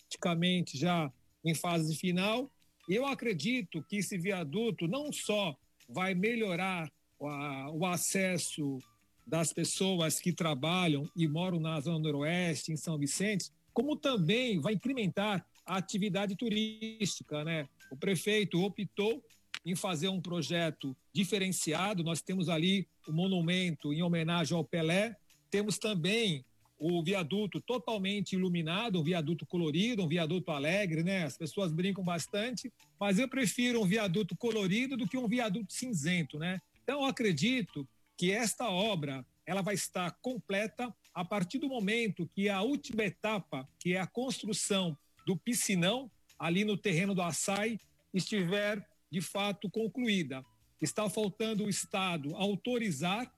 praticamente 0.09 0.77
já 0.77 1.11
em 1.45 1.53
fase 1.53 1.95
final. 1.95 2.51
Eu 2.89 3.05
acredito 3.05 3.83
que 3.83 3.97
esse 3.97 4.17
viaduto 4.17 4.87
não 4.87 5.13
só 5.13 5.55
vai 5.87 6.15
melhorar 6.15 6.91
o 7.19 7.85
acesso 7.85 8.79
das 9.27 9.53
pessoas 9.53 10.19
que 10.19 10.33
trabalham 10.33 11.07
e 11.15 11.27
moram 11.27 11.59
na 11.59 11.79
Zona 11.79 11.99
Noroeste, 11.99 12.71
em 12.71 12.77
São 12.77 12.97
Vicente, 12.97 13.51
como 13.71 13.95
também 13.95 14.59
vai 14.59 14.73
incrementar 14.73 15.45
a 15.63 15.77
atividade 15.77 16.35
turística, 16.35 17.43
né? 17.43 17.69
O 17.91 17.95
prefeito 17.95 18.59
optou 18.63 19.23
em 19.63 19.75
fazer 19.75 20.07
um 20.07 20.19
projeto 20.19 20.97
diferenciado. 21.13 22.03
Nós 22.03 22.23
temos 22.23 22.49
ali 22.49 22.87
o 23.07 23.11
monumento 23.11 23.93
em 23.93 24.01
homenagem 24.01 24.57
ao 24.57 24.63
Pelé, 24.63 25.15
temos 25.51 25.77
também 25.77 26.43
o 26.79 27.03
viaduto 27.03 27.59
totalmente 27.59 28.33
iluminado, 28.33 28.99
um 28.99 29.03
viaduto 29.03 29.45
colorido, 29.45 30.03
um 30.03 30.07
viaduto 30.07 30.49
alegre, 30.51 31.03
né? 31.03 31.25
As 31.25 31.37
pessoas 31.37 31.73
brincam 31.73 32.03
bastante, 32.03 32.71
mas 32.97 33.19
eu 33.19 33.27
prefiro 33.27 33.81
um 33.81 33.85
viaduto 33.85 34.35
colorido 34.37 34.95
do 34.95 35.07
que 35.07 35.17
um 35.17 35.27
viaduto 35.27 35.73
cinzento, 35.73 36.39
né? 36.39 36.61
Então 36.83 37.01
eu 37.01 37.05
acredito 37.05 37.87
que 38.17 38.31
esta 38.31 38.69
obra 38.69 39.25
ela 39.45 39.61
vai 39.61 39.73
estar 39.73 40.11
completa 40.21 40.93
a 41.13 41.25
partir 41.25 41.57
do 41.57 41.67
momento 41.67 42.29
que 42.33 42.47
a 42.47 42.61
última 42.61 43.03
etapa, 43.03 43.67
que 43.79 43.93
é 43.93 43.99
a 43.99 44.07
construção 44.07 44.97
do 45.25 45.35
piscinão 45.35 46.09
ali 46.37 46.63
no 46.63 46.77
terreno 46.77 47.13
do 47.13 47.21
Açaí, 47.21 47.77
estiver 48.13 48.87
de 49.11 49.21
fato 49.21 49.69
concluída. 49.69 50.45
Está 50.81 51.09
faltando 51.09 51.65
o 51.65 51.69
Estado 51.69 52.35
autorizar 52.35 53.29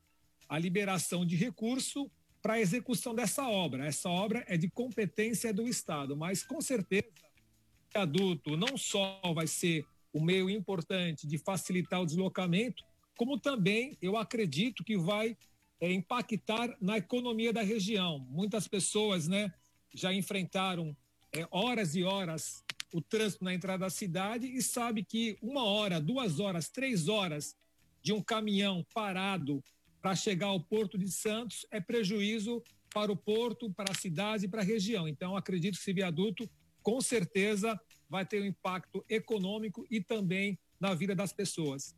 a 0.48 0.60
liberação 0.60 1.26
de 1.26 1.36
recurso 1.36 2.12
para 2.42 2.54
a 2.54 2.60
execução 2.60 3.14
dessa 3.14 3.48
obra. 3.48 3.86
Essa 3.86 4.10
obra 4.10 4.44
é 4.48 4.58
de 4.58 4.70
competência 4.70 5.54
do 5.54 5.68
Estado, 5.68 6.16
mas 6.16 6.44
com 6.44 6.60
certeza 6.62 7.08
o 7.08 7.94
viaduto 7.94 8.58
não 8.58 8.78
só 8.78 9.20
vai 9.34 9.48
ser 9.48 9.86
um 10.14 10.24
meio 10.24 10.50
importante 10.50 11.28
de 11.28 11.38
facilitar 11.38 12.02
o 12.02 12.06
deslocamento, 12.06 12.84
como 13.16 13.39
também 13.39 13.98
eu 14.02 14.18
acredito 14.18 14.84
que 14.84 14.98
vai 14.98 15.38
é, 15.80 15.92
impactar 15.92 16.76
na 16.82 16.98
economia 16.98 17.54
da 17.54 17.62
região. 17.62 18.20
Muitas 18.30 18.68
pessoas, 18.68 19.28
né, 19.28 19.54
já 19.94 20.14
enfrentaram 20.14 20.96
é, 21.32 21.48
horas 21.52 21.96
e 21.96 22.04
horas 22.04 22.64
o 22.94 23.02
trânsito 23.02 23.44
na 23.44 23.54
entrada 23.54 23.86
da 23.86 23.89
cidade 23.89 24.48
e 24.48 24.62
sabe 24.62 25.04
que 25.04 25.38
uma 25.42 25.64
hora, 25.64 26.00
duas 26.00 26.39
horas, 26.39 26.70
três 26.70 27.08
horas 27.08 27.56
de 28.02 28.12
um 28.12 28.22
caminhão 28.22 28.86
parado 28.94 29.64
para 30.02 30.16
chegar 30.16 30.47
ao 30.47 30.60
Porto 30.60 30.97
de 30.97 31.10
Santos 31.10 31.66
é 31.72 31.80
prejuízo 31.80 32.62
para 32.93 33.12
o 33.12 33.16
porto, 33.16 33.72
para 33.72 33.91
a 33.91 33.95
cidade 33.95 34.45
e 34.45 34.47
para 34.47 34.62
a 34.62 34.66
região. 34.66 35.08
Então, 35.08 35.38
acredito 35.38 35.76
que 35.76 35.82
esse 35.82 35.93
viaduto, 35.93 36.49
com 36.82 36.99
certeza, 36.99 37.80
vai 38.10 38.26
ter 38.26 38.41
um 38.41 38.45
impacto 38.45 39.06
econômico 39.08 39.86
e 39.89 40.02
também 40.02 40.58
na 40.80 40.93
vida 40.93 41.16
das 41.16 41.32
pessoas. 41.32 41.95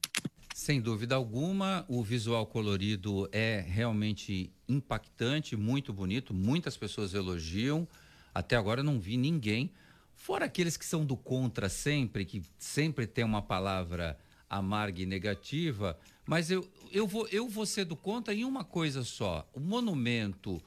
Sem 0.54 0.80
dúvida 0.80 1.16
alguma, 1.16 1.84
o 1.88 2.04
visual 2.04 2.45
colorido 2.45 3.28
é 3.32 3.60
realmente 3.62 4.54
impactante, 4.70 5.56
muito 5.56 5.91
bonito, 5.91 6.32
muitas 6.32 6.78
pessoas 6.78 7.16
elogiam. 7.16 7.88
Até 8.36 8.56
agora 8.56 8.84
não 8.84 8.99
vi 8.99 9.18
ninguém, 9.18 9.72
fora 10.14 10.45
aqueles 10.45 10.78
que 10.78 10.86
são 10.86 11.04
do 11.04 11.18
contra 11.18 11.70
sempre, 11.70 12.24
que 12.24 12.43
sempre 12.60 13.08
tem 13.08 13.24
uma 13.24 13.41
palavra 13.41 14.18
amarga 14.47 15.01
e 15.01 15.06
negativa, 15.06 15.97
mas 16.26 16.49
eu, 16.49 16.67
eu, 16.91 17.07
vou, 17.07 17.28
eu 17.30 17.47
vou 17.47 17.65
ser 17.65 17.86
do 17.86 17.95
contra 17.95 18.34
em 18.34 18.45
uma 18.45 18.63
coisa 18.63 19.03
só. 19.03 19.47
O 19.53 19.59
monumento 19.59 20.61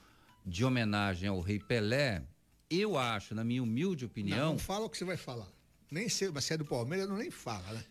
de 0.45 0.63
homenagem 0.63 1.27
ao 1.27 1.39
Rei 1.41 1.59
Pelé, 1.59 2.23
eu 2.69 2.97
acho, 2.97 3.33
na 3.33 3.43
minha 3.43 3.63
humilde 3.63 4.05
opinião. 4.05 4.37
Não, 4.37 4.51
não 4.53 4.59
fala 4.59 4.85
o 4.85 4.89
que 4.89 4.97
você 4.97 5.05
vai 5.05 5.17
falar. 5.17 5.47
Nem 5.89 6.09
se, 6.09 6.29
mas 6.29 6.43
se 6.43 6.53
é 6.53 6.57
do 6.57 6.65
Palmeiras, 6.65 7.07
não 7.07 7.17
nem 7.17 7.31
fala, 7.31 7.73
né? 7.73 7.83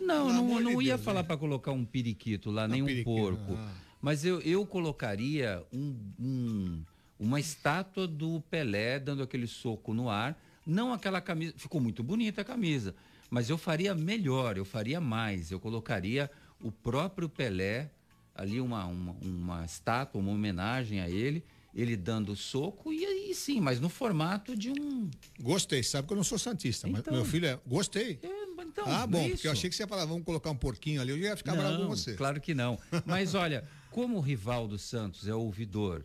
Não, 0.00 0.28
não, 0.32 0.60
não 0.60 0.82
ia 0.82 0.94
Deus, 0.94 1.04
falar 1.04 1.22
né? 1.22 1.26
para 1.28 1.36
colocar 1.36 1.72
um 1.72 1.84
periquito 1.84 2.50
lá, 2.50 2.68
não, 2.68 2.74
nem 2.74 2.82
um 2.82 2.86
periquito, 2.86 3.16
porco. 3.16 3.54
Ah. 3.56 3.72
Mas 4.00 4.24
eu, 4.24 4.40
eu 4.40 4.66
colocaria 4.66 5.64
um, 5.72 5.96
um, 6.20 6.84
uma 7.18 7.40
estátua 7.40 8.06
do 8.06 8.40
Pelé 8.50 8.98
dando 8.98 9.22
aquele 9.22 9.46
soco 9.46 9.94
no 9.94 10.10
ar. 10.10 10.38
Não 10.66 10.92
aquela 10.92 11.20
camisa. 11.20 11.54
Ficou 11.56 11.80
muito 11.80 12.02
bonita 12.02 12.42
a 12.42 12.44
camisa. 12.44 12.94
Mas 13.30 13.48
eu 13.48 13.56
faria 13.56 13.94
melhor, 13.94 14.56
eu 14.56 14.64
faria 14.64 15.00
mais. 15.00 15.50
Eu 15.50 15.58
colocaria 15.58 16.30
o 16.60 16.70
próprio 16.70 17.28
Pelé, 17.28 17.90
ali 18.34 18.60
uma, 18.60 18.84
uma, 18.86 19.16
uma 19.22 19.64
estátua, 19.64 20.20
uma 20.20 20.32
homenagem 20.32 21.00
a 21.00 21.08
ele, 21.08 21.44
ele 21.74 21.96
dando 21.96 22.34
soco, 22.34 22.92
e 22.92 23.04
aí 23.04 23.34
sim, 23.34 23.60
mas 23.60 23.78
no 23.80 23.88
formato 23.88 24.56
de 24.56 24.70
um. 24.70 25.10
Gostei, 25.40 25.82
sabe 25.82 26.06
que 26.06 26.12
eu 26.12 26.16
não 26.16 26.24
sou 26.24 26.38
santista, 26.38 26.88
então, 26.88 27.02
mas 27.04 27.14
meu 27.14 27.24
filho 27.24 27.46
é. 27.46 27.60
Gostei. 27.66 28.18
É, 28.22 28.62
então, 28.62 28.84
ah, 28.86 29.06
bom, 29.06 29.22
isso. 29.22 29.32
porque 29.32 29.48
eu 29.48 29.52
achei 29.52 29.70
que 29.70 29.76
você 29.76 29.82
ia 29.82 29.86
falar, 29.86 30.04
vamos 30.04 30.24
colocar 30.24 30.50
um 30.50 30.56
porquinho 30.56 31.00
ali, 31.00 31.10
eu 31.10 31.18
ia 31.18 31.36
ficar 31.36 31.54
não, 31.54 31.62
bravo 31.62 31.82
com 31.82 31.88
você. 31.88 32.14
Claro 32.14 32.40
que 32.40 32.54
não. 32.54 32.78
Mas 33.04 33.32
olha, 33.36 33.64
como 33.90 34.16
o 34.18 34.20
rival 34.20 34.68
do 34.68 34.78
Santos 34.78 35.26
é 35.28 35.34
ouvidor 35.34 36.04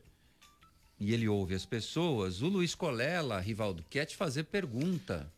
e 1.00 1.14
ele 1.14 1.28
ouve 1.28 1.56
as 1.56 1.66
pessoas, 1.66 2.42
o 2.42 2.48
Luiz 2.48 2.76
Colela, 2.76 3.40
Rivaldo, 3.40 3.84
quer 3.90 4.06
te 4.06 4.16
fazer 4.16 4.44
pergunta. 4.44 5.32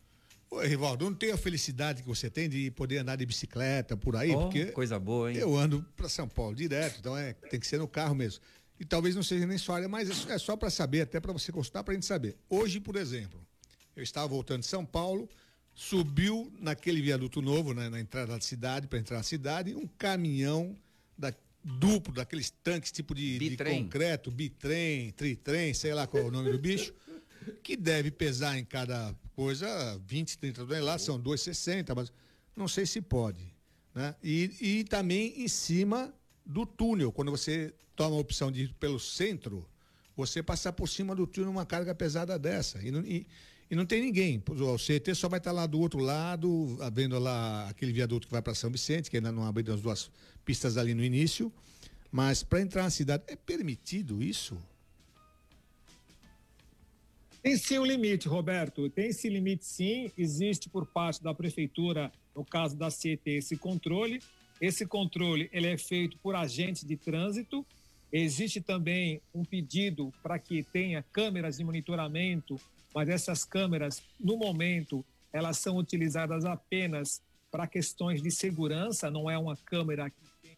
Oi, 0.50 0.66
Rivaldo, 0.68 1.04
não 1.04 1.14
tem 1.14 1.32
a 1.32 1.36
felicidade 1.36 2.02
que 2.02 2.08
você 2.08 2.30
tem 2.30 2.48
de 2.48 2.70
poder 2.70 2.98
andar 2.98 3.16
de 3.16 3.26
bicicleta 3.26 3.96
por 3.96 4.16
aí? 4.16 4.30
Oh, 4.30 4.42
porque 4.42 4.66
coisa 4.66 4.98
boa, 4.98 5.32
hein? 5.32 5.38
Eu 5.38 5.56
ando 5.56 5.84
para 5.96 6.08
São 6.08 6.28
Paulo 6.28 6.54
direto, 6.54 6.98
então 7.00 7.16
é, 7.16 7.32
tem 7.32 7.58
que 7.58 7.66
ser 7.66 7.78
no 7.78 7.88
carro 7.88 8.14
mesmo. 8.14 8.40
E 8.78 8.84
talvez 8.84 9.14
não 9.14 9.22
seja 9.22 9.46
nem 9.46 9.58
sua 9.58 9.76
área, 9.76 9.88
mas 9.88 10.28
é 10.28 10.38
só 10.38 10.56
para 10.56 10.70
saber, 10.70 11.02
até 11.02 11.20
para 11.20 11.32
você 11.32 11.50
consultar, 11.50 11.82
para 11.82 11.92
a 11.92 11.94
gente 11.94 12.06
saber. 12.06 12.36
Hoje, 12.48 12.80
por 12.80 12.96
exemplo, 12.96 13.40
eu 13.96 14.02
estava 14.02 14.26
voltando 14.26 14.60
de 14.60 14.66
São 14.66 14.84
Paulo, 14.84 15.28
subiu 15.74 16.52
naquele 16.60 17.00
viaduto 17.00 17.40
novo, 17.40 17.72
né, 17.72 17.88
na 17.88 18.00
entrada 18.00 18.32
da 18.32 18.40
cidade, 18.40 18.86
para 18.86 18.98
entrar 18.98 19.18
na 19.18 19.22
cidade, 19.22 19.74
um 19.74 19.86
caminhão 19.86 20.76
da, 21.16 21.32
duplo, 21.64 22.12
daqueles 22.12 22.50
tanques 22.50 22.92
tipo 22.92 23.14
de, 23.14 23.38
de 23.38 23.56
concreto, 23.56 24.30
bitrem, 24.30 25.10
tritrem, 25.12 25.72
sei 25.72 25.94
lá 25.94 26.06
qual 26.06 26.22
é 26.22 26.26
o 26.26 26.30
nome 26.30 26.52
do 26.52 26.58
bicho, 26.58 26.92
que 27.62 27.76
deve 27.76 28.10
pesar 28.10 28.58
em 28.58 28.64
cada 28.64 29.14
coisa 29.34 30.00
20, 30.06 30.38
30 30.38 30.64
toneladas, 30.66 31.02
são 31.02 31.20
2,60, 31.20 31.94
mas 31.94 32.12
não 32.56 32.68
sei 32.68 32.86
se 32.86 33.00
pode. 33.00 33.52
Né? 33.94 34.14
E, 34.22 34.50
e 34.60 34.84
também 34.84 35.42
em 35.42 35.48
cima 35.48 36.12
do 36.44 36.66
túnel, 36.66 37.12
quando 37.12 37.30
você 37.30 37.72
toma 37.96 38.16
a 38.16 38.18
opção 38.18 38.50
de 38.50 38.64
ir 38.64 38.74
pelo 38.74 38.98
centro, 38.98 39.66
você 40.16 40.42
passar 40.42 40.72
por 40.72 40.88
cima 40.88 41.14
do 41.14 41.26
túnel 41.26 41.50
uma 41.50 41.66
carga 41.66 41.94
pesada 41.94 42.38
dessa. 42.38 42.80
E 42.82 42.90
não, 42.90 43.00
e, 43.00 43.26
e 43.70 43.74
não 43.74 43.86
tem 43.86 44.02
ninguém. 44.02 44.42
O 44.48 44.76
CT 44.76 45.14
só 45.14 45.28
vai 45.28 45.38
estar 45.38 45.52
lá 45.52 45.66
do 45.66 45.80
outro 45.80 46.00
lado, 46.00 46.78
vendo 46.92 47.18
lá 47.18 47.68
aquele 47.68 47.92
viaduto 47.92 48.26
que 48.26 48.32
vai 48.32 48.42
para 48.42 48.54
São 48.54 48.70
Vicente, 48.70 49.10
que 49.10 49.16
ainda 49.16 49.32
não 49.32 49.44
abriram 49.44 49.74
as 49.74 49.80
duas 49.80 50.10
pistas 50.44 50.76
ali 50.76 50.94
no 50.94 51.02
início. 51.02 51.52
Mas 52.10 52.42
para 52.42 52.60
entrar 52.60 52.84
na 52.84 52.90
cidade, 52.90 53.24
é 53.26 53.34
permitido 53.34 54.22
isso? 54.22 54.56
Tem 57.44 57.58
sim 57.58 57.78
um 57.78 57.84
limite, 57.84 58.26
Roberto. 58.26 58.88
Tem 58.88 59.08
esse 59.08 59.28
limite 59.28 59.66
sim. 59.66 60.10
Existe 60.16 60.70
por 60.70 60.86
parte 60.86 61.22
da 61.22 61.34
prefeitura, 61.34 62.10
no 62.34 62.42
caso 62.42 62.74
da 62.74 62.90
CET, 62.90 63.20
esse 63.26 63.54
controle. 63.54 64.22
Esse 64.58 64.86
controle 64.86 65.50
ele 65.52 65.66
é 65.66 65.76
feito 65.76 66.16
por 66.20 66.34
agentes 66.34 66.84
de 66.84 66.96
trânsito. 66.96 67.62
Existe 68.10 68.62
também 68.62 69.20
um 69.34 69.44
pedido 69.44 70.10
para 70.22 70.38
que 70.38 70.62
tenha 70.62 71.04
câmeras 71.12 71.58
de 71.58 71.64
monitoramento, 71.64 72.58
mas 72.94 73.10
essas 73.10 73.44
câmeras, 73.44 74.02
no 74.18 74.38
momento, 74.38 75.04
elas 75.30 75.58
são 75.58 75.76
utilizadas 75.76 76.46
apenas 76.46 77.20
para 77.50 77.66
questões 77.66 78.22
de 78.22 78.30
segurança, 78.30 79.10
não 79.10 79.30
é 79.30 79.36
uma 79.36 79.54
câmera 79.54 80.08
que 80.08 80.16
tem 80.40 80.56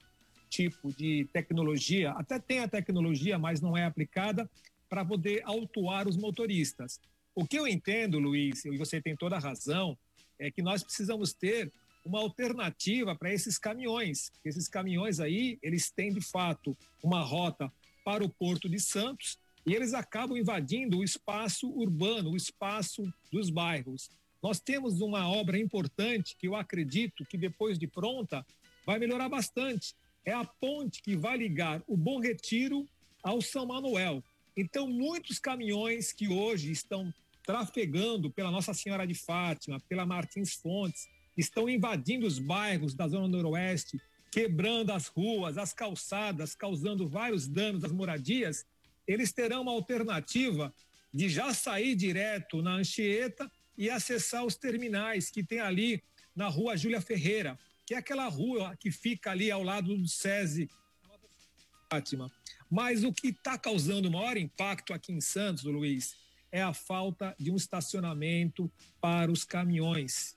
tipo 0.48 0.92
de 0.92 1.26
tecnologia, 1.32 2.12
até 2.12 2.38
tem 2.38 2.60
a 2.60 2.68
tecnologia, 2.68 3.40
mas 3.40 3.60
não 3.60 3.76
é 3.76 3.84
aplicada 3.84 4.48
para 4.88 5.04
poder 5.04 5.42
autuar 5.44 6.08
os 6.08 6.16
motoristas. 6.16 7.00
O 7.34 7.44
que 7.44 7.58
eu 7.58 7.66
entendo, 7.66 8.18
Luiz, 8.18 8.64
e 8.64 8.76
você 8.76 9.00
tem 9.00 9.16
toda 9.16 9.36
a 9.36 9.40
razão, 9.40 9.96
é 10.38 10.50
que 10.50 10.62
nós 10.62 10.82
precisamos 10.82 11.32
ter 11.32 11.72
uma 12.04 12.20
alternativa 12.20 13.14
para 13.16 13.32
esses 13.32 13.58
caminhões. 13.58 14.30
Esses 14.44 14.68
caminhões 14.68 15.18
aí, 15.18 15.58
eles 15.62 15.90
têm 15.90 16.12
de 16.12 16.20
fato 16.20 16.76
uma 17.02 17.20
rota 17.20 17.70
para 18.04 18.24
o 18.24 18.28
Porto 18.28 18.68
de 18.68 18.78
Santos 18.78 19.38
e 19.66 19.74
eles 19.74 19.92
acabam 19.92 20.38
invadindo 20.38 20.98
o 20.98 21.04
espaço 21.04 21.68
urbano, 21.68 22.30
o 22.30 22.36
espaço 22.36 23.12
dos 23.32 23.50
bairros. 23.50 24.08
nós 24.40 24.60
temos 24.60 25.00
uma 25.00 25.28
obra 25.28 25.58
importante 25.58 26.36
que 26.38 26.46
eu 26.46 26.54
acredito 26.54 27.24
que 27.24 27.36
depois 27.36 27.76
de 27.78 27.88
pronta 27.88 28.46
vai 28.84 28.96
melhorar 28.98 29.28
bastante. 29.28 29.92
É 30.24 30.32
a 30.32 30.44
ponte 30.44 31.02
que 31.02 31.16
vai 31.16 31.36
ligar 31.36 31.82
o 31.88 31.96
Bom 31.96 32.20
Retiro 32.20 32.86
ao 33.24 33.42
São 33.42 33.66
Manuel. 33.66 34.22
Então, 34.56 34.88
muitos 34.88 35.38
caminhões 35.38 36.12
que 36.12 36.28
hoje 36.28 36.72
estão 36.72 37.12
trafegando 37.44 38.30
pela 38.30 38.50
Nossa 38.50 38.72
Senhora 38.72 39.06
de 39.06 39.14
Fátima, 39.14 39.78
pela 39.88 40.06
Martins 40.06 40.54
Fontes, 40.54 41.06
estão 41.36 41.68
invadindo 41.68 42.26
os 42.26 42.38
bairros 42.38 42.94
da 42.94 43.06
Zona 43.06 43.28
Noroeste, 43.28 44.00
quebrando 44.32 44.90
as 44.92 45.06
ruas, 45.06 45.58
as 45.58 45.72
calçadas, 45.72 46.54
causando 46.54 47.06
vários 47.06 47.46
danos 47.46 47.84
às 47.84 47.92
moradias, 47.92 48.64
eles 49.06 49.32
terão 49.32 49.62
uma 49.62 49.72
alternativa 49.72 50.74
de 51.12 51.28
já 51.28 51.54
sair 51.54 51.94
direto 51.94 52.60
na 52.62 52.72
Anchieta 52.72 53.50
e 53.78 53.88
acessar 53.88 54.44
os 54.44 54.56
terminais 54.56 55.30
que 55.30 55.44
tem 55.44 55.60
ali 55.60 56.02
na 56.34 56.48
rua 56.48 56.76
Júlia 56.76 57.00
Ferreira, 57.00 57.58
que 57.86 57.94
é 57.94 57.98
aquela 57.98 58.26
rua 58.28 58.76
que 58.76 58.90
fica 58.90 59.30
ali 59.30 59.50
ao 59.50 59.62
lado 59.62 59.96
do 59.96 60.08
SESI 60.08 60.68
Fátima. 61.88 62.30
Mas 62.70 63.04
o 63.04 63.12
que 63.12 63.28
está 63.28 63.56
causando 63.56 64.10
maior 64.10 64.36
impacto 64.36 64.92
aqui 64.92 65.12
em 65.12 65.20
Santos, 65.20 65.64
Luiz, 65.64 66.14
é 66.50 66.62
a 66.62 66.72
falta 66.72 67.34
de 67.38 67.50
um 67.50 67.56
estacionamento 67.56 68.70
para 69.00 69.30
os 69.30 69.44
caminhões. 69.44 70.36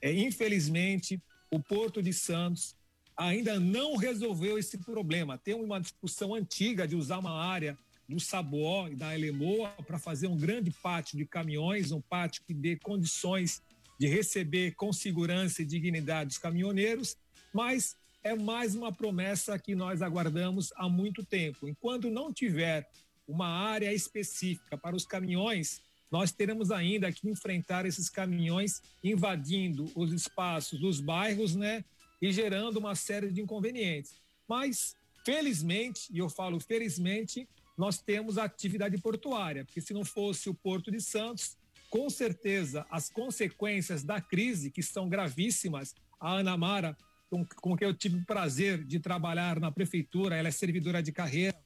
É, 0.00 0.12
infelizmente, 0.12 1.20
o 1.50 1.60
Porto 1.60 2.02
de 2.02 2.12
Santos 2.12 2.76
ainda 3.16 3.58
não 3.58 3.96
resolveu 3.96 4.58
esse 4.58 4.78
problema. 4.78 5.38
Tem 5.38 5.54
uma 5.54 5.80
discussão 5.80 6.34
antiga 6.34 6.86
de 6.86 6.96
usar 6.96 7.18
uma 7.18 7.42
área 7.42 7.78
do 8.08 8.20
Sabuó 8.20 8.88
e 8.88 8.94
da 8.94 9.14
Elemoa 9.14 9.70
para 9.86 9.98
fazer 9.98 10.26
um 10.26 10.36
grande 10.36 10.70
pátio 10.70 11.16
de 11.16 11.24
caminhões, 11.24 11.90
um 11.90 12.00
pátio 12.00 12.42
que 12.46 12.52
dê 12.52 12.76
condições 12.76 13.62
de 13.98 14.06
receber 14.06 14.74
com 14.74 14.92
segurança 14.92 15.62
e 15.62 15.64
dignidade 15.64 16.32
os 16.32 16.38
caminhoneiros, 16.38 17.16
mas 17.52 17.96
é 18.24 18.34
mais 18.34 18.74
uma 18.74 18.90
promessa 18.90 19.58
que 19.58 19.74
nós 19.74 20.00
aguardamos 20.00 20.72
há 20.76 20.88
muito 20.88 21.22
tempo. 21.22 21.68
Enquanto 21.68 22.08
não 22.08 22.32
tiver 22.32 22.88
uma 23.28 23.46
área 23.46 23.92
específica 23.92 24.78
para 24.78 24.96
os 24.96 25.04
caminhões, 25.04 25.82
nós 26.10 26.32
teremos 26.32 26.70
ainda 26.70 27.12
que 27.12 27.28
enfrentar 27.28 27.84
esses 27.84 28.08
caminhões 28.08 28.82
invadindo 29.02 29.92
os 29.94 30.10
espaços 30.10 30.80
dos 30.80 31.00
bairros, 31.00 31.54
né, 31.54 31.84
e 32.20 32.32
gerando 32.32 32.78
uma 32.78 32.94
série 32.94 33.30
de 33.30 33.42
inconvenientes. 33.42 34.14
Mas, 34.48 34.96
felizmente, 35.24 36.08
e 36.10 36.18
eu 36.18 36.30
falo 36.30 36.58
felizmente, 36.58 37.46
nós 37.76 37.98
temos 37.98 38.38
a 38.38 38.44
atividade 38.44 38.96
portuária, 38.98 39.64
porque 39.66 39.82
se 39.82 39.92
não 39.92 40.04
fosse 40.04 40.48
o 40.48 40.54
Porto 40.54 40.90
de 40.90 41.00
Santos, 41.00 41.58
com 41.90 42.08
certeza 42.08 42.86
as 42.90 43.10
consequências 43.10 44.02
da 44.02 44.20
crise, 44.20 44.70
que 44.70 44.82
são 44.82 45.08
gravíssimas, 45.08 45.94
a 46.18 46.32
Ana 46.32 46.56
Mara, 46.56 46.96
com, 47.42 47.76
quem 47.76 47.88
eu 47.88 47.94
tive 47.94 48.18
o 48.18 48.24
prazer 48.24 48.84
de 48.84 49.00
trabalhar 49.00 49.58
na 49.58 49.72
prefeitura, 49.72 50.36
ela 50.36 50.48
é 50.48 50.52
servidora 50.52 51.02
de 51.02 51.10
carreira, 51.10 51.56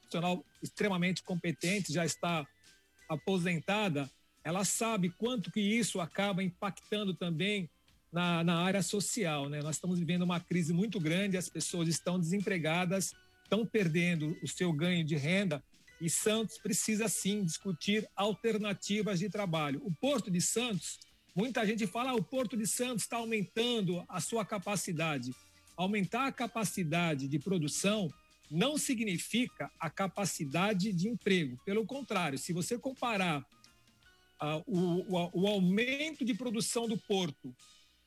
profissional 0.00 0.44
extremamente 0.62 1.22
competente, 1.22 1.92
já 1.92 2.04
está 2.04 2.46
aposentada, 3.08 4.08
ela 4.42 4.64
sabe 4.64 5.10
quanto 5.10 5.50
que 5.50 5.60
isso 5.60 6.00
acaba 6.00 6.42
impactando 6.42 7.12
também 7.12 7.68
na, 8.12 8.44
na 8.44 8.62
área 8.62 8.82
social. 8.82 9.48
Né? 9.48 9.60
Nós 9.60 9.76
estamos 9.76 9.98
vivendo 9.98 10.22
uma 10.22 10.40
crise 10.40 10.72
muito 10.72 11.00
grande, 11.00 11.36
as 11.36 11.48
pessoas 11.48 11.88
estão 11.88 12.18
desempregadas, 12.18 13.12
estão 13.42 13.66
perdendo 13.66 14.36
o 14.42 14.48
seu 14.48 14.72
ganho 14.72 15.04
de 15.04 15.16
renda 15.16 15.62
e 16.00 16.10
Santos 16.10 16.58
precisa 16.58 17.08
sim 17.08 17.44
discutir 17.44 18.08
alternativas 18.14 19.18
de 19.18 19.28
trabalho. 19.28 19.80
O 19.84 19.92
Porto 19.94 20.30
de 20.30 20.40
Santos, 20.40 20.98
muita 21.36 21.66
gente 21.66 21.86
fala, 21.86 22.12
ah, 22.12 22.14
o 22.14 22.24
Porto 22.24 22.56
de 22.56 22.66
Santos 22.66 23.02
está 23.02 23.18
aumentando 23.18 24.02
a 24.08 24.20
sua 24.20 24.44
capacidade. 24.44 25.34
Aumentar 25.76 26.26
a 26.26 26.32
capacidade 26.32 27.28
de 27.28 27.38
produção 27.38 28.10
não 28.50 28.78
significa 28.78 29.70
a 29.78 29.90
capacidade 29.90 30.92
de 30.94 31.08
emprego. 31.08 31.60
Pelo 31.64 31.84
contrário, 31.84 32.38
se 32.38 32.54
você 32.54 32.78
comparar 32.78 33.40
uh, 34.40 34.64
o, 34.66 35.14
o, 35.14 35.42
o 35.42 35.46
aumento 35.46 36.24
de 36.24 36.32
produção 36.32 36.88
do 36.88 36.96
porto 36.96 37.54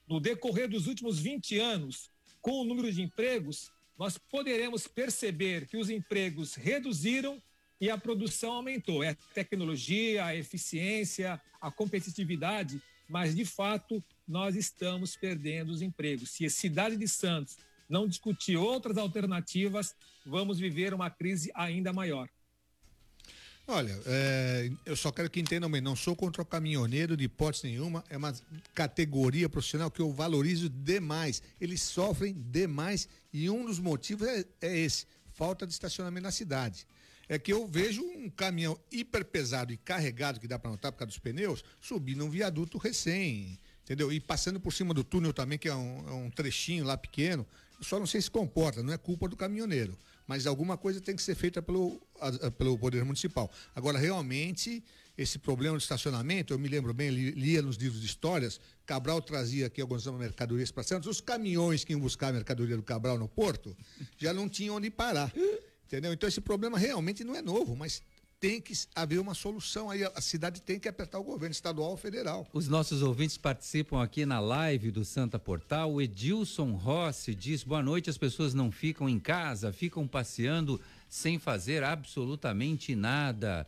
no 0.07 0.19
decorrer 0.19 0.67
dos 0.67 0.87
últimos 0.87 1.19
20 1.19 1.59
anos 1.59 2.09
com 2.41 2.61
o 2.61 2.65
número 2.65 2.91
de 2.91 3.03
empregos, 3.03 3.71
nós 3.97 4.17
poderemos 4.17 4.87
perceber 4.87 5.67
que 5.67 5.77
os 5.77 5.89
empregos 5.89 6.55
reduziram 6.55 7.39
e 7.79 7.91
a 7.91 7.97
produção 7.97 8.53
aumentou. 8.53 9.03
É 9.03 9.09
a 9.09 9.17
tecnologia, 9.33 10.25
a 10.25 10.35
eficiência, 10.35 11.39
a 11.61 11.69
competitividade, 11.69 12.81
mas 13.09 13.35
de 13.35 13.43
fato 13.43 14.03
nós 14.27 14.55
estamos 14.55 15.15
perdendo 15.15 15.71
os 15.71 15.81
empregos. 15.81 16.31
Se 16.31 16.45
a 16.45 16.49
cidade 16.49 16.95
de 16.95 17.07
Santos 17.07 17.57
não 17.89 18.07
discutir 18.07 18.55
outras 18.55 18.97
alternativas, 18.97 19.95
vamos 20.25 20.59
viver 20.59 20.93
uma 20.93 21.09
crise 21.09 21.51
ainda 21.55 21.91
maior. 21.91 22.29
Olha, 23.71 23.99
é, 24.07 24.71
eu 24.83 24.95
só 24.95 25.11
quero 25.11 25.29
que 25.29 25.39
entendam 25.39 25.69
bem, 25.69 25.79
não 25.79 25.95
sou 25.95 26.15
contra 26.15 26.41
o 26.41 26.45
caminhoneiro 26.45 27.15
de 27.15 27.25
hipótese 27.25 27.67
nenhuma, 27.67 28.03
é 28.09 28.17
uma 28.17 28.33
categoria 28.73 29.47
profissional 29.47 29.91
que 29.91 30.01
eu 30.01 30.11
valorizo 30.11 30.69
demais. 30.69 31.41
Eles 31.61 31.81
sofrem 31.83 32.33
demais 32.33 33.07
e 33.31 33.47
um 33.47 33.65
dos 33.65 33.79
motivos 33.79 34.27
é, 34.27 34.43
é 34.61 34.75
esse, 34.75 35.05
falta 35.33 35.67
de 35.67 35.73
estacionamento 35.73 36.23
na 36.23 36.31
cidade. 36.31 36.87
É 37.29 37.39
que 37.39 37.53
eu 37.53 37.65
vejo 37.67 38.03
um 38.03 38.29
caminhão 38.29 38.77
hiper 38.91 39.23
pesado 39.23 39.71
e 39.71 39.77
carregado, 39.77 40.39
que 40.39 40.47
dá 40.47 40.59
para 40.59 40.71
notar 40.71 40.91
por 40.91 40.97
causa 40.97 41.09
dos 41.09 41.19
pneus, 41.19 41.63
subir 41.79 42.15
num 42.15 42.29
viaduto 42.29 42.77
recém, 42.77 43.57
entendeu? 43.83 44.11
E 44.11 44.19
passando 44.19 44.59
por 44.59 44.73
cima 44.73 44.93
do 44.93 45.03
túnel 45.03 45.31
também, 45.31 45.57
que 45.57 45.69
é 45.69 45.75
um, 45.75 46.09
é 46.09 46.11
um 46.11 46.29
trechinho 46.31 46.83
lá 46.83 46.97
pequeno, 46.97 47.45
só 47.79 47.99
não 47.99 48.07
sei 48.07 48.19
se 48.19 48.29
comporta, 48.29 48.83
não 48.83 48.91
é 48.91 48.97
culpa 48.97 49.29
do 49.29 49.37
caminhoneiro 49.37 49.97
mas 50.29 50.45
alguma 50.45 50.77
coisa 50.77 51.01
tem 51.01 51.15
que 51.15 51.23
ser 51.23 51.33
feita 51.33 51.59
pelo, 51.59 51.99
pelo 52.55 52.77
Poder 52.77 53.03
Municipal. 53.03 53.51
Agora, 53.73 53.97
realmente, 53.97 54.83
esse 55.17 55.39
problema 55.39 55.75
de 55.75 55.81
estacionamento, 55.81 56.53
eu 56.53 56.59
me 56.59 56.67
lembro 56.67 56.93
bem, 56.93 57.09
li, 57.09 57.31
lia 57.31 57.63
nos 57.63 57.77
livros 57.77 57.99
de 57.99 58.05
histórias, 58.05 58.61
Cabral 58.85 59.23
trazia 59.23 59.65
aqui 59.65 59.81
algumas 59.81 60.05
mercadorias 60.05 60.69
para 60.69 60.83
Santos, 60.83 61.09
os 61.09 61.19
caminhões 61.19 61.83
que 61.83 61.93
iam 61.93 61.99
buscar 61.99 62.27
a 62.27 62.33
mercadoria 62.33 62.77
do 62.77 62.83
Cabral 62.83 63.17
no 63.17 63.27
porto 63.27 63.75
já 64.19 64.31
não 64.31 64.47
tinham 64.47 64.75
onde 64.75 64.91
parar. 64.91 65.33
Entendeu? 65.89 66.13
Então 66.13 66.29
esse 66.29 66.39
problema 66.39 66.77
realmente 66.77 67.23
não 67.23 67.35
é 67.35 67.41
novo, 67.41 67.75
mas 67.75 68.03
tem 68.39 68.61
que 68.61 68.73
haver 68.93 69.19
uma 69.19 69.33
solução 69.33 69.89
aí. 69.89 70.03
A 70.03 70.21
cidade 70.21 70.61
tem 70.61 70.79
que 70.79 70.87
apertar 70.87 71.17
o 71.17 71.23
governo 71.23 71.51
estadual 71.51 71.89
ou 71.89 71.97
federal. 71.97 72.47
Os 72.53 72.67
nossos 72.67 73.01
ouvintes 73.01 73.37
participam 73.37 73.99
aqui 73.99 74.23
na 74.23 74.39
live 74.39 74.91
do 74.91 75.03
Santa 75.03 75.39
Portal. 75.39 75.91
O 75.91 75.99
Edilson 75.99 76.73
Rossi 76.73 77.33
diz: 77.33 77.63
boa 77.63 77.81
noite, 77.81 78.07
as 78.07 78.19
pessoas 78.19 78.53
não 78.53 78.71
ficam 78.71 79.09
em 79.09 79.19
casa, 79.19 79.73
ficam 79.73 80.07
passeando 80.07 80.79
sem 81.09 81.39
fazer 81.39 81.83
absolutamente 81.83 82.95
nada. 82.95 83.65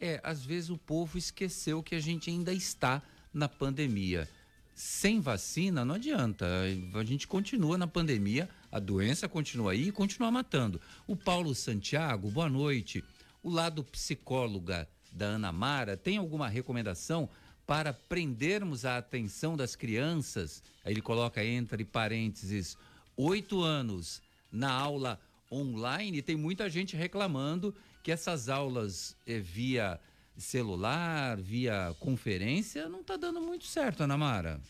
É, 0.00 0.18
às 0.24 0.42
vezes 0.42 0.70
o 0.70 0.78
povo 0.78 1.18
esqueceu 1.18 1.82
que 1.82 1.94
a 1.94 2.00
gente 2.00 2.30
ainda 2.30 2.54
está 2.54 3.02
na 3.34 3.50
pandemia. 3.50 4.26
Sem 4.74 5.20
vacina 5.20 5.84
não 5.84 5.96
adianta. 5.96 6.46
A 6.94 7.04
gente 7.04 7.28
continua 7.28 7.76
na 7.76 7.86
pandemia, 7.86 8.48
a 8.70 8.78
doença 8.78 9.28
continua 9.28 9.72
aí 9.72 9.88
e 9.88 9.92
continua 9.92 10.30
matando. 10.30 10.80
O 11.06 11.16
Paulo 11.16 11.54
Santiago, 11.54 12.30
boa 12.30 12.48
noite 12.48 13.04
o 13.42 13.50
lado 13.50 13.82
psicóloga 13.84 14.88
da 15.12 15.26
Ana 15.26 15.52
Mara 15.52 15.96
tem 15.96 16.16
alguma 16.16 16.48
recomendação 16.48 17.28
para 17.66 17.92
prendermos 17.92 18.84
a 18.84 18.98
atenção 18.98 19.56
das 19.56 19.74
crianças? 19.76 20.62
Aí 20.84 20.92
ele 20.92 21.00
coloca 21.00 21.44
entre 21.44 21.84
parênteses 21.84 22.76
oito 23.16 23.62
anos 23.62 24.20
na 24.50 24.70
aula 24.70 25.20
online. 25.50 26.22
Tem 26.22 26.36
muita 26.36 26.68
gente 26.68 26.96
reclamando 26.96 27.74
que 28.02 28.12
essas 28.12 28.48
aulas 28.48 29.16
eh, 29.26 29.38
via 29.38 30.00
celular, 30.36 31.40
via 31.40 31.94
conferência, 32.00 32.88
não 32.88 33.00
está 33.00 33.16
dando 33.16 33.40
muito 33.40 33.64
certo, 33.64 34.02
Ana 34.02 34.16
Mara. 34.16 34.60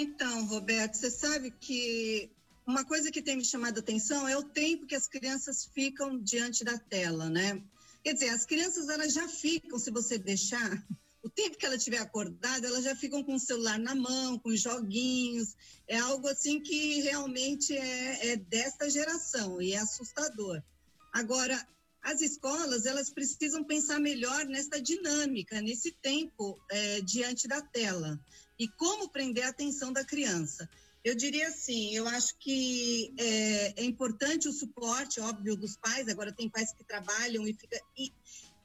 Então, 0.00 0.46
Roberto, 0.46 0.94
você 0.94 1.10
sabe 1.10 1.50
que 1.50 2.30
uma 2.64 2.84
coisa 2.84 3.10
que 3.10 3.20
tem 3.20 3.36
me 3.36 3.44
chamado 3.44 3.78
a 3.78 3.80
atenção 3.80 4.28
é 4.28 4.36
o 4.36 4.44
tempo 4.44 4.86
que 4.86 4.94
as 4.94 5.08
crianças 5.08 5.68
ficam 5.74 6.16
diante 6.20 6.62
da 6.62 6.78
tela, 6.78 7.28
né? 7.28 7.60
Quer 8.04 8.12
dizer, 8.12 8.28
as 8.28 8.46
crianças 8.46 8.88
elas 8.88 9.12
já 9.12 9.26
ficam, 9.26 9.76
se 9.76 9.90
você 9.90 10.16
deixar, 10.16 10.86
o 11.20 11.28
tempo 11.28 11.58
que 11.58 11.66
ela 11.66 11.74
estiver 11.74 11.98
acordada, 11.98 12.68
elas 12.68 12.84
já 12.84 12.94
ficam 12.94 13.24
com 13.24 13.34
o 13.34 13.40
celular 13.40 13.76
na 13.76 13.92
mão, 13.92 14.38
com 14.38 14.54
joguinhos. 14.54 15.56
É 15.88 15.98
algo 15.98 16.28
assim 16.28 16.60
que 16.60 17.00
realmente 17.00 17.76
é, 17.76 18.28
é 18.28 18.36
desta 18.36 18.88
geração 18.88 19.60
e 19.60 19.72
é 19.72 19.78
assustador. 19.78 20.62
Agora, 21.12 21.60
as 22.00 22.20
escolas 22.20 22.86
elas 22.86 23.10
precisam 23.10 23.64
pensar 23.64 23.98
melhor 23.98 24.46
nessa 24.46 24.80
dinâmica, 24.80 25.60
nesse 25.60 25.90
tempo 25.90 26.56
é, 26.70 27.00
diante 27.00 27.48
da 27.48 27.60
tela 27.60 28.16
e 28.58 28.68
como 28.68 29.08
prender 29.08 29.44
a 29.44 29.48
atenção 29.48 29.92
da 29.92 30.04
criança. 30.04 30.68
Eu 31.04 31.14
diria 31.14 31.48
assim, 31.48 31.94
eu 31.94 32.06
acho 32.08 32.36
que 32.38 33.14
é, 33.16 33.82
é, 33.82 33.84
importante 33.84 34.48
o 34.48 34.52
suporte, 34.52 35.20
óbvio, 35.20 35.56
dos 35.56 35.76
pais. 35.76 36.08
Agora 36.08 36.32
tem 36.32 36.48
pais 36.48 36.72
que 36.72 36.84
trabalham 36.84 37.46
e 37.46 37.54
fica 37.54 37.80
e, 37.96 38.12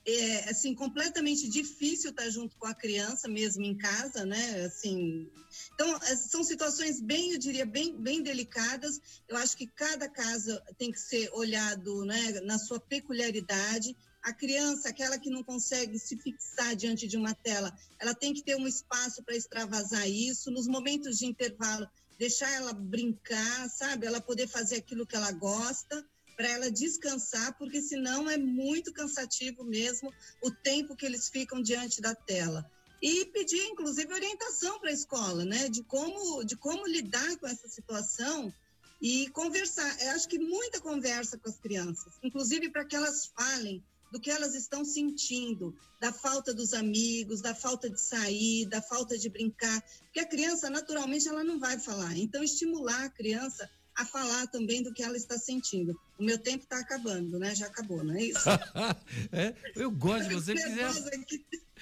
é 0.05 0.49
assim 0.49 0.75
completamente 0.75 1.47
difícil 1.47 2.09
estar 2.09 2.29
junto 2.29 2.57
com 2.57 2.67
a 2.67 2.73
criança 2.73 3.27
mesmo 3.29 3.63
em 3.63 3.77
casa, 3.77 4.25
né? 4.25 4.65
Assim, 4.65 5.29
então 5.73 5.95
é, 6.03 6.15
são 6.15 6.43
situações 6.43 6.99
bem, 6.99 7.31
eu 7.31 7.39
diria, 7.39 7.65
bem, 7.65 7.95
bem 7.95 8.21
delicadas. 8.21 8.99
Eu 9.29 9.37
acho 9.37 9.55
que 9.55 9.67
cada 9.67 10.09
caso 10.09 10.59
tem 10.77 10.91
que 10.91 10.99
ser 10.99 11.29
olhado, 11.33 12.03
né, 12.03 12.41
na 12.41 12.57
sua 12.57 12.79
peculiaridade. 12.79 13.95
A 14.23 14.31
criança, 14.31 14.87
aquela 14.87 15.19
que 15.19 15.29
não 15.29 15.43
consegue 15.43 15.99
se 15.99 16.17
fixar 16.17 16.75
diante 16.77 17.07
de 17.07 17.17
uma 17.17 17.35
tela, 17.35 17.77
ela 17.99 18.15
tem 18.15 18.33
que 18.33 18.41
ter 18.41 18.55
um 18.55 18.65
espaço 18.65 19.21
para 19.21 19.35
extravasar 19.35 20.09
isso. 20.09 20.49
Nos 20.49 20.65
momentos 20.65 21.17
de 21.17 21.25
intervalo, 21.25 21.85
deixar 22.17 22.49
ela 22.51 22.71
brincar, 22.71 23.69
sabe? 23.69 24.07
Ela 24.07 24.21
poder 24.21 24.47
fazer 24.47 24.77
aquilo 24.77 25.05
que 25.05 25.15
ela 25.15 25.31
gosta 25.33 26.05
para 26.37 26.47
ela 26.47 26.71
descansar, 26.71 27.57
porque 27.57 27.81
senão 27.81 28.29
é 28.29 28.37
muito 28.37 28.93
cansativo 28.93 29.63
mesmo 29.65 30.11
o 30.41 30.49
tempo 30.49 30.95
que 30.95 31.05
eles 31.05 31.27
ficam 31.27 31.61
diante 31.61 32.01
da 32.01 32.15
tela. 32.15 32.65
E 33.01 33.25
pedir, 33.25 33.61
inclusive, 33.65 34.13
orientação 34.13 34.79
para 34.79 34.89
a 34.89 34.93
escola, 34.93 35.43
né? 35.43 35.67
De 35.67 35.83
como, 35.83 36.45
de 36.45 36.55
como 36.55 36.87
lidar 36.87 37.35
com 37.39 37.47
essa 37.47 37.67
situação 37.67 38.53
e 39.01 39.27
conversar. 39.31 40.01
Eu 40.01 40.11
acho 40.11 40.29
que 40.29 40.39
muita 40.39 40.79
conversa 40.79 41.37
com 41.37 41.49
as 41.49 41.59
crianças, 41.59 42.13
inclusive 42.23 42.69
para 42.69 42.85
que 42.85 42.95
elas 42.95 43.25
falem 43.37 43.83
do 44.13 44.19
que 44.19 44.29
elas 44.29 44.53
estão 44.53 44.85
sentindo, 44.85 45.75
da 45.99 46.13
falta 46.13 46.53
dos 46.53 46.71
amigos, 46.75 47.41
da 47.41 47.55
falta 47.55 47.89
de 47.89 47.99
sair, 47.99 48.67
da 48.67 48.79
falta 48.79 49.17
de 49.17 49.27
brincar, 49.27 49.81
porque 50.03 50.19
a 50.19 50.29
criança 50.29 50.69
naturalmente 50.69 51.27
ela 51.27 51.43
não 51.43 51.59
vai 51.59 51.79
falar. 51.79 52.15
Então 52.15 52.43
estimular 52.43 53.05
a 53.05 53.09
criança 53.09 53.67
a 53.95 54.05
falar 54.05 54.45
também 54.47 54.83
do 54.83 54.93
que 54.93 55.01
ela 55.01 55.17
está 55.17 55.35
sentindo. 55.39 55.99
O 56.19 56.23
meu 56.23 56.37
tempo 56.37 56.63
está 56.63 56.77
acabando, 56.77 57.39
né? 57.39 57.55
Já 57.55 57.65
acabou, 57.65 58.03
não 58.03 58.13
é 58.13 58.21
isso? 58.21 58.47
é, 59.33 59.55
eu 59.75 59.89
gosto 59.89 60.29
de 60.29 60.35
você, 60.35 60.53
quiser. 60.53 60.91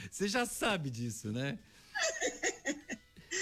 Você 0.09 0.29
já 0.29 0.45
sabe 0.45 0.89
disso, 0.89 1.33
né? 1.33 1.59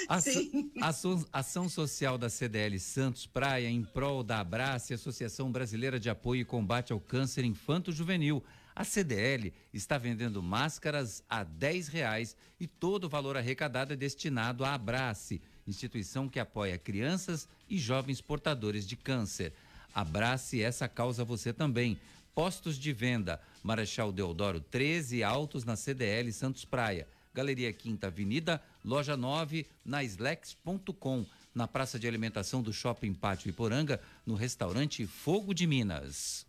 Ação, 0.08 0.72
ação, 0.82 1.26
ação, 1.32 1.70
social 1.70 2.18
da 2.18 2.28
CDL 2.28 2.80
Santos 2.80 3.28
Praia 3.28 3.70
em 3.70 3.84
prol 3.84 4.24
da 4.24 4.40
Abrace, 4.40 4.96
Associação 4.96 5.52
Brasileira 5.52 6.00
de 6.00 6.10
Apoio 6.10 6.42
e 6.42 6.46
Combate 6.46 6.92
ao 6.92 7.00
Câncer 7.00 7.44
Infanto-Juvenil. 7.44 8.44
A 8.80 8.86
CDL 8.86 9.54
está 9.74 9.98
vendendo 9.98 10.42
máscaras 10.42 11.22
a 11.30 11.42
R$ 11.42 11.84
reais 11.92 12.34
e 12.58 12.66
todo 12.66 13.04
o 13.04 13.10
valor 13.10 13.36
arrecadado 13.36 13.92
é 13.92 13.96
destinado 13.98 14.64
à 14.64 14.74
Abrace, 14.74 15.42
instituição 15.68 16.30
que 16.30 16.40
apoia 16.40 16.78
crianças 16.78 17.46
e 17.70 17.78
jovens 17.78 18.22
portadores 18.22 18.88
de 18.88 18.96
câncer. 18.96 19.52
Abrace 19.94 20.64
essa 20.64 20.88
causa 20.88 21.26
você 21.26 21.52
também. 21.52 22.00
Postos 22.34 22.80
de 22.80 22.94
venda, 22.94 23.42
Marechal 23.62 24.14
Deodoro 24.14 24.62
13, 24.62 25.24
Altos 25.24 25.66
na 25.66 25.76
CDL 25.76 26.32
Santos 26.32 26.64
Praia. 26.64 27.06
Galeria 27.34 27.74
Quinta 27.74 28.08
Avenida, 28.08 28.64
loja 28.86 29.18
9, 29.18 29.68
na 29.84 30.06
slex.com, 30.06 31.26
na 31.54 31.68
praça 31.68 32.00
de 32.00 32.08
alimentação 32.08 32.64
do 32.64 32.72
Shopping 32.72 33.14
Pátio 33.14 33.50
Iporanga, 33.50 34.00
no 34.26 34.36
restaurante 34.36 35.06
Fogo 35.06 35.54
de 35.54 35.68
Minas. 35.68 36.48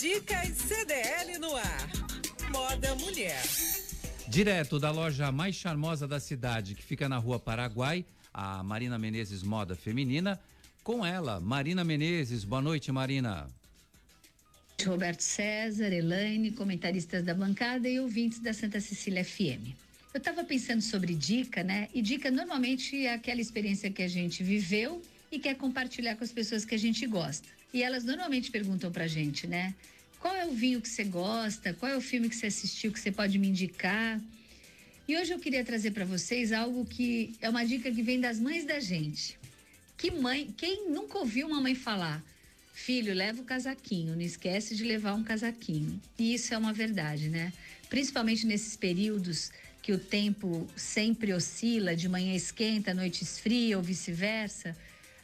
Dicas 0.00 0.50
CDL 0.50 1.40
no 1.40 1.56
ar. 1.56 1.90
Moda 2.52 2.94
Mulher. 2.94 3.42
Direto 4.28 4.78
da 4.78 4.92
loja 4.92 5.32
mais 5.32 5.56
charmosa 5.56 6.06
da 6.06 6.20
cidade, 6.20 6.76
que 6.76 6.84
fica 6.84 7.08
na 7.08 7.16
rua 7.18 7.40
Paraguai, 7.40 8.06
a 8.32 8.62
Marina 8.62 8.96
Menezes 8.96 9.42
Moda 9.42 9.74
Feminina. 9.74 10.38
Com 10.84 11.04
ela, 11.04 11.40
Marina 11.40 11.82
Menezes. 11.82 12.44
Boa 12.44 12.62
noite, 12.62 12.92
Marina. 12.92 13.48
Roberto 14.86 15.22
César, 15.22 15.92
Elaine, 15.92 16.52
comentaristas 16.52 17.24
da 17.24 17.34
bancada 17.34 17.88
e 17.88 17.98
ouvintes 17.98 18.38
da 18.38 18.52
Santa 18.52 18.80
Cecília 18.80 19.24
FM. 19.24 19.74
Eu 20.14 20.18
estava 20.18 20.44
pensando 20.44 20.80
sobre 20.80 21.12
dica, 21.12 21.64
né? 21.64 21.88
E 21.92 22.00
dica 22.00 22.30
normalmente 22.30 23.04
é 23.04 23.14
aquela 23.14 23.40
experiência 23.40 23.90
que 23.90 24.02
a 24.02 24.08
gente 24.08 24.44
viveu 24.44 25.02
e 25.32 25.40
quer 25.40 25.56
compartilhar 25.56 26.14
com 26.14 26.22
as 26.22 26.30
pessoas 26.30 26.64
que 26.64 26.76
a 26.76 26.78
gente 26.78 27.04
gosta. 27.04 27.57
E 27.72 27.82
elas 27.82 28.04
normalmente 28.04 28.50
perguntam 28.50 28.90
pra 28.90 29.06
gente, 29.06 29.46
né? 29.46 29.74
Qual 30.20 30.34
é 30.34 30.46
o 30.46 30.52
vinho 30.52 30.80
que 30.80 30.88
você 30.88 31.04
gosta? 31.04 31.74
Qual 31.74 31.90
é 31.90 31.96
o 31.96 32.00
filme 32.00 32.28
que 32.28 32.34
você 32.34 32.46
assistiu 32.46 32.92
que 32.92 32.98
você 32.98 33.12
pode 33.12 33.38
me 33.38 33.48
indicar? 33.48 34.20
E 35.06 35.16
hoje 35.16 35.32
eu 35.32 35.38
queria 35.38 35.64
trazer 35.64 35.92
para 35.92 36.04
vocês 36.04 36.52
algo 36.52 36.84
que 36.84 37.34
é 37.40 37.48
uma 37.48 37.64
dica 37.64 37.90
que 37.90 38.02
vem 38.02 38.20
das 38.20 38.38
mães 38.38 38.64
da 38.64 38.80
gente. 38.80 39.38
Que 39.96 40.10
mãe, 40.10 40.52
quem 40.56 40.90
nunca 40.90 41.18
ouviu 41.18 41.46
uma 41.46 41.60
mãe 41.60 41.74
falar: 41.74 42.22
"Filho, 42.72 43.14
leva 43.14 43.40
o 43.40 43.44
casaquinho, 43.44 44.14
não 44.14 44.22
esquece 44.22 44.74
de 44.74 44.84
levar 44.84 45.14
um 45.14 45.24
casaquinho". 45.24 46.00
E 46.18 46.34
isso 46.34 46.52
é 46.52 46.58
uma 46.58 46.72
verdade, 46.72 47.28
né? 47.28 47.52
Principalmente 47.88 48.46
nesses 48.46 48.76
períodos 48.76 49.50
que 49.82 49.92
o 49.92 49.98
tempo 49.98 50.68
sempre 50.76 51.32
oscila, 51.32 51.96
de 51.96 52.08
manhã 52.08 52.34
esquenta, 52.34 52.90
à 52.90 52.94
noite 52.94 53.22
esfria 53.22 53.76
ou 53.76 53.82
vice-versa. 53.82 54.76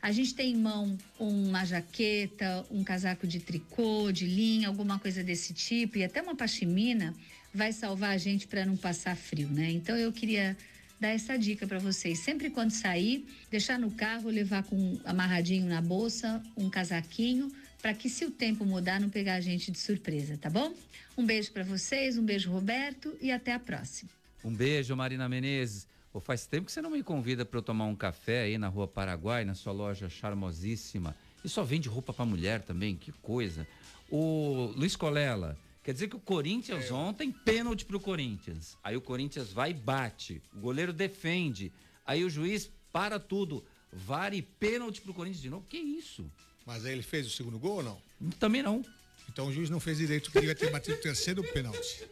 A 0.04 0.12
gente 0.12 0.34
tem 0.34 0.52
em 0.52 0.56
mão 0.58 0.98
uma 1.18 1.64
jaqueta, 1.64 2.66
um 2.70 2.84
casaco 2.84 3.26
de 3.26 3.40
tricô, 3.40 4.12
de 4.12 4.26
linha, 4.26 4.68
alguma 4.68 4.98
coisa 4.98 5.24
desse 5.24 5.54
tipo, 5.54 5.96
e 5.96 6.04
até 6.04 6.20
uma 6.20 6.36
pashmina 6.36 7.14
vai 7.54 7.72
salvar 7.72 8.10
a 8.10 8.18
gente 8.18 8.46
para 8.46 8.66
não 8.66 8.76
passar 8.76 9.16
frio, 9.16 9.48
né? 9.48 9.70
Então 9.70 9.96
eu 9.96 10.12
queria 10.12 10.54
dar 11.00 11.08
essa 11.08 11.38
dica 11.38 11.66
para 11.66 11.78
vocês. 11.78 12.18
Sempre 12.18 12.50
quando 12.50 12.72
sair, 12.72 13.26
deixar 13.50 13.78
no 13.78 13.90
carro, 13.92 14.28
levar 14.28 14.64
com 14.64 15.00
amarradinho 15.06 15.66
na 15.66 15.80
bolsa, 15.80 16.42
um 16.54 16.68
casaquinho, 16.68 17.50
para 17.80 17.94
que 17.94 18.10
se 18.10 18.26
o 18.26 18.30
tempo 18.30 18.66
mudar, 18.66 19.00
não 19.00 19.08
pegar 19.08 19.36
a 19.36 19.40
gente 19.40 19.72
de 19.72 19.78
surpresa, 19.78 20.36
tá 20.36 20.50
bom? 20.50 20.74
Um 21.16 21.24
beijo 21.24 21.50
para 21.50 21.64
vocês, 21.64 22.18
um 22.18 22.24
beijo 22.26 22.50
Roberto 22.50 23.16
e 23.22 23.32
até 23.32 23.54
a 23.54 23.58
próxima. 23.58 24.10
Um 24.44 24.54
beijo, 24.54 24.94
Marina 24.94 25.26
Menezes. 25.30 25.93
Pô, 26.14 26.20
faz 26.20 26.46
tempo 26.46 26.66
que 26.66 26.70
você 26.70 26.80
não 26.80 26.90
me 26.90 27.02
convida 27.02 27.44
para 27.44 27.58
eu 27.58 27.62
tomar 27.62 27.86
um 27.86 27.96
café 27.96 28.42
aí 28.42 28.56
na 28.56 28.68
Rua 28.68 28.86
Paraguai, 28.86 29.44
na 29.44 29.56
sua 29.56 29.72
loja 29.72 30.08
charmosíssima. 30.08 31.12
E 31.44 31.48
só 31.48 31.64
vende 31.64 31.88
roupa 31.88 32.12
para 32.12 32.24
mulher 32.24 32.62
também, 32.62 32.94
que 32.94 33.10
coisa. 33.10 33.66
O 34.08 34.72
Luiz 34.76 34.94
Colela, 34.94 35.58
quer 35.82 35.92
dizer 35.92 36.06
que 36.06 36.14
o 36.14 36.20
Corinthians 36.20 36.84
é. 36.84 36.92
ontem, 36.92 37.32
pênalti 37.32 37.84
pro 37.84 37.98
Corinthians. 37.98 38.78
Aí 38.84 38.96
o 38.96 39.00
Corinthians 39.00 39.52
vai 39.52 39.72
e 39.72 39.74
bate. 39.74 40.40
O 40.54 40.60
goleiro 40.60 40.92
defende. 40.92 41.72
Aí 42.06 42.22
o 42.22 42.30
juiz 42.30 42.70
para 42.92 43.18
tudo. 43.18 43.64
Vare 43.92 44.40
pênalti 44.40 45.00
pro 45.00 45.12
Corinthians 45.12 45.42
de 45.42 45.50
novo. 45.50 45.66
Que 45.68 45.78
isso? 45.78 46.30
Mas 46.64 46.84
aí 46.84 46.92
ele 46.92 47.02
fez 47.02 47.26
o 47.26 47.30
segundo 47.30 47.58
gol 47.58 47.78
ou 47.78 47.82
não? 47.82 48.00
Também 48.38 48.62
não. 48.62 48.84
Então 49.28 49.48
o 49.48 49.52
juiz 49.52 49.68
não 49.68 49.80
fez 49.80 49.98
direito, 49.98 50.26
porque 50.26 50.38
devia 50.38 50.54
ter 50.54 50.70
batido 50.70 50.96
o 50.96 51.00
terceiro 51.00 51.42
pênalti. 51.42 52.08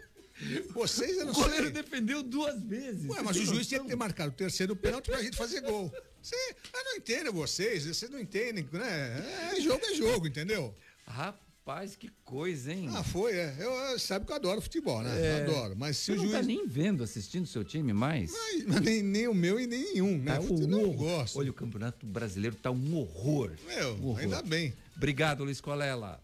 Vocês, 0.75 1.19
eu 1.19 1.27
não 1.27 1.33
O 1.33 1.37
goleiro 1.37 1.65
sei. 1.65 1.73
defendeu 1.73 2.23
duas 2.23 2.61
vezes. 2.63 3.09
Ué, 3.11 3.23
mas 3.23 3.37
o 3.37 3.45
juiz 3.45 3.67
tinha 3.67 3.81
que 3.81 3.87
ter 3.89 3.97
marcado 3.97 4.31
o 4.31 4.35
terceiro 4.35 4.75
pênalti 4.77 5.07
pra 5.11 5.23
gente 5.23 5.37
fazer 5.37 5.61
gol. 5.61 5.93
Você, 6.23 6.37
eu 6.75 6.85
não 6.85 6.97
entendo 6.97 7.33
vocês, 7.33 7.85
vocês 7.87 8.11
não 8.11 8.21
entendem, 8.21 8.67
né? 8.73 9.53
É, 9.57 9.61
jogo 9.61 9.85
é 9.85 9.95
jogo, 9.95 10.27
entendeu? 10.29 10.75
Rapaz, 11.07 11.97
que 11.97 12.09
coisa, 12.25 12.73
hein? 12.73 12.89
Ah, 12.93 13.03
foi, 13.03 13.33
é. 13.37 13.55
Eu, 13.59 13.71
eu 13.73 13.99
sabe 13.99 14.25
que 14.27 14.33
eu 14.33 14.37
adoro 14.37 14.61
futebol, 14.61 15.03
né? 15.03 15.11
É. 15.21 15.43
Adoro. 15.43 15.75
Mas 15.77 15.97
se 15.97 16.07
Você 16.07 16.13
o 16.13 16.17
não 16.17 16.23
juiz. 16.25 16.37
tá 16.37 16.43
nem 16.43 16.67
vendo, 16.67 17.03
assistindo 17.03 17.47
seu 17.47 17.65
time 17.65 17.93
mais? 17.93 18.31
Mas, 18.33 18.65
mas 18.67 18.81
nem, 18.81 19.03
nem 19.03 19.27
o 19.29 19.35
meu 19.35 19.59
e 19.61 19.67
nem 19.67 19.83
nenhum, 19.95 20.17
né? 20.19 20.37
Tá 20.37 20.43
eu 20.43 20.53
um 20.55 20.67
não 20.67 20.83
horror. 20.85 20.97
gosto. 20.97 21.39
Olha, 21.39 21.51
o 21.51 21.55
Campeonato 21.55 22.07
Brasileiro 22.07 22.57
tá 22.57 22.71
um 22.71 22.97
horror. 22.97 23.53
Meu, 23.67 23.95
Um 23.97 24.07
horror. 24.09 24.21
ainda 24.21 24.43
bem. 24.43 24.75
Obrigado, 24.97 25.43
Luiz 25.45 25.61
Colela. 25.61 26.21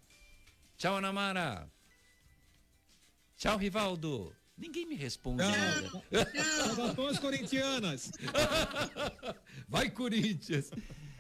Tchau, 0.76 0.96
Anamara. 0.96 1.68
Tchau, 3.38 3.56
Rivaldo. 3.56 4.34
Ninguém 4.56 4.84
me 4.84 4.96
responde. 4.96 5.44
Saudações 6.56 7.20
corintianas. 7.20 8.10
Vai, 9.68 9.88
Corinthians. 9.88 10.70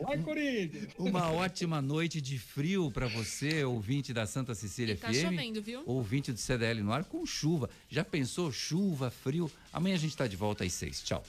Vai, 0.00 0.18
Corinthians. 0.18 0.88
Uma 0.98 1.30
ótima 1.30 1.80
noite 1.80 2.20
de 2.20 2.36
frio 2.36 2.90
para 2.90 3.06
você, 3.06 3.62
ouvinte 3.62 4.12
da 4.12 4.26
Santa 4.26 4.52
Cecília 4.52 4.94
E 4.94 4.96
tá 4.96 5.12
FM. 5.12 5.20
chovendo, 5.20 5.62
viu? 5.62 5.82
Ouvinte 5.86 6.32
do 6.32 6.38
CDL 6.40 6.82
no 6.82 6.92
ar 6.92 7.04
com 7.04 7.24
chuva. 7.24 7.70
Já 7.88 8.04
pensou 8.04 8.50
chuva, 8.50 9.12
frio? 9.12 9.48
Amanhã 9.72 9.94
a 9.94 9.98
gente 9.98 10.16
tá 10.16 10.26
de 10.26 10.34
volta 10.34 10.64
às 10.64 10.72
seis. 10.72 11.00
Tchau. 11.00 11.22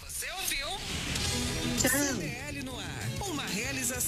Você 0.00 0.28
ouviu? 0.32 0.66
Uma 0.68 2.49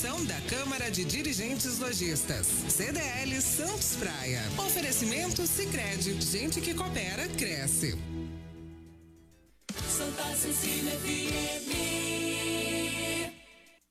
da 0.02 0.40
Câmara 0.48 0.90
de 0.90 1.04
Dirigentes 1.04 1.78
Lojistas. 1.78 2.48
CDL 2.68 3.40
Santos 3.40 3.94
Praia. 3.96 4.42
Oferecimento 4.58 5.46
Sicredi. 5.46 6.20
Gente 6.20 6.60
que 6.60 6.74
coopera 6.74 7.28
cresce. 7.28 7.96
Santa 9.88 10.24
Cecília 10.34 10.90
FM. 10.96 11.72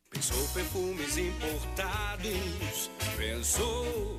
Pensou 0.09 0.47
perfumes 0.49 1.17
importados, 1.17 2.91
pensou 3.15 4.11